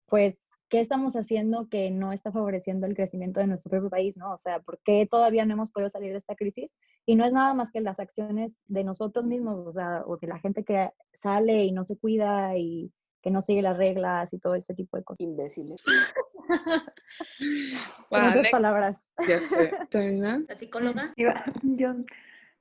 pues, 0.06 0.34
¿qué 0.72 0.80
estamos 0.80 1.14
haciendo 1.16 1.68
que 1.68 1.90
no 1.90 2.14
está 2.14 2.32
favoreciendo 2.32 2.86
el 2.86 2.94
crecimiento 2.94 3.40
de 3.40 3.46
nuestro 3.46 3.68
propio 3.68 3.90
país, 3.90 4.16
no? 4.16 4.32
O 4.32 4.38
sea, 4.38 4.60
¿por 4.60 4.80
qué 4.82 5.06
todavía 5.06 5.44
no 5.44 5.52
hemos 5.52 5.70
podido 5.70 5.90
salir 5.90 6.12
de 6.12 6.18
esta 6.18 6.34
crisis? 6.34 6.70
Y 7.04 7.14
no 7.14 7.26
es 7.26 7.32
nada 7.32 7.52
más 7.52 7.70
que 7.70 7.82
las 7.82 8.00
acciones 8.00 8.62
de 8.68 8.82
nosotros 8.82 9.26
mismos, 9.26 9.66
o 9.66 9.70
sea, 9.70 10.02
o 10.06 10.16
de 10.16 10.28
la 10.28 10.38
gente 10.38 10.64
que 10.64 10.88
sale 11.12 11.64
y 11.66 11.72
no 11.72 11.84
se 11.84 11.98
cuida 11.98 12.56
y 12.56 12.90
que 13.20 13.30
no 13.30 13.42
sigue 13.42 13.60
las 13.60 13.76
reglas 13.76 14.32
y 14.32 14.38
todo 14.38 14.54
ese 14.54 14.72
tipo 14.74 14.96
de 14.96 15.04
cosas. 15.04 15.20
Imbéciles. 15.20 15.82
En 17.38 18.18
Ah, 18.18 18.28
otras 18.30 18.48
palabras. 18.50 19.10
ya 19.28 19.38
sé. 19.38 19.72
La 20.48 20.54
psicóloga. 20.54 21.12
Yo, 21.62 21.94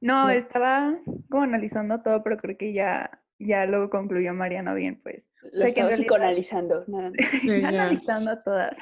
no, 0.01 0.29
estaba 0.29 0.97
como 1.29 1.43
analizando 1.43 2.01
todo, 2.01 2.23
pero 2.23 2.35
creo 2.37 2.57
que 2.57 2.73
ya, 2.73 3.21
ya 3.45 3.65
lo 3.65 3.89
concluyó 3.89 4.33
Mariano 4.33 4.73
bien, 4.75 4.99
pues. 5.03 5.29
Lo 5.53 5.65
realidad- 5.65 5.91
psicoanalizando. 5.97 6.83
nada 6.87 7.09
más. 7.09 7.17
Sí, 7.41 7.61
ya. 7.61 7.67
analizando 7.67 8.31
a 8.31 8.43
todas. 8.43 8.77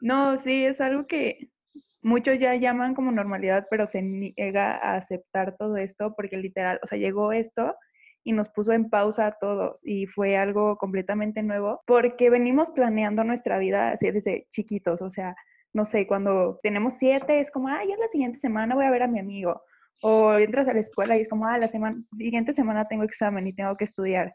No, 0.00 0.36
sí, 0.38 0.64
es 0.64 0.80
algo 0.80 1.06
que 1.06 1.50
muchos 2.02 2.38
ya 2.38 2.54
llaman 2.54 2.94
como 2.94 3.10
normalidad, 3.10 3.66
pero 3.70 3.86
se 3.86 4.02
niega 4.02 4.76
a 4.76 4.96
aceptar 4.96 5.56
todo 5.56 5.76
esto 5.76 6.14
porque 6.14 6.36
literal, 6.36 6.78
o 6.82 6.86
sea, 6.86 6.98
llegó 6.98 7.32
esto 7.32 7.74
y 8.22 8.32
nos 8.32 8.48
puso 8.48 8.72
en 8.72 8.90
pausa 8.90 9.26
a 9.26 9.32
todos 9.38 9.80
y 9.84 10.06
fue 10.06 10.36
algo 10.36 10.76
completamente 10.78 11.42
nuevo 11.42 11.82
porque 11.86 12.28
venimos 12.30 12.70
planeando 12.70 13.24
nuestra 13.24 13.58
vida 13.58 13.90
así 13.92 14.10
desde 14.10 14.46
chiquitos, 14.50 15.00
o 15.02 15.10
sea, 15.10 15.34
no 15.72 15.84
sé, 15.84 16.06
cuando 16.06 16.58
tenemos 16.62 16.94
siete 16.94 17.40
es 17.40 17.50
como, 17.50 17.68
ah, 17.68 17.82
ya 17.88 17.96
la 17.96 18.08
siguiente 18.08 18.38
semana 18.38 18.74
voy 18.74 18.84
a 18.84 18.90
ver 18.90 19.02
a 19.02 19.08
mi 19.08 19.18
amigo. 19.18 19.62
O 20.02 20.34
entras 20.34 20.68
a 20.68 20.74
la 20.74 20.80
escuela 20.80 21.16
y 21.16 21.22
es 21.22 21.28
como, 21.28 21.46
ah, 21.46 21.58
la 21.58 21.68
semana, 21.68 21.96
siguiente 22.16 22.52
semana 22.52 22.86
tengo 22.86 23.02
examen 23.02 23.46
y 23.46 23.54
tengo 23.54 23.76
que 23.76 23.84
estudiar 23.84 24.34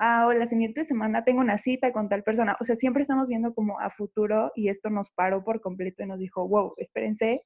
ah, 0.00 0.26
o 0.26 0.32
la 0.32 0.46
siguiente 0.46 0.84
semana 0.84 1.24
tengo 1.24 1.40
una 1.40 1.58
cita 1.58 1.92
con 1.92 2.08
tal 2.08 2.24
persona. 2.24 2.56
O 2.60 2.64
sea, 2.64 2.74
siempre 2.74 3.02
estamos 3.02 3.28
viendo 3.28 3.54
como 3.54 3.78
a 3.78 3.90
futuro 3.90 4.50
y 4.56 4.68
esto 4.68 4.90
nos 4.90 5.10
paró 5.10 5.44
por 5.44 5.60
completo 5.60 6.02
y 6.02 6.06
nos 6.06 6.18
dijo, 6.18 6.48
wow, 6.48 6.74
espérense, 6.78 7.42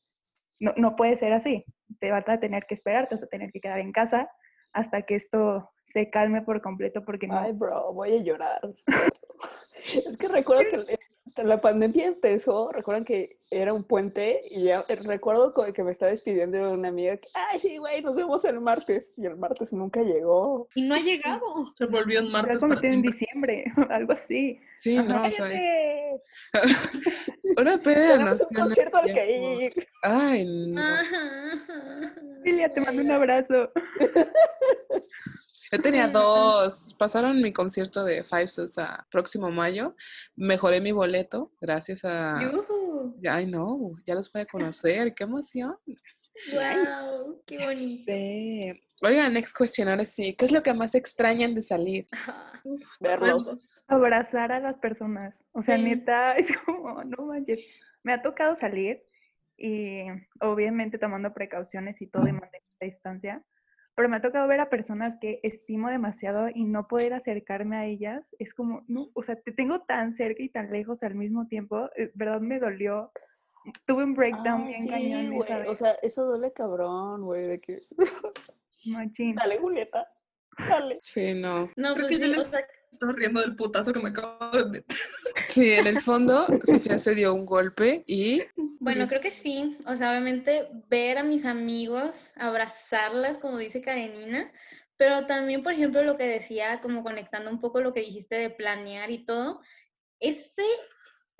no, 0.60 0.72
no 0.76 0.96
puede 0.96 1.16
ser 1.16 1.32
así. 1.32 1.64
Te 2.00 2.10
vas 2.10 2.26
a 2.28 2.38
tener 2.38 2.64
que 2.66 2.74
esperar, 2.74 3.08
te 3.08 3.16
vas 3.16 3.24
a 3.24 3.28
tener 3.28 3.50
que 3.50 3.60
quedar 3.60 3.80
en 3.80 3.92
casa 3.92 4.30
hasta 4.72 5.02
que 5.02 5.16
esto 5.16 5.70
se 5.84 6.10
calme 6.10 6.42
por 6.42 6.62
completo 6.62 7.04
porque 7.04 7.26
no. 7.26 7.38
Ay, 7.38 7.52
bro, 7.52 7.92
voy 7.92 8.16
a 8.16 8.22
llorar. 8.22 8.60
Es 9.84 10.16
que 10.16 10.28
recuerdo 10.28 10.62
que 10.86 10.98
la 11.42 11.60
pandemia 11.60 12.06
empezó, 12.06 12.70
recuerdan 12.70 13.04
que 13.04 13.38
era 13.50 13.72
un 13.72 13.84
puente 13.84 14.42
y 14.50 14.64
ya 14.64 14.84
eh, 14.88 14.96
recuerdo 14.96 15.54
que 15.72 15.82
me 15.82 15.92
estaba 15.92 16.10
despidiendo 16.10 16.58
de 16.58 16.72
una 16.72 16.88
amiga 16.88 17.16
que, 17.16 17.28
ay, 17.34 17.60
sí, 17.60 17.78
güey, 17.78 18.02
nos 18.02 18.14
vemos 18.14 18.44
el 18.44 18.60
martes. 18.60 19.12
Y 19.16 19.26
el 19.26 19.36
martes 19.36 19.72
nunca 19.72 20.02
llegó. 20.02 20.68
Y 20.74 20.82
no 20.82 20.94
ha 20.94 21.00
llegado. 21.00 21.42
Se 21.74 21.86
volvió 21.86 22.20
un 22.20 22.26
Se 22.26 22.32
martes 22.32 22.56
para 22.56 22.60
convertido 22.60 22.94
en 22.94 23.02
diciembre, 23.02 23.64
algo 23.90 24.12
así. 24.12 24.60
Sí, 24.78 24.96
no, 24.96 25.24
o 25.24 25.30
sea, 25.30 25.50
una 27.56 27.78
peda 27.78 28.18
de 28.18 28.24
un 28.24 28.38
concierto 28.54 28.96
al 28.96 29.12
que 29.12 29.64
ir. 29.64 29.88
Ay, 30.02 30.44
no. 30.44 30.80
Ajá. 30.80 32.14
Lilia, 32.44 32.72
te 32.72 32.80
mando 32.80 33.02
un 33.02 33.10
abrazo. 33.10 33.70
Yo 35.76 35.82
tenía 35.82 36.08
dos. 36.08 36.94
Pasaron 36.98 37.40
mi 37.40 37.52
concierto 37.52 38.04
de 38.04 38.22
Five 38.22 38.48
Sus 38.48 38.78
a 38.78 39.06
próximo 39.10 39.50
mayo. 39.50 39.96
Mejoré 40.36 40.80
mi 40.80 40.92
boleto 40.92 41.52
gracias 41.60 42.04
a. 42.04 42.40
Yujú. 42.40 43.16
Ay, 43.28 43.46
no, 43.46 43.92
ya 44.06 44.14
los 44.14 44.32
voy 44.32 44.42
a 44.42 44.46
conocer. 44.46 45.14
Qué 45.14 45.24
emoción. 45.24 45.76
Wow, 46.52 47.42
qué 47.46 47.58
bonito. 47.58 48.04
Sí. 48.06 48.80
Oigan, 49.02 49.32
next 49.34 49.56
question, 49.56 49.88
ahora 49.88 50.04
sí. 50.04 50.34
¿Qué 50.36 50.46
es 50.46 50.52
lo 50.52 50.62
que 50.62 50.72
más 50.74 50.94
extrañan 50.94 51.54
de 51.54 51.62
salir? 51.62 52.08
Verlos. 52.64 53.00
Verlos. 53.00 53.84
abrazar 53.88 54.52
a 54.52 54.60
las 54.60 54.78
personas. 54.78 55.34
O 55.52 55.62
sea, 55.62 55.76
Sí. 55.76 55.82
neta, 55.82 56.32
es 56.36 56.56
como, 56.58 57.02
no 57.04 57.26
manches. 57.26 57.60
Me 58.02 58.12
ha 58.12 58.22
tocado 58.22 58.54
salir 58.54 59.02
y 59.56 60.04
obviamente 60.40 60.98
tomando 60.98 61.32
precauciones 61.34 62.00
y 62.00 62.06
todo 62.06 62.26
y 62.28 62.32
manteniendo 62.32 62.70
la 62.80 62.84
distancia, 62.86 63.44
pero 63.94 64.08
me 64.08 64.16
ha 64.16 64.20
tocado 64.20 64.48
ver 64.48 64.60
a 64.60 64.70
personas 64.70 65.18
que 65.18 65.40
estimo 65.42 65.88
demasiado 65.88 66.48
y 66.52 66.64
no 66.64 66.88
poder 66.88 67.14
acercarme 67.14 67.76
a 67.76 67.86
ellas. 67.86 68.34
Es 68.38 68.54
como, 68.54 68.84
no, 68.88 69.08
o 69.14 69.22
sea, 69.22 69.36
te 69.36 69.52
tengo 69.52 69.80
tan 69.82 70.14
cerca 70.14 70.42
y 70.42 70.48
tan 70.48 70.70
lejos 70.70 71.02
al 71.02 71.14
mismo 71.14 71.46
tiempo. 71.46 71.90
eh, 71.96 72.10
verdad 72.14 72.40
me 72.40 72.58
dolió. 72.58 73.12
Tuve 73.86 74.04
un 74.04 74.14
breakdown 74.14 74.64
bien 74.64 74.82
sí, 74.82 74.88
cañón 74.90 75.32
esa 75.32 75.58
O 75.58 75.68
vez. 75.70 75.78
sea, 75.78 75.92
eso 76.02 76.24
duele 76.26 76.52
cabrón, 76.52 77.22
güey, 77.22 77.46
de 77.46 77.60
que... 77.60 77.80
Machín. 78.86 79.34
Dale, 79.36 79.58
Julieta. 79.58 80.06
Dale. 80.68 80.98
Sí, 81.02 81.34
no. 81.34 81.70
No, 81.76 81.94
Creo 81.94 82.06
pues 82.06 82.08
que 82.08 82.14
sí, 82.16 82.20
yo 82.22 82.28
o 82.28 82.30
les- 82.42 82.46
sea, 82.48 82.66
Estaba 82.90 83.12
riendo 83.12 83.40
del 83.40 83.56
putazo 83.56 83.92
que 83.92 83.98
me 84.00 84.10
acabo 84.10 84.56
de 84.56 84.66
meter. 84.66 84.96
Sí, 85.48 85.72
en 85.72 85.86
el 85.88 86.00
fondo, 86.00 86.46
Sofía 86.64 86.98
se 87.00 87.14
dio 87.16 87.34
un 87.34 87.44
golpe 87.44 88.04
y. 88.06 88.40
Bueno, 88.78 89.08
creo 89.08 89.20
que 89.20 89.32
sí. 89.32 89.78
O 89.86 89.96
sea, 89.96 90.10
obviamente 90.10 90.68
ver 90.88 91.18
a 91.18 91.24
mis 91.24 91.44
amigos, 91.44 92.30
abrazarlas, 92.36 93.38
como 93.38 93.58
dice 93.58 93.80
Karenina, 93.80 94.52
pero 94.96 95.26
también, 95.26 95.64
por 95.64 95.72
ejemplo, 95.72 96.04
lo 96.04 96.16
que 96.16 96.24
decía, 96.28 96.80
como 96.80 97.02
conectando 97.02 97.50
un 97.50 97.58
poco 97.58 97.80
lo 97.80 97.92
que 97.92 98.00
dijiste 98.00 98.36
de 98.36 98.50
planear 98.50 99.10
y 99.10 99.24
todo, 99.24 99.60
ese 100.20 100.62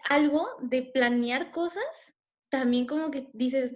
algo 0.08 0.46
de 0.60 0.82
planear 0.82 1.50
cosas 1.50 2.14
también 2.50 2.86
como 2.86 3.10
que 3.10 3.28
dices, 3.32 3.74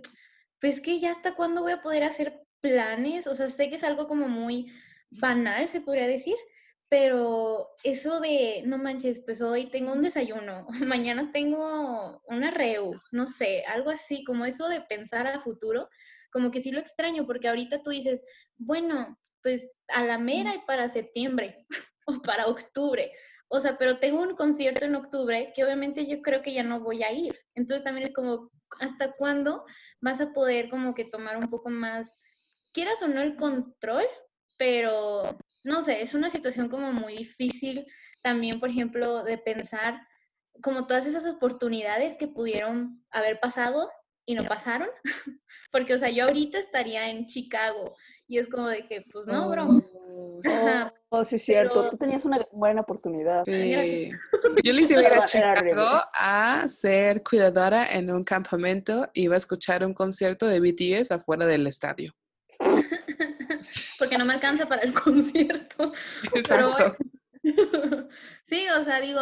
pues 0.60 0.80
que 0.80 0.98
ya 1.00 1.12
hasta 1.12 1.34
cuándo 1.34 1.62
voy 1.62 1.72
a 1.72 1.80
poder 1.80 2.04
hacer 2.04 2.42
planes, 2.60 3.26
o 3.26 3.34
sea, 3.34 3.48
sé 3.50 3.68
que 3.70 3.76
es 3.76 3.84
algo 3.84 4.08
como 4.08 4.28
muy 4.28 4.72
banal, 5.10 5.68
se 5.68 5.80
podría 5.80 6.06
decir, 6.06 6.36
pero 6.88 7.68
eso 7.84 8.20
de, 8.20 8.62
no 8.64 8.78
manches, 8.78 9.20
pues 9.20 9.42
hoy 9.42 9.68
tengo 9.70 9.92
un 9.92 10.02
desayuno, 10.02 10.66
mañana 10.86 11.30
tengo 11.32 12.22
una 12.26 12.50
reu, 12.50 12.94
no 13.12 13.26
sé, 13.26 13.64
algo 13.66 13.90
así, 13.90 14.24
como 14.24 14.44
eso 14.44 14.68
de 14.68 14.80
pensar 14.82 15.26
a 15.26 15.40
futuro, 15.40 15.88
como 16.32 16.50
que 16.50 16.60
sí 16.60 16.70
lo 16.70 16.80
extraño, 16.80 17.26
porque 17.26 17.48
ahorita 17.48 17.82
tú 17.82 17.90
dices, 17.90 18.22
bueno, 18.56 19.18
pues 19.42 19.74
a 19.88 20.04
la 20.04 20.18
mera 20.18 20.54
y 20.54 20.60
para 20.66 20.88
septiembre 20.88 21.66
o 22.06 22.20
para 22.22 22.46
octubre, 22.46 23.12
o 23.48 23.60
sea, 23.60 23.78
pero 23.78 23.98
tengo 23.98 24.20
un 24.20 24.36
concierto 24.36 24.84
en 24.84 24.94
octubre 24.94 25.52
que 25.54 25.64
obviamente 25.64 26.06
yo 26.06 26.20
creo 26.20 26.42
que 26.42 26.52
ya 26.52 26.62
no 26.62 26.80
voy 26.80 27.02
a 27.02 27.12
ir. 27.12 27.38
Entonces 27.54 27.82
también 27.82 28.06
es 28.06 28.12
como, 28.12 28.50
¿hasta 28.78 29.12
cuándo 29.12 29.64
vas 30.00 30.20
a 30.20 30.32
poder 30.32 30.68
como 30.68 30.94
que 30.94 31.06
tomar 31.06 31.38
un 31.38 31.48
poco 31.48 31.70
más, 31.70 32.18
quieras 32.72 33.00
o 33.02 33.08
no 33.08 33.22
el 33.22 33.36
control, 33.36 34.04
pero 34.58 35.38
no 35.64 35.82
sé, 35.82 36.02
es 36.02 36.14
una 36.14 36.30
situación 36.30 36.68
como 36.68 36.92
muy 36.92 37.16
difícil 37.16 37.86
también, 38.22 38.60
por 38.60 38.70
ejemplo, 38.70 39.22
de 39.22 39.38
pensar 39.38 40.00
como 40.62 40.86
todas 40.86 41.06
esas 41.06 41.24
oportunidades 41.24 42.16
que 42.18 42.28
pudieron 42.28 43.04
haber 43.10 43.38
pasado 43.40 43.88
y 44.26 44.34
no 44.34 44.44
pasaron, 44.44 44.88
porque, 45.72 45.94
o 45.94 45.98
sea, 45.98 46.10
yo 46.10 46.24
ahorita 46.24 46.58
estaría 46.58 47.10
en 47.10 47.26
Chicago 47.26 47.94
y 48.26 48.38
es 48.38 48.48
como 48.48 48.68
de 48.68 48.86
que, 48.86 49.04
pues 49.10 49.26
no, 49.26 49.48
bro. 49.48 49.68
Oh, 50.04 50.40
oh 51.08 51.24
sí, 51.24 51.36
es 51.36 51.44
cierto. 51.44 51.88
Tú 51.88 51.96
tenías 51.96 52.26
una 52.26 52.46
buena 52.52 52.82
oportunidad. 52.82 53.44
Sí. 53.46 54.10
Yo 54.64 54.72
le 54.74 54.82
iba 54.82 55.00
a 55.00 55.02
ir 55.02 55.12
a 55.14 55.22
Chicago 55.22 56.02
a 56.12 56.68
ser 56.68 57.22
cuidadora 57.22 57.90
en 57.90 58.10
un 58.10 58.24
campamento. 58.24 59.08
Iba 59.14 59.34
a 59.34 59.38
escuchar 59.38 59.82
un 59.82 59.94
concierto 59.94 60.46
de 60.46 60.60
BTS 60.60 61.12
afuera 61.12 61.46
del 61.46 61.66
estadio. 61.66 62.14
porque 63.98 64.18
no 64.18 64.24
me 64.24 64.34
alcanza 64.34 64.66
para 64.66 64.82
el 64.82 64.92
concierto. 65.04 65.92
Pero 66.32 66.72
sí, 68.42 68.66
o 68.78 68.84
sea, 68.84 69.00
digo, 69.00 69.20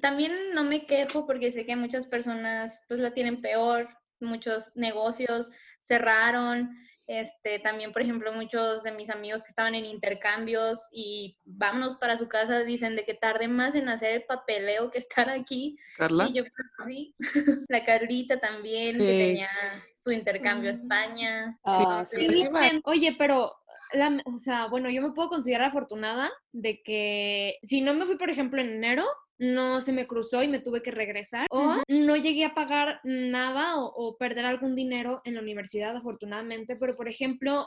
también 0.00 0.32
no 0.54 0.64
me 0.64 0.86
quejo 0.86 1.26
porque 1.26 1.52
sé 1.52 1.66
que 1.66 1.76
muchas 1.76 2.06
personas 2.06 2.84
pues 2.88 3.00
la 3.00 3.12
tienen 3.12 3.40
peor, 3.40 3.88
muchos 4.20 4.74
negocios 4.76 5.50
cerraron, 5.82 6.70
este, 7.06 7.58
también, 7.60 7.92
por 7.92 8.02
ejemplo, 8.02 8.32
muchos 8.32 8.82
de 8.82 8.90
mis 8.92 9.10
amigos 9.10 9.42
que 9.44 9.50
estaban 9.50 9.74
en 9.74 9.84
intercambios 9.84 10.88
y 10.92 11.36
vámonos 11.44 11.94
para 11.96 12.16
su 12.16 12.28
casa 12.28 12.60
dicen 12.60 12.96
de 12.96 13.04
que 13.04 13.14
tarde 13.14 13.46
más 13.48 13.74
en 13.74 13.88
hacer 13.88 14.12
el 14.12 14.24
papeleo 14.24 14.90
que 14.90 14.98
estar 14.98 15.30
aquí. 15.30 15.76
Carla. 15.96 16.26
Y 16.28 16.34
yo, 16.34 16.44
sí, 16.86 17.14
la 17.68 17.84
Carlita 17.84 18.40
también, 18.40 18.98
que 18.98 19.04
tenía 19.18 19.50
su 19.94 20.10
intercambio 20.10 20.68
a 20.70 20.72
España. 20.72 21.58
Ah, 21.64 22.04
Y 22.16 22.26
dicen, 22.28 22.80
Oye, 22.84 23.14
pero, 23.18 23.54
la- 23.92 24.20
o 24.24 24.38
sea, 24.38 24.66
bueno, 24.66 24.90
yo 24.90 25.02
me 25.02 25.12
puedo 25.12 25.28
considerar 25.28 25.68
afortunada 25.68 26.32
de 26.52 26.82
que 26.82 27.58
si 27.62 27.80
no 27.80 27.94
me 27.94 28.06
fui, 28.06 28.16
por 28.16 28.30
ejemplo, 28.30 28.60
en 28.60 28.70
enero, 28.70 29.04
no 29.38 29.80
se 29.80 29.92
me 29.92 30.06
cruzó 30.06 30.42
y 30.42 30.48
me 30.48 30.60
tuve 30.60 30.82
que 30.82 30.90
regresar, 30.90 31.46
o 31.50 31.82
no 31.88 32.16
llegué 32.16 32.44
a 32.44 32.54
pagar 32.54 33.00
nada 33.04 33.78
o, 33.78 33.86
o 33.86 34.16
perder 34.16 34.46
algún 34.46 34.74
dinero 34.74 35.20
en 35.24 35.34
la 35.34 35.40
universidad, 35.40 35.96
afortunadamente, 35.96 36.76
pero, 36.76 36.96
por 36.96 37.08
ejemplo, 37.08 37.66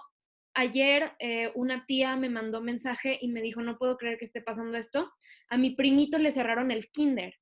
ayer 0.53 1.13
eh, 1.19 1.51
una 1.55 1.85
tía 1.85 2.15
me 2.15 2.29
mandó 2.29 2.61
mensaje 2.61 3.17
y 3.21 3.29
me 3.29 3.41
dijo, 3.41 3.61
no 3.61 3.77
puedo 3.77 3.97
creer 3.97 4.17
que 4.17 4.25
esté 4.25 4.41
pasando 4.41 4.77
esto. 4.77 5.11
A 5.49 5.57
mi 5.57 5.71
primito 5.71 6.17
le 6.17 6.31
cerraron 6.31 6.71
el 6.71 6.89
kinder. 6.91 7.33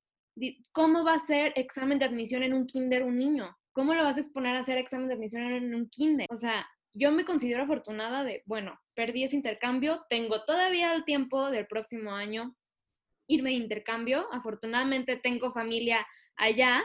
¿Cómo 0.72 1.04
va 1.04 1.16
a 1.16 1.20
ser 1.20 1.52
examen 1.56 1.98
de 1.98 2.06
admisión 2.06 2.44
en 2.44 2.54
un 2.54 2.68
kinder 2.68 3.04
un 3.04 3.18
niño? 3.18 3.58
¿Cómo 3.72 3.94
lo 3.94 4.04
vas 4.04 4.18
a 4.18 4.20
exponer 4.20 4.56
a 4.56 4.60
hacer 4.60 4.78
examen 4.78 5.08
de 5.08 5.16
admisión 5.16 5.44
en 5.44 5.74
un 5.74 5.90
kinder? 5.90 6.28
O 6.30 6.36
sea, 6.36 6.68
yo 6.94 7.12
me 7.12 7.26
considero 7.26 7.64
afortunada 7.64 8.24
de, 8.24 8.44
bueno, 8.46 8.80
perdí 8.94 9.24
ese 9.24 9.36
intercambio, 9.36 10.06
tengo 10.10 10.46
todavía 10.46 10.94
el 10.94 11.06
tiempo 11.06 11.50
del 11.50 11.68
próximo 11.68 12.12
año 12.12 12.56
irme 13.28 13.52
de 13.52 13.58
intercambio. 13.58 14.28
Afortunadamente 14.32 15.18
tengo 15.18 15.52
familia 15.52 16.06
allá 16.36 16.84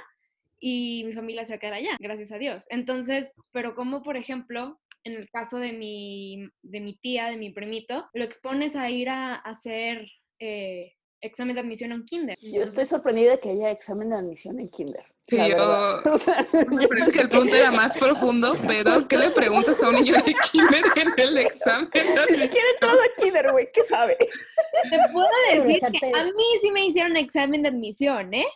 y 0.60 1.02
mi 1.06 1.12
familia 1.12 1.44
se 1.44 1.52
va 1.52 1.56
a 1.56 1.60
quedar 1.60 1.74
allá, 1.74 1.96
gracias 1.98 2.30
a 2.32 2.38
Dios. 2.38 2.64
Entonces, 2.68 3.32
pero 3.50 3.74
como 3.74 4.02
por 4.02 4.16
ejemplo, 4.16 4.80
en 5.04 5.14
el 5.14 5.28
caso 5.30 5.58
de 5.58 5.72
mi, 5.72 6.48
de 6.62 6.80
mi 6.80 6.96
tía, 6.96 7.26
de 7.26 7.36
mi 7.36 7.50
primito, 7.50 8.08
lo 8.14 8.24
expones 8.24 8.76
a 8.76 8.88
ir 8.88 9.08
a, 9.08 9.34
hacer 9.34 10.06
eh, 10.38 10.92
examen 11.20 11.54
de 11.54 11.62
admisión 11.62 11.92
un 11.92 12.04
kinder. 12.04 12.38
Yo 12.40 12.62
estoy 12.62 12.86
sorprendida 12.86 13.38
que 13.38 13.50
haya 13.50 13.70
examen 13.70 14.10
de 14.10 14.16
admisión 14.16 14.60
en 14.60 14.68
kinder. 14.68 15.11
Sí, 15.28 15.36
yo- 15.36 15.42
verdad. 15.48 16.06
O 16.08 16.18
sea, 16.18 16.46
Me 16.70 16.88
parece 16.88 17.12
que 17.12 17.20
el 17.20 17.28
punto 17.28 17.54
era 17.54 17.70
más 17.70 17.96
profundo, 17.96 18.56
pero 18.66 19.06
¿qué 19.08 19.16
le 19.18 19.30
preguntas 19.30 19.82
a 19.82 19.88
un 19.88 19.94
niño 19.96 20.14
de 20.14 20.34
kinder 20.50 20.84
en 20.96 21.12
el 21.16 21.38
examen? 21.38 21.88
Ni 22.30 22.36
siquiera 22.36 22.68
he 22.68 22.72
entrado 22.74 22.98
a 23.00 23.22
kinder, 23.22 23.52
güey. 23.52 23.68
¿Qué 23.72 23.82
sabe? 23.84 24.16
Te 24.18 24.98
puedo 25.12 25.28
decir 25.54 25.78
que 26.00 26.06
a 26.14 26.24
mí 26.24 26.44
sí 26.60 26.70
me 26.72 26.86
hicieron 26.86 27.16
examen 27.16 27.62
de 27.62 27.68
admisión, 27.68 28.34
¿eh? 28.34 28.46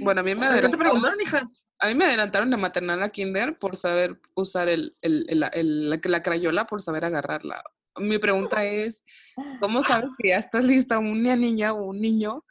Bueno, 0.00 0.20
a 0.22 0.24
mí 0.24 0.34
me 0.34 0.40
¿Qué 0.40 0.46
te 0.46 0.52
adelantaron, 0.52 0.78
preguntaron, 0.80 1.20
hija? 1.20 1.48
a 1.80 1.86
mí 1.88 1.94
me 1.94 2.04
adelantaron 2.06 2.50
de 2.50 2.56
maternal 2.56 3.02
a 3.02 3.10
kinder 3.10 3.58
por 3.58 3.76
saber 3.76 4.18
usar 4.34 4.68
el, 4.68 4.96
el- 5.02 5.26
el- 5.28 5.44
el- 5.52 5.90
la, 5.90 6.00
la 6.02 6.22
crayola, 6.22 6.66
por 6.66 6.82
saber 6.82 7.04
agarrarla. 7.04 7.62
Mi 8.00 8.18
pregunta 8.18 8.64
es, 8.64 9.04
¿cómo 9.60 9.82
sabes 9.82 10.08
que 10.18 10.28
ya 10.28 10.36
estás 10.36 10.64
lista 10.64 10.98
una 10.98 11.34
niña 11.36 11.72
o 11.72 11.84
un 11.86 12.00
niño 12.00 12.44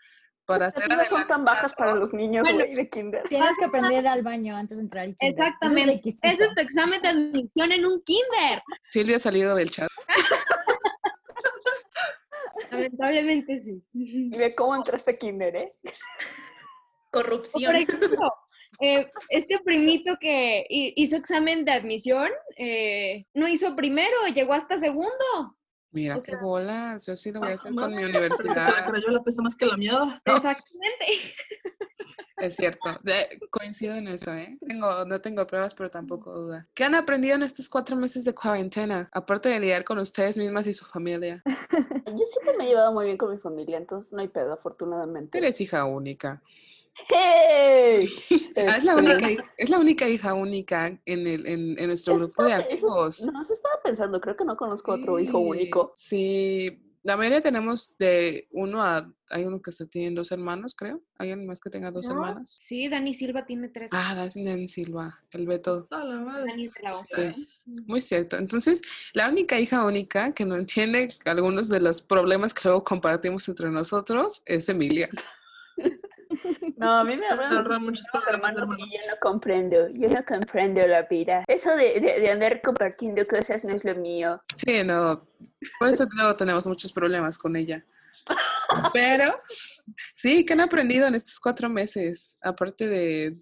para 0.47 0.67
hacer 0.67 0.87
no 0.89 1.03
son 1.05 1.27
tan 1.27 1.43
bajas 1.45 1.75
para 1.75 1.93
los 1.93 2.13
niños, 2.13 2.43
Bueno. 2.43 2.59
de 2.73 2.89
kinder. 2.89 3.23
Tienes 3.27 3.55
que 3.59 3.65
aprender 3.65 4.07
al 4.07 4.23
baño 4.23 4.55
antes 4.55 4.77
de 4.77 4.83
entrar 4.85 5.03
al 5.03 5.15
kinder. 5.17 5.29
Exactamente. 5.39 6.15
Ese 6.23 6.43
es 6.43 6.55
tu 6.55 6.61
examen 6.61 7.01
de 7.01 7.09
admisión 7.09 7.71
en 7.73 7.85
un 7.85 8.01
kinder. 8.03 8.63
Silvia 8.89 9.17
ha 9.17 9.19
salido 9.19 9.53
del 9.55 9.69
chat. 9.69 9.89
Lamentablemente 12.71 13.61
sí. 13.61 13.83
Y 13.93 14.29
ve 14.37 14.55
cómo 14.55 14.75
entraste 14.75 15.11
a 15.11 15.17
kinder, 15.17 15.55
¿eh? 15.55 15.73
O 15.83 15.89
Corrupción. 17.11 17.71
Por 17.73 17.81
ejemplo, 17.81 18.33
eh, 18.79 19.09
este 19.29 19.59
primito 19.59 20.17
que 20.19 20.65
hi- 20.69 20.93
hizo 20.95 21.15
examen 21.17 21.65
de 21.65 21.71
admisión, 21.71 22.29
eh, 22.57 23.25
no 23.33 23.47
hizo 23.47 23.75
primero, 23.75 24.27
llegó 24.33 24.53
hasta 24.53 24.77
segundo. 24.77 25.56
Mira 25.91 26.15
O 26.15 26.19
qué 26.19 26.31
sea- 26.31 26.39
bolas, 26.41 27.05
yo 27.05 27.15
sí 27.15 27.31
lo 27.31 27.39
voy 27.39 27.51
a 27.51 27.55
hacer 27.55 27.71
con 27.75 27.91
mi 27.91 27.97
que 27.97 28.03
La 28.03 28.09
universidad. 28.19 28.85
crayola 28.87 29.23
pesa 29.23 29.41
más 29.41 29.55
que 29.55 29.65
la 29.65 29.77
mierda. 29.77 30.21
Exactamente. 30.25 31.05
Es 32.37 32.55
cierto, 32.55 32.89
de- 33.01 33.39
coincido 33.49 33.95
en 33.95 34.07
eso, 34.09 34.31
¿eh? 34.33 34.57
Tengo, 34.67 35.05
no 35.05 35.19
tengo 35.21 35.47
pruebas, 35.47 35.73
pero 35.73 35.89
tampoco 35.89 36.31
duda. 36.33 36.67
¿Qué 36.75 36.83
han 36.83 36.93
aprendido 36.93 37.35
en 37.35 37.41
estos 37.41 37.67
cuatro 37.67 37.95
meses 37.95 38.23
de 38.25 38.35
cuarentena? 38.35 39.09
Aparte 39.11 39.49
de 39.49 39.59
lidiar 39.59 39.83
con 39.83 39.97
ustedes 39.97 40.37
mismas 40.37 40.67
y 40.67 40.73
su 40.73 40.85
familia. 40.85 41.41
Yo 42.05 42.25
siempre 42.25 42.55
me 42.57 42.65
he 42.65 42.67
llevado 42.67 42.91
muy 42.93 43.05
bien 43.05 43.17
con 43.17 43.31
mi 43.31 43.39
familia, 43.39 43.77
entonces 43.77 44.13
no 44.13 44.19
hay 44.19 44.27
pedo, 44.27 44.53
afortunadamente. 44.53 45.35
Eres 45.37 45.59
hija 45.61 45.85
única. 45.85 46.43
¡Hey! 47.09 48.09
Ah, 48.55 48.77
es, 48.77 48.83
la 48.83 48.93
Este, 48.95 49.01
única, 49.27 49.53
es 49.57 49.69
la 49.69 49.79
única 49.79 50.09
hija 50.09 50.33
única 50.33 50.87
en, 51.05 51.27
el, 51.27 51.45
en, 51.45 51.79
en 51.79 51.87
nuestro 51.87 52.15
eso 52.15 52.25
grupo 52.25 52.43
de 52.45 52.51
eso 52.53 52.61
es- 52.61 52.71
amigos. 52.83 53.29
no, 53.31 53.41
eso 53.41 53.53
estaba 53.53 53.75
pensando, 53.83 54.19
creo 54.19 54.35
que 54.35 54.45
no 54.45 54.57
conozco 54.57 54.93
otro 54.93 55.19
hijo 55.19 55.37
único. 55.39 55.93
Sí, 55.95 56.81
la 57.03 57.15
mayoría 57.15 57.41
tenemos 57.41 57.95
de 57.97 58.47
uno 58.51 58.81
a... 58.83 59.09
Hay 59.29 59.43
uno 59.45 59.61
que 59.61 59.69
está 59.69 59.85
tiene 59.85 60.15
dos 60.15 60.31
hermanos, 60.31 60.73
creo. 60.75 61.01
¿Hay 61.17 61.31
alguien 61.31 61.47
más 61.47 61.59
que 61.59 61.69
tenga 61.69 61.91
dos 61.91 62.05
¿No? 62.07 62.13
hermanos? 62.15 62.57
Sí, 62.59 62.87
Dani 62.89 63.13
Silva 63.13 63.45
tiene 63.45 63.69
tres. 63.69 63.91
Ah, 63.93 64.15
Dani 64.15 64.67
Silva, 64.67 65.17
el 65.31 65.45
Beto. 65.45 65.87
A 65.91 66.03
la 66.03 66.15
madre. 66.19 66.45
Dani 66.47 66.65
es 66.65 66.73
de 66.73 66.83
la 66.83 66.97
O. 66.97 67.03
Sí, 67.03 67.47
muy 67.85 68.01
cierto. 68.01 68.37
Entonces, 68.37 68.81
la 69.13 69.29
única 69.29 69.59
hija 69.59 69.85
única 69.85 70.33
que 70.33 70.45
no 70.45 70.55
entiende 70.55 71.09
algunos 71.25 71.69
de 71.69 71.79
los 71.79 72.01
problemas 72.01 72.53
que 72.53 72.61
luego 72.65 72.83
compartimos 72.83 73.47
entre 73.47 73.69
nosotros 73.69 74.41
es 74.45 74.67
Emilia. 74.67 75.09
No, 76.77 76.99
a 76.99 77.03
mí 77.03 77.13
me 77.15 77.63
de 77.63 77.79
muchos 77.79 78.05
problemas 78.11 78.55
hermanos 78.55 78.77
y 78.77 78.97
yo 78.97 79.03
no 79.09 79.17
comprendo, 79.19 79.87
yo 79.89 80.07
no 80.09 80.23
comprendo 80.25 80.85
la 80.85 81.01
vida. 81.03 81.43
Eso 81.47 81.71
de, 81.71 81.99
de, 81.99 82.19
de 82.21 82.29
andar 82.29 82.61
compartiendo 82.61 83.25
cosas 83.27 83.65
no 83.65 83.75
es 83.75 83.83
lo 83.83 83.95
mío. 83.95 84.41
Sí, 84.55 84.83
no, 84.83 85.27
por 85.79 85.89
eso 85.89 86.07
luego 86.15 86.35
tenemos 86.35 86.67
muchos 86.67 86.93
problemas 86.93 87.37
con 87.37 87.55
ella. 87.55 87.83
Pero, 88.93 89.33
sí, 90.15 90.45
¿qué 90.45 90.53
han 90.53 90.61
aprendido 90.61 91.07
en 91.07 91.15
estos 91.15 91.39
cuatro 91.39 91.69
meses? 91.69 92.37
Aparte 92.41 92.87
de, 92.87 93.37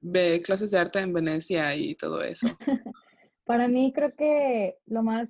de 0.00 0.40
clases 0.40 0.70
de 0.70 0.78
arte 0.78 0.98
en 1.00 1.12
Venecia 1.12 1.74
y 1.76 1.94
todo 1.94 2.22
eso. 2.22 2.46
Para 3.44 3.68
mí 3.68 3.92
creo 3.94 4.14
que 4.16 4.78
lo 4.86 5.02
más 5.02 5.28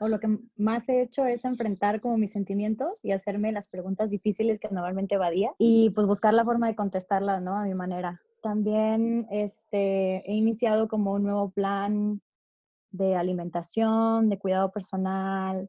o 0.00 0.08
lo 0.08 0.18
que 0.18 0.38
más 0.56 0.88
he 0.88 1.02
hecho 1.02 1.26
es 1.26 1.44
enfrentar 1.44 2.00
como 2.00 2.16
mis 2.16 2.32
sentimientos 2.32 3.04
y 3.04 3.12
hacerme 3.12 3.52
las 3.52 3.68
preguntas 3.68 4.08
difíciles 4.08 4.58
que 4.58 4.68
normalmente 4.68 5.16
evadía 5.16 5.52
y 5.58 5.90
pues 5.90 6.06
buscar 6.06 6.32
la 6.32 6.44
forma 6.44 6.68
de 6.68 6.74
contestarlas, 6.74 7.42
¿no? 7.42 7.54
A 7.56 7.64
mi 7.64 7.74
manera. 7.74 8.20
También 8.42 9.26
este, 9.30 10.28
he 10.28 10.34
iniciado 10.34 10.88
como 10.88 11.12
un 11.12 11.24
nuevo 11.24 11.50
plan 11.50 12.22
de 12.90 13.14
alimentación, 13.14 14.30
de 14.30 14.38
cuidado 14.38 14.72
personal, 14.72 15.68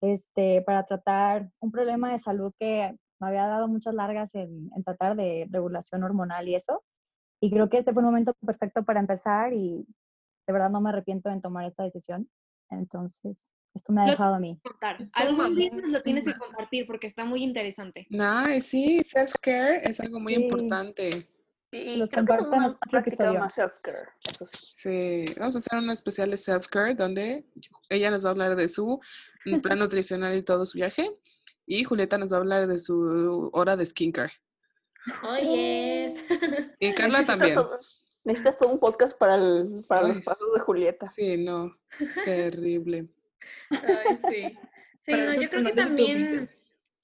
este, 0.00 0.62
para 0.62 0.84
tratar 0.86 1.50
un 1.58 1.72
problema 1.72 2.12
de 2.12 2.20
salud 2.20 2.52
que 2.60 2.96
me 3.18 3.26
había 3.28 3.46
dado 3.46 3.66
muchas 3.66 3.94
largas 3.94 4.32
en, 4.36 4.70
en 4.76 4.84
tratar 4.84 5.16
de 5.16 5.48
regulación 5.50 6.04
hormonal 6.04 6.48
y 6.48 6.54
eso. 6.54 6.84
y 7.40 7.50
creo 7.50 7.68
que 7.68 7.78
este 7.78 7.92
fue 7.92 8.02
un 8.02 8.06
momento 8.10 8.34
perfecto 8.46 8.84
para 8.84 9.00
empezar 9.00 9.52
y 9.52 9.84
de 10.46 10.52
verdad 10.52 10.70
no 10.70 10.80
me 10.80 10.90
arrepiento 10.90 11.30
en 11.30 11.40
tomar 11.40 11.66
esta 11.66 11.82
decisión. 11.82 12.28
Entonces, 12.70 13.50
esto 13.74 13.92
me 13.92 14.02
ha 14.02 14.04
Lo 14.06 14.10
dejado 14.12 14.34
a 14.34 14.38
mí. 14.38 14.58
Contar. 14.62 14.98
Algún 15.14 15.56
día 15.56 15.70
lo 15.74 16.02
tienes 16.02 16.24
que 16.24 16.34
compartir 16.36 16.86
porque 16.86 17.06
está 17.06 17.24
muy 17.24 17.42
interesante. 17.42 18.06
Nice, 18.10 18.60
sí, 18.62 19.00
self-care 19.04 19.80
es 19.88 20.00
algo 20.00 20.20
muy 20.20 20.34
Sí. 20.34 20.42
importante. 20.42 21.28
Y 21.74 21.96
Los 21.96 22.12
comparto 22.12 22.52
en 22.52 22.64
otro 22.64 22.98
episodio. 22.98 23.40
más 23.40 23.54
self-care, 23.54 24.08
eso 24.30 24.44
sí. 24.44 25.24
Sí, 25.26 25.34
vamos 25.38 25.54
a 25.54 25.58
hacer 25.58 25.78
un 25.78 25.90
especial 25.90 26.30
de 26.30 26.36
self-care 26.36 26.94
donde 26.94 27.46
ella 27.88 28.10
nos 28.10 28.24
va 28.24 28.28
a 28.28 28.32
hablar 28.32 28.56
de 28.56 28.68
su 28.68 29.00
mm, 29.46 29.60
plan 29.60 29.78
nutricional 29.78 30.36
y 30.36 30.42
todo 30.42 30.66
su 30.66 30.76
viaje 30.76 31.10
y 31.66 31.82
Julieta 31.84 32.18
nos 32.18 32.30
va 32.32 32.36
a 32.36 32.40
hablar 32.40 32.66
de 32.66 32.78
su 32.78 33.48
hora 33.54 33.76
de 33.78 33.86
skincare. 33.86 34.32
Oh, 35.24 35.36
yes. 35.38 36.22
Y 36.78 36.92
Carla 36.92 37.20
Necesitas 37.20 37.26
también. 37.26 37.54
todo- 37.54 37.80
necesitas 38.24 38.58
todo 38.58 38.68
un 38.70 38.78
podcast 38.78 39.18
para, 39.18 39.34
el, 39.36 39.82
para 39.88 40.08
los 40.08 40.20
pasos 40.20 40.52
de 40.54 40.60
Julieta. 40.60 41.08
Sí, 41.08 41.38
no, 41.42 41.74
terrible. 42.26 43.08
Ay, 43.70 44.18
sí. 44.28 44.58
No, 45.06 45.34
yo 45.34 45.48
creo 45.48 45.64
que 45.64 45.72
también 45.72 46.48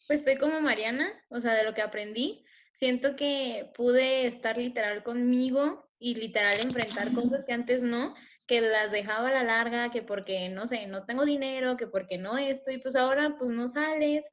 pues, 0.06 0.20
estoy 0.20 0.36
como 0.36 0.60
Mariana, 0.60 1.12
o 1.28 1.40
sea, 1.40 1.54
de 1.54 1.64
lo 1.64 1.74
que 1.74 1.82
aprendí. 1.82 2.44
Siento 2.72 3.16
que 3.16 3.70
pude 3.74 4.26
estar 4.26 4.56
literal 4.56 5.02
conmigo 5.02 5.90
y 5.98 6.14
literal 6.14 6.54
enfrentar 6.62 7.12
cosas 7.12 7.44
que 7.44 7.52
antes 7.52 7.82
no, 7.82 8.14
que 8.46 8.60
las 8.60 8.92
dejaba 8.92 9.28
a 9.28 9.32
la 9.32 9.42
larga, 9.42 9.90
que 9.90 10.02
porque, 10.02 10.48
no 10.48 10.66
sé, 10.66 10.86
no 10.86 11.04
tengo 11.04 11.24
dinero, 11.24 11.76
que 11.76 11.86
porque 11.86 12.18
no 12.18 12.38
esto, 12.38 12.70
y 12.70 12.78
pues 12.78 12.94
ahora 12.94 13.36
pues 13.36 13.50
no 13.50 13.66
sales 13.68 14.30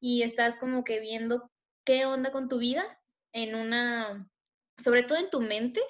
y 0.00 0.22
estás 0.22 0.56
como 0.56 0.84
que 0.84 1.00
viendo 1.00 1.50
qué 1.84 2.06
onda 2.06 2.30
con 2.30 2.48
tu 2.48 2.58
vida 2.58 2.84
en 3.32 3.54
una, 3.54 4.30
sobre 4.78 5.02
todo 5.02 5.18
en 5.18 5.30
tu 5.30 5.40
mente. 5.40 5.80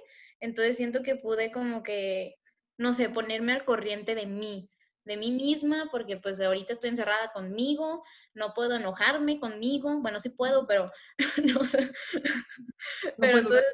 Entonces 0.41 0.77
siento 0.77 1.03
que 1.03 1.17
pude 1.17 1.51
como 1.51 1.83
que, 1.83 2.37
no 2.79 2.95
sé, 2.95 3.11
ponerme 3.11 3.53
al 3.53 3.65
corriente 3.65 4.15
de 4.15 4.27
mí, 4.27 4.71
de 5.09 5.17
mí 5.17 5.33
misma, 5.33 5.89
porque 5.91 6.19
pues 6.19 6.39
ahorita 6.41 6.75
estoy 6.75 6.91
encerrada 6.91 7.33
conmigo, 7.33 8.05
no 8.35 8.53
puedo 8.55 8.77
enojarme 8.77 9.41
conmigo, 9.41 10.01
bueno, 10.01 10.21
sí 10.21 10.29
puedo, 10.29 10.67
pero 10.67 10.93
no. 11.45 11.61
Pero 13.17 13.39
entonces, 13.39 13.65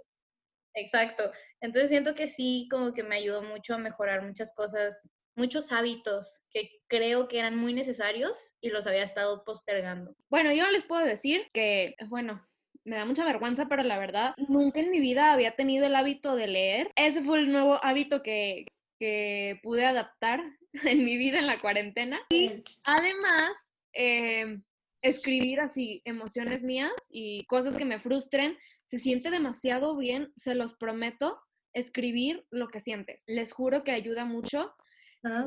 exacto. 0.75 1.33
Entonces 1.61 1.91
siento 1.91 2.15
que 2.15 2.29
sí, 2.29 2.69
como 2.71 2.93
que 2.93 3.03
me 3.03 3.17
ayudó 3.17 3.43
mucho 3.43 3.75
a 3.75 3.79
mejorar 3.79 4.23
muchas 4.23 4.55
cosas, 4.55 5.11
muchos 5.37 5.73
hábitos 5.73 6.45
que 6.51 6.71
creo 6.89 7.27
que 7.27 7.41
eran 7.41 7.57
muy 7.57 7.75
necesarios 7.75 8.57
y 8.61 8.71
los 8.71 8.87
había 8.87 9.03
estado 9.03 9.43
postergando. 9.45 10.15
Bueno, 10.31 10.53
yo 10.53 10.71
les 10.71 10.85
puedo 10.85 11.05
decir 11.05 11.49
que, 11.53 11.97
bueno, 12.09 12.47
me 12.85 12.97
da 12.97 13.07
mucha 13.07 13.25
vergüenza, 13.25 13.67
pero 13.67 13.83
la 13.83 13.99
verdad, 13.99 14.35
nunca 14.49 14.79
en 14.79 14.91
mi 14.91 15.01
vida 15.01 15.33
había 15.33 15.57
tenido 15.57 15.87
el 15.87 15.97
hábito 15.97 16.37
de 16.37 16.47
leer. 16.47 16.93
Ese 16.95 17.25
fue 17.25 17.41
el 17.41 17.51
nuevo 17.51 17.81
hábito 17.83 18.23
que, 18.23 18.67
que 19.01 19.59
pude 19.65 19.85
adaptar 19.85 20.41
en 20.85 21.05
mi 21.05 21.17
vida 21.17 21.39
en 21.39 21.47
la 21.47 21.61
cuarentena. 21.61 22.21
Y 22.31 22.63
además, 22.85 23.53
eh, 23.93 24.61
escribir 25.03 25.61
así 25.61 26.03
emociones 26.05 26.63
mías 26.63 26.93
y 27.11 27.45
cosas 27.47 27.77
que 27.77 27.85
me 27.85 28.01
frustren, 28.01 28.59
se 28.87 28.99
siente 28.99 29.31
demasiado 29.31 29.97
bien, 29.97 30.33
se 30.37 30.55
los 30.55 30.75
prometo, 30.75 31.39
escribir 31.73 32.47
lo 32.51 32.69
que 32.69 32.81
sientes. 32.81 33.23
Les 33.27 33.53
juro 33.53 33.85
que 33.85 33.93
ayuda 33.93 34.25
mucho. 34.25 34.75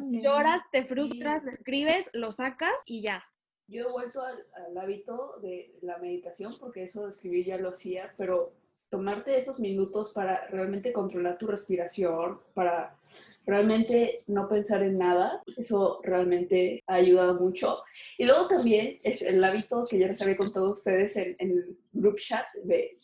Lloras, 0.10 0.62
te 0.72 0.86
frustras, 0.86 1.44
lo 1.44 1.52
escribes, 1.52 2.10
lo 2.14 2.32
sacas 2.32 2.74
y 2.86 3.04
ya. 3.04 3.24
Yo 3.68 3.88
he 3.88 3.92
vuelto 3.92 4.24
al, 4.24 4.44
al 4.54 4.78
hábito 4.78 5.40
de 5.42 5.78
la 5.82 5.98
meditación 6.00 6.52
porque 6.60 6.86
eso 6.86 7.06
de 7.06 7.12
escribir 7.12 7.46
ya 7.46 7.58
lo 7.58 7.70
hacía, 7.70 8.14
pero 8.18 8.54
tomarte 8.90 9.38
esos 9.38 9.60
minutos 9.60 10.12
para 10.14 10.48
realmente 10.48 10.94
controlar 10.94 11.38
tu 11.38 11.48
respiración, 11.48 12.40
para 12.54 12.96
realmente 13.46 14.24
no 14.28 14.50
pensar 14.50 14.84
en 14.84 14.98
nada, 14.98 15.42
eso 15.58 16.02
realmente 16.04 16.84
ha 16.86 16.96
ayudado 16.96 17.40
mucho. 17.40 17.80
Y 18.18 18.26
luego 18.26 18.48
también 18.48 19.00
es 19.04 19.22
el 19.22 19.44
hábito 19.44 19.84
que 19.90 19.98
ya 19.98 20.08
les 20.08 20.22
había 20.22 20.38
contado 20.38 20.68
a 20.68 20.74
ustedes 20.74 21.16
en, 21.16 21.36
el 21.40 21.78
group 21.94 22.18
chat 22.18 22.46
de 22.64 22.96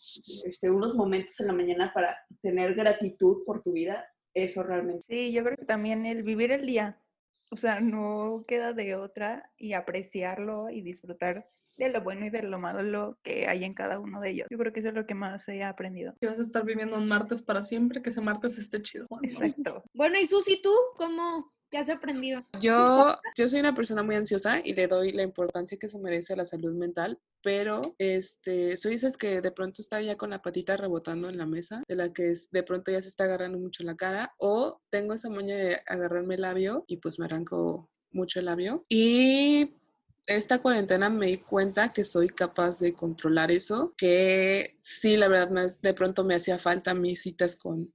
este, 0.45 0.69
unos 0.69 0.95
momentos 0.95 1.39
en 1.39 1.47
la 1.47 1.53
mañana 1.53 1.91
para 1.93 2.17
tener 2.41 2.75
gratitud 2.75 3.43
por 3.45 3.63
tu 3.63 3.71
vida, 3.71 4.05
eso 4.33 4.63
realmente. 4.63 5.05
Sí, 5.07 5.31
yo 5.31 5.43
creo 5.43 5.57
que 5.57 5.65
también 5.65 6.05
el 6.05 6.23
vivir 6.23 6.51
el 6.51 6.65
día, 6.65 6.97
o 7.49 7.55
sea, 7.55 7.79
no 7.79 8.43
queda 8.45 8.73
de 8.73 8.95
otra 8.95 9.49
y 9.57 9.73
apreciarlo 9.73 10.69
y 10.69 10.81
disfrutar 10.81 11.47
de 11.77 11.89
lo 11.89 12.01
bueno 12.01 12.25
y 12.25 12.29
de 12.29 12.43
lo 12.43 12.59
malo 12.59 13.17
que 13.23 13.47
hay 13.47 13.63
en 13.63 13.73
cada 13.73 13.99
uno 13.99 14.19
de 14.21 14.31
ellos. 14.31 14.47
Yo 14.49 14.57
creo 14.57 14.71
que 14.73 14.79
eso 14.79 14.89
es 14.89 14.95
lo 14.95 15.05
que 15.05 15.15
más 15.15 15.47
he 15.49 15.63
aprendido. 15.63 16.13
Si 16.21 16.27
vas 16.27 16.39
a 16.39 16.43
estar 16.43 16.65
viviendo 16.65 16.97
un 16.97 17.07
martes 17.07 17.41
para 17.41 17.61
siempre, 17.63 18.01
que 18.01 18.09
ese 18.09 18.21
martes 18.21 18.57
esté 18.57 18.81
chido. 18.81 19.07
Exacto. 19.21 19.83
Bueno, 19.93 20.19
y 20.19 20.25
Susi, 20.27 20.61
¿tú 20.61 20.73
cómo? 20.97 21.51
¿Qué 21.69 21.77
has 21.79 21.89
aprendido? 21.89 22.45
Yo, 22.61 23.15
yo 23.35 23.49
soy 23.49 23.59
una 23.59 23.73
persona 23.73 24.03
muy 24.03 24.13
ansiosa 24.15 24.61
y 24.63 24.73
le 24.73 24.87
doy 24.87 25.11
la 25.11 25.23
importancia 25.23 25.77
que 25.79 25.87
se 25.87 25.97
merece 25.97 26.33
a 26.33 26.35
la 26.35 26.45
salud 26.45 26.75
mental, 26.75 27.19
pero 27.41 27.95
este, 27.97 28.77
soy 28.77 28.93
esas 28.93 29.17
que 29.17 29.41
de 29.41 29.51
pronto 29.51 29.81
está 29.81 29.99
ya 30.01 30.15
con 30.15 30.29
la 30.29 30.41
patita 30.43 30.77
rebotando 30.77 31.29
en 31.29 31.37
la 31.37 31.47
mesa, 31.47 31.81
de 31.87 31.95
la 31.95 32.13
que 32.13 32.29
es- 32.31 32.49
de 32.51 32.61
pronto 32.61 32.91
ya 32.91 33.01
se 33.01 33.07
está 33.09 33.23
agarrando 33.23 33.57
mucho 33.57 33.83
la 33.83 33.95
cara, 33.95 34.33
o 34.37 34.79
tengo 34.91 35.13
esa 35.13 35.29
maña 35.31 35.55
de 35.55 35.79
agarrarme 35.87 36.35
el 36.35 36.41
labio 36.41 36.85
y 36.87 36.97
pues 36.97 37.17
me 37.17 37.25
arranco 37.25 37.89
mucho 38.11 38.39
el 38.39 38.45
labio. 38.45 38.85
Y 38.89 39.75
esta 40.27 40.61
cuarentena 40.61 41.09
me 41.09 41.27
di 41.27 41.37
cuenta 41.39 41.93
que 41.93 42.03
soy 42.05 42.29
capaz 42.29 42.79
de 42.79 42.93
controlar 42.93 43.51
eso, 43.51 43.93
que 43.97 44.77
sí, 44.81 45.17
la 45.17 45.27
verdad, 45.27 45.49
me- 45.51 45.67
de 45.81 45.93
pronto 45.93 46.23
me 46.23 46.35
hacía 46.35 46.57
falta 46.59 46.93
mis 46.93 47.21
citas 47.23 47.55
con, 47.55 47.93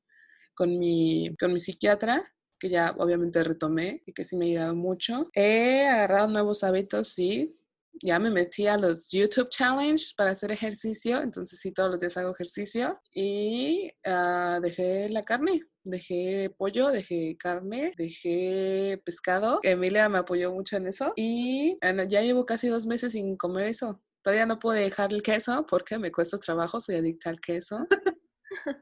con, 0.55 0.79
mi, 0.79 1.35
con 1.41 1.53
mi 1.53 1.59
psiquiatra 1.61 2.25
que 2.61 2.71
ya 2.71 2.95
obviamente 2.99 3.43
retomé 3.45 4.03
y 4.07 4.13
que 4.15 4.25
sí 4.25 4.37
me 4.37 4.47
ha 4.47 4.49
ayudado 4.49 4.77
mucho. 4.77 5.31
He 5.35 5.87
agarrado 5.89 6.29
nuevos 6.29 6.65
hábitos, 6.65 7.09
sí. 7.11 7.58
Ya 8.03 8.19
me 8.19 8.31
metí 8.31 8.67
a 8.67 8.77
los 8.77 9.09
YouTube 9.09 9.49
Challenge 9.51 10.15
para 10.17 10.31
hacer 10.31 10.53
ejercicio, 10.53 11.21
entonces 11.21 11.61
sí, 11.61 11.73
todos 11.73 11.91
los 11.91 12.01
días 12.01 12.17
hago 12.17 12.33
ejercicio. 12.33 13.01
Y 13.13 13.91
ah, 14.07 14.61
dejé 14.63 15.09
la 15.09 15.23
carne, 15.23 15.63
dejé 15.85 16.51
pollo, 16.57 16.89
dejé 16.89 17.37
carne, 17.39 17.93
dejé 17.97 19.01
pescado. 19.05 19.61
Emilia 19.63 20.09
me 20.09 20.19
apoyó 20.19 20.53
mucho 20.53 20.77
en 20.77 20.87
eso. 20.87 21.13
Y 21.17 21.79
ah, 21.81 21.93
no, 21.93 22.05
ya 22.05 22.23
llevo 22.23 22.47
casi 22.47 22.69
dos 22.69 22.87
meses 22.87 23.13
sin 23.13 23.37
comer 23.37 23.67
eso. 23.67 24.03
Todavía 24.23 24.47
no 24.47 24.59
puedo 24.59 24.79
dejar 24.79 25.13
el 25.13 25.23
queso 25.23 25.67
porque 25.69 25.99
me 25.99 26.13
cuesta 26.13 26.39
trabajo, 26.39 26.81
soy 26.81 26.97
adicta 26.97 27.31
al 27.31 27.41
queso. 27.41 27.87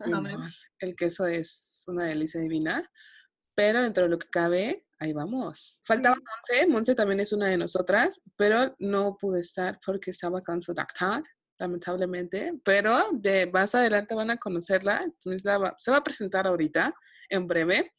Sí, 0.02 0.10
no, 0.10 0.22
el 0.78 0.96
queso 0.96 1.26
es 1.26 1.84
una 1.86 2.04
delicia 2.04 2.40
divina 2.40 2.82
pero 3.56 3.82
dentro 3.82 4.04
de 4.04 4.10
lo 4.10 4.18
que 4.18 4.28
cabe, 4.28 4.85
ahí 4.98 5.12
vamos. 5.12 5.80
Faltaba 5.84 6.16
Monse, 6.16 6.66
Monse 6.68 6.94
también 6.94 7.20
es 7.20 7.32
una 7.32 7.48
de 7.48 7.56
nosotras, 7.58 8.20
pero 8.36 8.74
no 8.78 9.16
pude 9.20 9.40
estar 9.40 9.78
porque 9.84 10.10
estaba 10.10 10.40
con 10.42 10.60
su 10.62 10.72
doctor, 10.74 11.22
lamentablemente, 11.58 12.52
pero 12.64 13.10
de 13.12 13.50
más 13.50 13.74
adelante 13.74 14.14
van 14.14 14.30
a 14.30 14.36
conocerla, 14.36 15.02
entonces 15.02 15.44
la 15.44 15.58
va- 15.58 15.74
se 15.78 15.90
va 15.90 15.98
a 15.98 16.04
presentar 16.04 16.46
ahorita, 16.46 16.94
en 17.28 17.46
breve. 17.46 17.92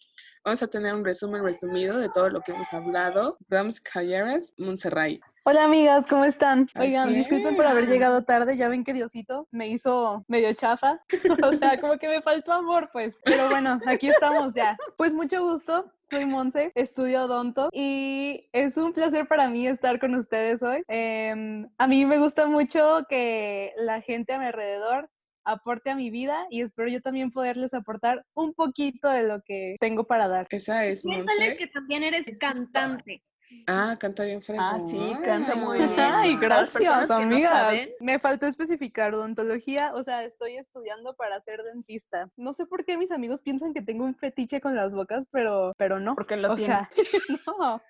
Vamos 0.44 0.64
a 0.64 0.68
tener 0.68 0.94
un 0.94 1.04
resumen 1.04 1.44
resumido 1.44 1.98
de 1.98 2.10
todo 2.10 2.30
lo 2.30 2.40
que 2.42 2.54
hemos 2.54 2.72
hablado. 2.74 3.38
Dams 3.50 3.82
Calleras, 3.82 4.54
Montserrat. 4.58 5.20
Hola 5.44 5.66
amigas, 5.66 6.08
¿cómo 6.08 6.26
están? 6.26 6.70
Así 6.74 6.88
Oigan, 6.88 7.14
disculpen 7.14 7.56
por 7.56 7.66
haber 7.66 7.88
llegado 7.88 8.24
tarde, 8.24 8.58
ya 8.58 8.68
ven 8.70 8.84
que 8.84 8.94
Diosito 8.94 9.48
me 9.52 9.68
hizo 9.70 10.26
medio 10.28 10.54
chafa, 10.54 11.02
o 11.44 11.54
sea, 11.54 11.80
como 11.80 11.98
que 11.98 12.08
me 12.08 12.22
faltó 12.22 12.52
amor, 12.54 12.90
pues. 12.92 13.16
Pero 13.24 13.48
bueno, 13.50 13.80
aquí 13.88 14.10
estamos 14.10 14.54
ya. 14.54 14.78
Pues 14.98 15.14
mucho 15.14 15.42
gusto, 15.44 15.92
soy 16.10 16.26
Monse, 16.26 16.72
estudio 16.76 17.26
odonto 17.26 17.70
y 17.74 18.48
es 18.54 18.78
un 18.78 18.94
placer 18.94 19.28
para 19.28 19.50
mí 19.50 19.68
estar 19.68 20.00
con 20.00 20.16
ustedes 20.16 20.64
hoy. 20.64 20.84
Em, 20.88 21.68
a 21.78 21.88
mí 21.88 22.06
me 22.06 22.18
gusta 22.18 22.48
mucho 22.48 23.06
que 23.10 23.74
la 23.78 24.02
gente 24.02 24.34
a 24.34 24.40
mi 24.40 24.46
alrededor 24.46 25.10
aporte 25.44 25.90
a 25.90 25.96
mi 25.96 26.10
vida 26.10 26.46
y 26.50 26.62
espero 26.62 26.90
yo 26.90 27.02
también 27.02 27.32
poderles 27.32 27.74
aportar 27.74 28.26
un 28.34 28.54
poquito 28.54 29.10
de 29.10 29.28
lo 29.28 29.42
que 29.46 29.76
tengo 29.80 30.06
para 30.06 30.28
dar. 30.28 30.48
Esa 30.50 30.86
es 30.86 31.06
Monse. 31.06 31.56
que 31.58 31.68
también 31.68 32.04
eres 32.04 32.22
Eso 32.22 32.32
está. 32.32 32.52
cantante. 32.52 33.22
Ah, 33.66 33.96
canta 34.00 34.24
bien 34.26 34.42
fregón. 34.42 34.66
Ah, 34.66 34.80
sí, 34.88 35.00
canta 35.24 35.56
muy 35.56 35.78
bien. 35.78 35.94
Ay, 35.98 36.36
gracias, 36.38 37.10
no 37.10 37.40
saben. 37.42 37.90
Me 38.00 38.20
faltó 38.20 38.46
especificar 38.46 39.14
odontología, 39.14 39.94
o 39.94 40.04
sea, 40.04 40.24
estoy 40.24 40.58
estudiando 40.58 41.16
para 41.16 41.40
ser 41.42 41.64
dentista. 41.64 42.30
No 42.36 42.54
sé 42.54 42.66
por 42.66 42.86
qué 42.86 42.98
mis 42.98 43.12
amigos 43.12 43.42
piensan 43.42 43.74
que 43.74 43.82
tengo 43.82 44.06
un 44.06 44.16
fetiche 44.16 44.62
con 44.62 44.76
las 44.76 44.94
bocas, 44.94 45.26
pero, 45.32 45.74
pero 45.78 46.00
no. 46.00 46.16
Porque 46.16 46.36
lo 46.36 46.54
o 46.54 46.56
tiene. 46.56 46.74
sea, 46.74 46.90
no. 47.48 47.82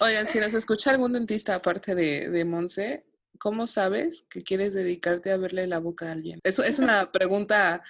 Oigan, 0.00 0.26
si 0.28 0.38
nos 0.40 0.54
escucha 0.54 0.90
algún 0.90 1.12
dentista 1.12 1.54
aparte 1.56 1.94
de, 1.94 2.28
de 2.28 2.44
Monse, 2.44 3.06
¿cómo 3.38 3.66
sabes 3.66 4.24
que 4.30 4.42
quieres 4.42 4.74
dedicarte 4.74 5.32
a 5.32 5.36
verle 5.36 5.66
la 5.66 5.78
boca 5.80 6.08
a 6.08 6.12
alguien? 6.12 6.40
Eso 6.44 6.62
es 6.62 6.78
una 6.78 7.10
pregunta 7.12 7.82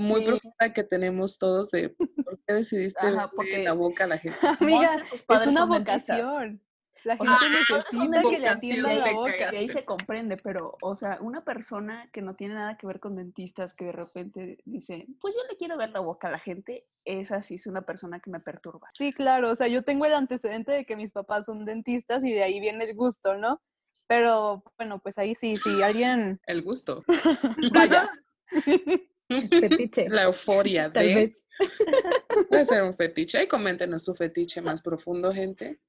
muy 0.00 0.20
Sí. 0.20 0.26
profunda 0.26 0.72
que 0.72 0.82
tenemos 0.84 1.38
todos 1.38 1.70
de 1.70 1.90
por 1.90 2.38
qué 2.46 2.54
decidiste 2.54 3.06
Ajá, 3.06 3.30
porque- 3.34 3.62
la 3.62 3.74
boca 3.74 4.04
a 4.04 4.08
la 4.08 4.18
gente. 4.18 4.38
Amiga, 4.60 5.04
es 5.28 5.46
una 5.46 5.64
vocación. 5.66 6.60
La 7.02 7.16
gente 7.16 7.32
necesita 7.48 8.20
que 8.20 8.38
le 8.38 8.48
atiendan 8.48 8.98
la 8.98 9.12
boca. 9.14 9.54
Y 9.54 9.56
ahí 9.56 9.68
se 9.68 9.86
comprende, 9.86 10.36
pero, 10.36 10.76
o 10.82 10.94
sea, 10.94 11.16
una 11.22 11.42
persona 11.44 12.10
que 12.12 12.20
no 12.20 12.34
tiene 12.34 12.52
nada 12.54 12.76
que 12.76 12.86
ver 12.86 13.00
con 13.00 13.16
dentistas, 13.16 13.72
que 13.72 13.86
de 13.86 13.92
repente 13.92 14.58
dice, 14.66 15.06
pues 15.18 15.34
yo 15.34 15.40
le 15.50 15.56
quiero 15.56 15.78
ver 15.78 15.88
la 15.92 16.00
boca 16.00 16.28
a 16.28 16.30
la 16.30 16.38
gente, 16.38 16.86
esa 17.06 17.40
sí 17.40 17.54
es 17.54 17.66
una 17.66 17.80
persona 17.86 18.20
que 18.20 18.28
me 18.30 18.38
perturba. 18.40 18.88
Sí, 18.92 19.14
claro, 19.14 19.50
o 19.50 19.56
sea, 19.56 19.66
yo 19.68 19.82
tengo 19.82 20.04
el 20.04 20.12
antecedente 20.12 20.72
de 20.72 20.84
que 20.84 20.94
mis 20.94 21.12
papás 21.12 21.46
son 21.46 21.64
dentistas 21.64 22.22
y 22.22 22.32
de 22.34 22.42
ahí 22.42 22.60
viene 22.60 22.84
el 22.84 22.94
gusto, 22.94 23.34
¿no? 23.34 23.62
Pero 24.06 24.62
bueno, 24.76 24.98
pues 24.98 25.16
ahí 25.18 25.34
sí, 25.34 25.56
si 25.56 25.82
alguien, 25.82 26.38
El 26.46 26.60
gusto. 26.62 27.02
vaya, 27.72 28.10
Fetiche. 29.50 30.08
La 30.08 30.22
euforia 30.24 30.92
Tal 30.92 31.06
de. 31.06 31.14
vez. 31.14 31.36
Puede 32.48 32.64
ser 32.64 32.82
un 32.82 32.94
fetiche. 32.94 33.38
Ahí 33.38 33.46
coméntenos 33.46 34.04
su 34.04 34.14
fetiche 34.14 34.60
más 34.60 34.82
profundo, 34.82 35.32
gente. 35.32 35.80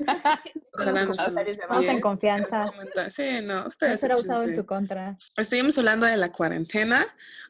Ojalá 0.72 1.04
nos 1.04 1.16
Vamos 1.68 1.84
en 1.84 2.00
confianza. 2.00 2.70
Sí, 3.10 3.40
no, 3.42 3.62
No 3.62 3.66
ustedes. 3.66 4.00
será 4.00 4.16
usado 4.16 4.44
en 4.44 4.54
su 4.54 4.64
contra. 4.64 5.16
Estuvimos 5.36 5.76
hablando 5.78 6.06
de 6.06 6.16
la 6.16 6.32
cuarentena, 6.32 7.06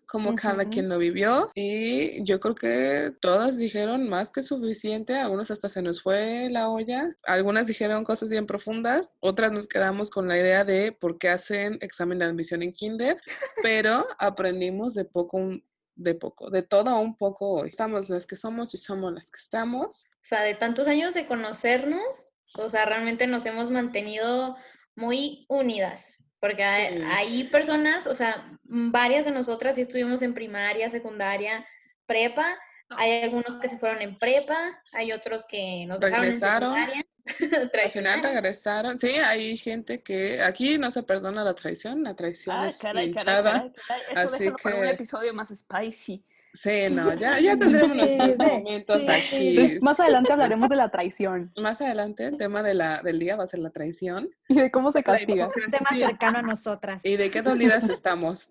cómo 0.07 0.35
cada 0.35 0.63
Ujú. 0.63 0.71
quien 0.71 0.89
lo 0.89 0.99
vivió 0.99 1.49
y 1.55 2.23
yo 2.25 2.41
creo 2.41 2.55
que 2.55 3.13
todas 3.21 3.57
dijeron 3.57 4.09
más 4.09 4.31
que 4.31 4.43
suficiente, 4.43 5.15
algunos 5.17 5.51
hasta 5.51 5.69
se 5.69 5.83
nos 5.83 6.03
fue 6.03 6.49
la 6.51 6.69
olla, 6.71 7.09
algunas 7.25 7.67
dijeron 7.67 8.03
cosas 8.05 8.31
bien 8.31 8.47
profundas, 8.47 9.17
otras 9.21 9.53
nos 9.53 9.67
quedamos 9.69 10.11
con 10.11 10.27
la 10.27 10.37
idea 10.39 10.65
de 10.65 10.93
por 10.93 11.19
qué 11.19 11.29
hacen 11.29 11.79
examen 11.83 12.19
de 12.19 12.25
admisión 12.25 12.63
en 12.63 12.73
kinder, 12.73 13.21
pero 13.63 14.05
aprendimos 14.19 14.95
de 14.95 15.05
poco 15.05 15.37
un- 15.37 15.65
de 15.97 16.15
poco, 16.15 16.51
de 16.51 16.63
todo 16.63 16.99
un 16.99 17.15
poco 17.17 17.51
hoy. 17.61 17.69
Estamos 17.69 18.09
las 18.09 18.27
que 18.27 18.35
somos 18.35 18.73
y 18.73 18.79
somos 18.79 19.13
las 19.13 19.31
que 19.31 19.37
estamos. 19.37 20.05
O 20.15 20.19
sea, 20.23 20.41
de 20.43 20.55
tantos 20.55 20.89
años 20.89 21.13
de 21.13 21.27
conocernos, 21.27 22.33
o 22.57 22.69
sea, 22.69 22.85
realmente 22.85 23.27
nos 23.27 23.47
hemos 23.47 23.71
mantenido 23.71 24.57
muy 24.97 25.47
unidas, 25.49 26.23
porque 26.41 26.65
hay, 26.65 26.97
Sí. 26.99 27.05
hay 27.07 27.45
personas, 27.45 28.07
o 28.07 28.15
sea, 28.15 28.51
varias 28.65 29.25
de 29.25 29.31
nosotras 29.31 29.75
sí 29.77 29.81
estuvimos 29.83 30.23
en 30.23 30.35
primaria, 30.35 30.89
secundaria, 30.91 31.67
prepa, 32.07 32.59
hay 32.91 33.23
algunos 33.23 33.55
que 33.57 33.69
se 33.69 33.79
fueron 33.79 34.03
en 34.03 34.19
prepa, 34.19 34.83
hay 34.93 35.13
otros 35.13 35.47
que 35.47 35.85
nos 35.87 36.01
dejaron 36.01 36.25
en 36.25 36.31
Regresaron. 36.33 36.75
secundaria. 36.75 37.07
Traicionaron. 37.73 38.23
regresaron. 38.25 38.99
Sí, 38.99 39.11
hay 39.11 39.57
gente 39.57 40.03
que 40.03 40.41
aquí 40.43 40.79
no 40.79 40.91
se 40.91 41.03
perdona 41.05 41.45
la 41.45 41.55
traición, 41.55 42.03
la 42.03 42.17
traición 42.17 42.57
Ah, 42.59 42.69
es 42.69 42.79
caray, 42.79 43.13
caray, 43.13 43.43
linchada. 43.43 43.53
caray, 43.53 43.73
caray. 43.87 44.27
Eso 44.27 44.35
así 44.35 44.51
para 44.63 44.77
un 44.77 44.83
que- 44.83 44.91
episodio 44.91 45.35
más 45.35 45.51
spicy. 45.57 46.25
Sí, 46.53 46.89
no, 46.91 47.15
ya, 47.15 47.39
ya 47.39 47.57
tendremos 47.57 47.97
nuestros 47.97 48.37
sí, 48.37 48.43
momentos 48.43 49.03
sí, 49.03 49.11
aquí. 49.11 49.79
Más 49.81 50.01
adelante 50.01 50.33
hablaremos 50.33 50.69
de 50.69 50.77
la 50.77 50.89
traición 50.89 51.53
Más 51.57 51.81
adelante, 51.81 52.27
el 52.27 52.37
tema 52.37 52.63
de 52.63 52.75
la, 52.75 53.03
del 53.03 53.21
día 53.21 53.37
va 53.37 53.45
a 53.45 53.47
ser 53.47 53.61
la 53.61 53.71
traición 53.71 54.29
y 54.49 54.55
de 54.57 54.71
cómo 54.71 54.91
se 54.91 55.05
castiga, 55.05 55.47
Un 55.47 55.71
tema 55.71 55.91
cercano 55.91 56.39
a 56.39 56.43
nosotras. 56.43 57.01
y 57.05 57.17
de 57.17 57.31
qué 57.31 57.43
dolidas 57.43 57.89
estamos. 57.89 58.51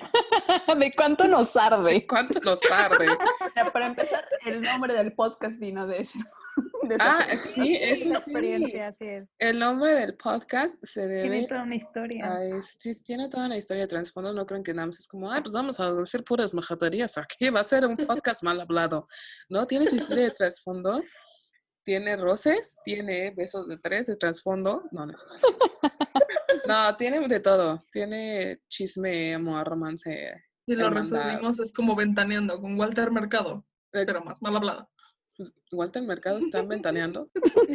de 0.78 0.92
cuánto 0.96 1.28
nos 1.28 1.54
arde. 1.56 2.06
¿Cuánto 2.06 2.40
nos 2.40 2.60
arde? 2.70 3.06
Para 3.72 3.86
empezar, 3.86 4.24
el 4.44 4.60
nombre 4.60 4.94
del 4.94 5.12
podcast 5.12 5.58
vino 5.58 5.86
de 5.86 6.02
ese. 6.02 6.18
Ah, 7.00 7.26
sí, 7.52 7.76
eso 7.80 8.04
sí. 8.04 8.12
experiencia, 8.12 8.88
así 8.88 9.04
es. 9.06 9.28
El 9.38 9.58
nombre 9.58 9.92
del 9.92 10.16
podcast 10.16 10.72
se 10.82 11.00
Tiene 11.08 11.22
debe 11.30 11.46
toda 11.48 11.62
una 11.64 11.74
historia. 11.74 12.32
a 12.32 12.44
es- 12.44 12.78
tiene 13.04 13.28
toda 13.28 13.46
una 13.46 13.56
historia 13.56 13.82
de 13.82 13.88
trasfondo. 13.88 14.32
No 14.32 14.46
creen 14.46 14.62
que 14.62 14.72
nada 14.72 14.86
más 14.86 15.00
es 15.00 15.08
como, 15.08 15.30
ay, 15.32 15.42
pues 15.42 15.52
vamos 15.52 15.80
a 15.80 15.92
decir 15.92 16.22
puras 16.22 16.54
majaderías 16.54 17.18
aquí. 17.18 17.50
Va 17.50 17.60
a 17.60 17.64
ser 17.64 17.84
un 17.86 17.96
podcast 17.96 18.42
mal 18.44 18.60
hablado. 18.60 19.06
No, 19.48 19.66
tiene 19.66 19.86
su 19.86 19.96
historia 19.96 20.24
de 20.24 20.30
trasfondo. 20.30 21.02
Tiene 21.84 22.16
roces, 22.16 22.78
tiene 22.84 23.32
besos 23.36 23.66
de 23.68 23.78
tres 23.78 24.06
de 24.06 24.16
trasfondo. 24.16 24.84
No, 24.92 25.06
no 25.06 25.12
es. 25.12 25.26
No, 26.66 26.96
tiene 26.96 27.26
de 27.28 27.40
todo. 27.40 27.84
Tiene 27.92 28.60
chisme, 28.68 29.34
amor, 29.34 29.66
romance. 29.66 30.42
Si 30.66 30.74
lo 30.74 30.86
hermandad. 30.86 31.24
resumimos, 31.24 31.60
es 31.60 31.72
como 31.72 31.94
ventaneando 31.94 32.60
con 32.60 32.78
Walter 32.78 33.10
Mercado, 33.10 33.64
Eh, 33.92 34.02
pero 34.06 34.20
más 34.24 34.42
mal 34.42 34.56
hablado. 34.56 34.90
Pues, 35.36 35.54
Walter 35.72 36.02
Mercado 36.02 36.38
está 36.38 36.62
ventaneando. 36.66 37.28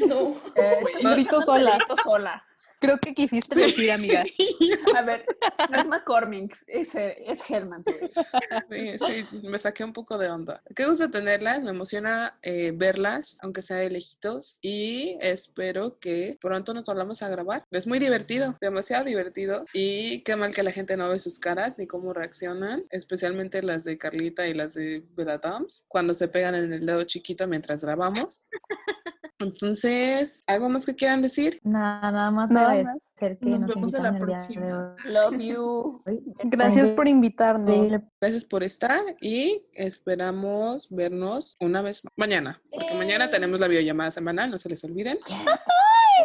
No. 0.07 0.31
Eh, 0.55 0.83
estás 0.95 1.15
Grito 1.15 1.41
sola. 1.41 1.71
Pedrito 1.71 1.95
sola. 2.03 2.45
Creo 2.81 2.97
que 2.97 3.13
quisiste 3.13 3.59
decir, 3.59 3.91
amiga. 3.91 4.23
A 4.97 5.03
ver, 5.03 5.23
no 5.69 5.79
es 5.79 5.87
McCormick, 5.87 6.57
es, 6.65 6.95
es 6.95 7.39
Hellman. 7.47 7.83
Sí, 7.83 8.97
sí, 8.97 9.39
me 9.43 9.59
saqué 9.59 9.83
un 9.83 9.93
poco 9.93 10.17
de 10.17 10.29
onda. 10.29 10.63
Qué 10.75 10.87
gusto 10.87 11.11
tenerlas, 11.11 11.61
me 11.61 11.69
emociona 11.69 12.39
eh, 12.41 12.71
verlas, 12.73 13.37
aunque 13.41 13.61
sea 13.61 13.77
de 13.77 13.91
lejitos, 13.91 14.57
y 14.61 15.15
espero 15.21 15.99
que 15.99 16.39
pronto 16.41 16.73
nos 16.73 16.85
volvamos 16.85 17.21
a 17.21 17.29
grabar. 17.29 17.65
Es 17.69 17.85
muy 17.85 17.99
divertido, 17.99 18.57
demasiado 18.59 19.05
divertido, 19.05 19.65
y 19.73 20.23
qué 20.23 20.35
mal 20.35 20.53
que 20.53 20.63
la 20.63 20.71
gente 20.71 20.97
no 20.97 21.07
ve 21.09 21.19
sus 21.19 21.39
caras 21.39 21.77
ni 21.77 21.85
cómo 21.85 22.13
reaccionan, 22.13 22.83
especialmente 22.89 23.61
las 23.61 23.83
de 23.83 23.99
Carlita 23.99 24.47
y 24.47 24.55
las 24.55 24.73
de 24.73 25.03
Bella 25.15 25.37
Dams, 25.37 25.85
cuando 25.87 26.15
se 26.15 26.27
pegan 26.27 26.55
en 26.55 26.73
el 26.73 26.85
dedo 26.85 27.03
chiquito 27.03 27.47
mientras 27.47 27.83
grabamos. 27.83 28.47
Entonces, 29.41 30.43
¿algo 30.47 30.69
más 30.69 30.85
que 30.85 30.95
quieran 30.95 31.21
decir? 31.21 31.59
Nada, 31.63 32.11
nada 32.11 32.31
más 32.31 32.51
Nada 32.51 32.83
que 33.17 33.37
Nos 33.41 33.59
nos, 33.61 33.69
vemos 33.69 33.93
a 33.93 34.01
la 34.01 34.15
próxima. 34.15 34.95
Love 35.05 35.39
you. 35.39 35.99
Gracias 36.43 36.91
por 36.91 37.07
invitarnos. 37.07 37.91
Gracias 38.19 38.45
por 38.45 38.63
estar 38.63 39.01
y 39.19 39.65
esperamos 39.73 40.87
vernos 40.89 41.57
una 41.59 41.81
vez 41.81 42.03
más. 42.05 42.13
mañana, 42.15 42.61
porque 42.71 42.93
mañana 42.93 43.29
tenemos 43.29 43.59
la 43.59 43.67
videollamada 43.67 44.11
semanal, 44.11 44.51
no 44.51 44.57
se 44.57 44.69
les 44.69 44.83
olviden. 44.83 45.17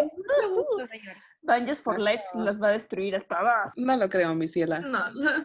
Mucho 0.05 0.49
gusto, 0.55 0.87
señor. 0.91 1.17
Dungeons 1.43 1.81
for 1.81 1.99
Life 2.01 2.25
las 2.35 2.61
va 2.61 2.69
a 2.69 2.73
destruir 2.73 3.15
a 3.15 3.21
todas. 3.21 3.73
No 3.77 3.97
lo 3.97 4.09
creo, 4.09 4.35
mi 4.35 4.49
ciela. 4.49 4.81
No, 4.81 5.11
no, 5.13 5.39
no, 5.39 5.45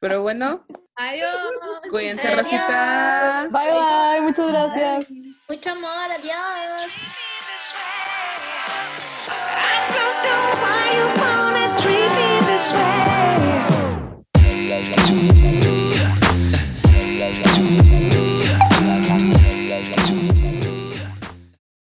Pero 0.00 0.22
bueno. 0.22 0.64
Adiós. 0.96 1.30
Cuídense, 1.90 2.26
adiós. 2.28 2.42
Rosita. 2.44 3.48
Bye, 3.50 3.70
bye. 3.70 4.20
Muchas 4.22 4.48
gracias. 4.50 5.08
Bye. 5.08 5.34
Mucho 5.48 5.70
amor. 5.72 6.10
Adiós. 6.10 6.86
I 9.28 9.90
don't 9.92 10.18
know 10.24 10.44
why 10.62 10.82
you 10.96 11.04
wanna 11.20 11.66
treat 11.78 12.10
me 12.16 12.30
this 12.46 12.72
way. 12.72 12.88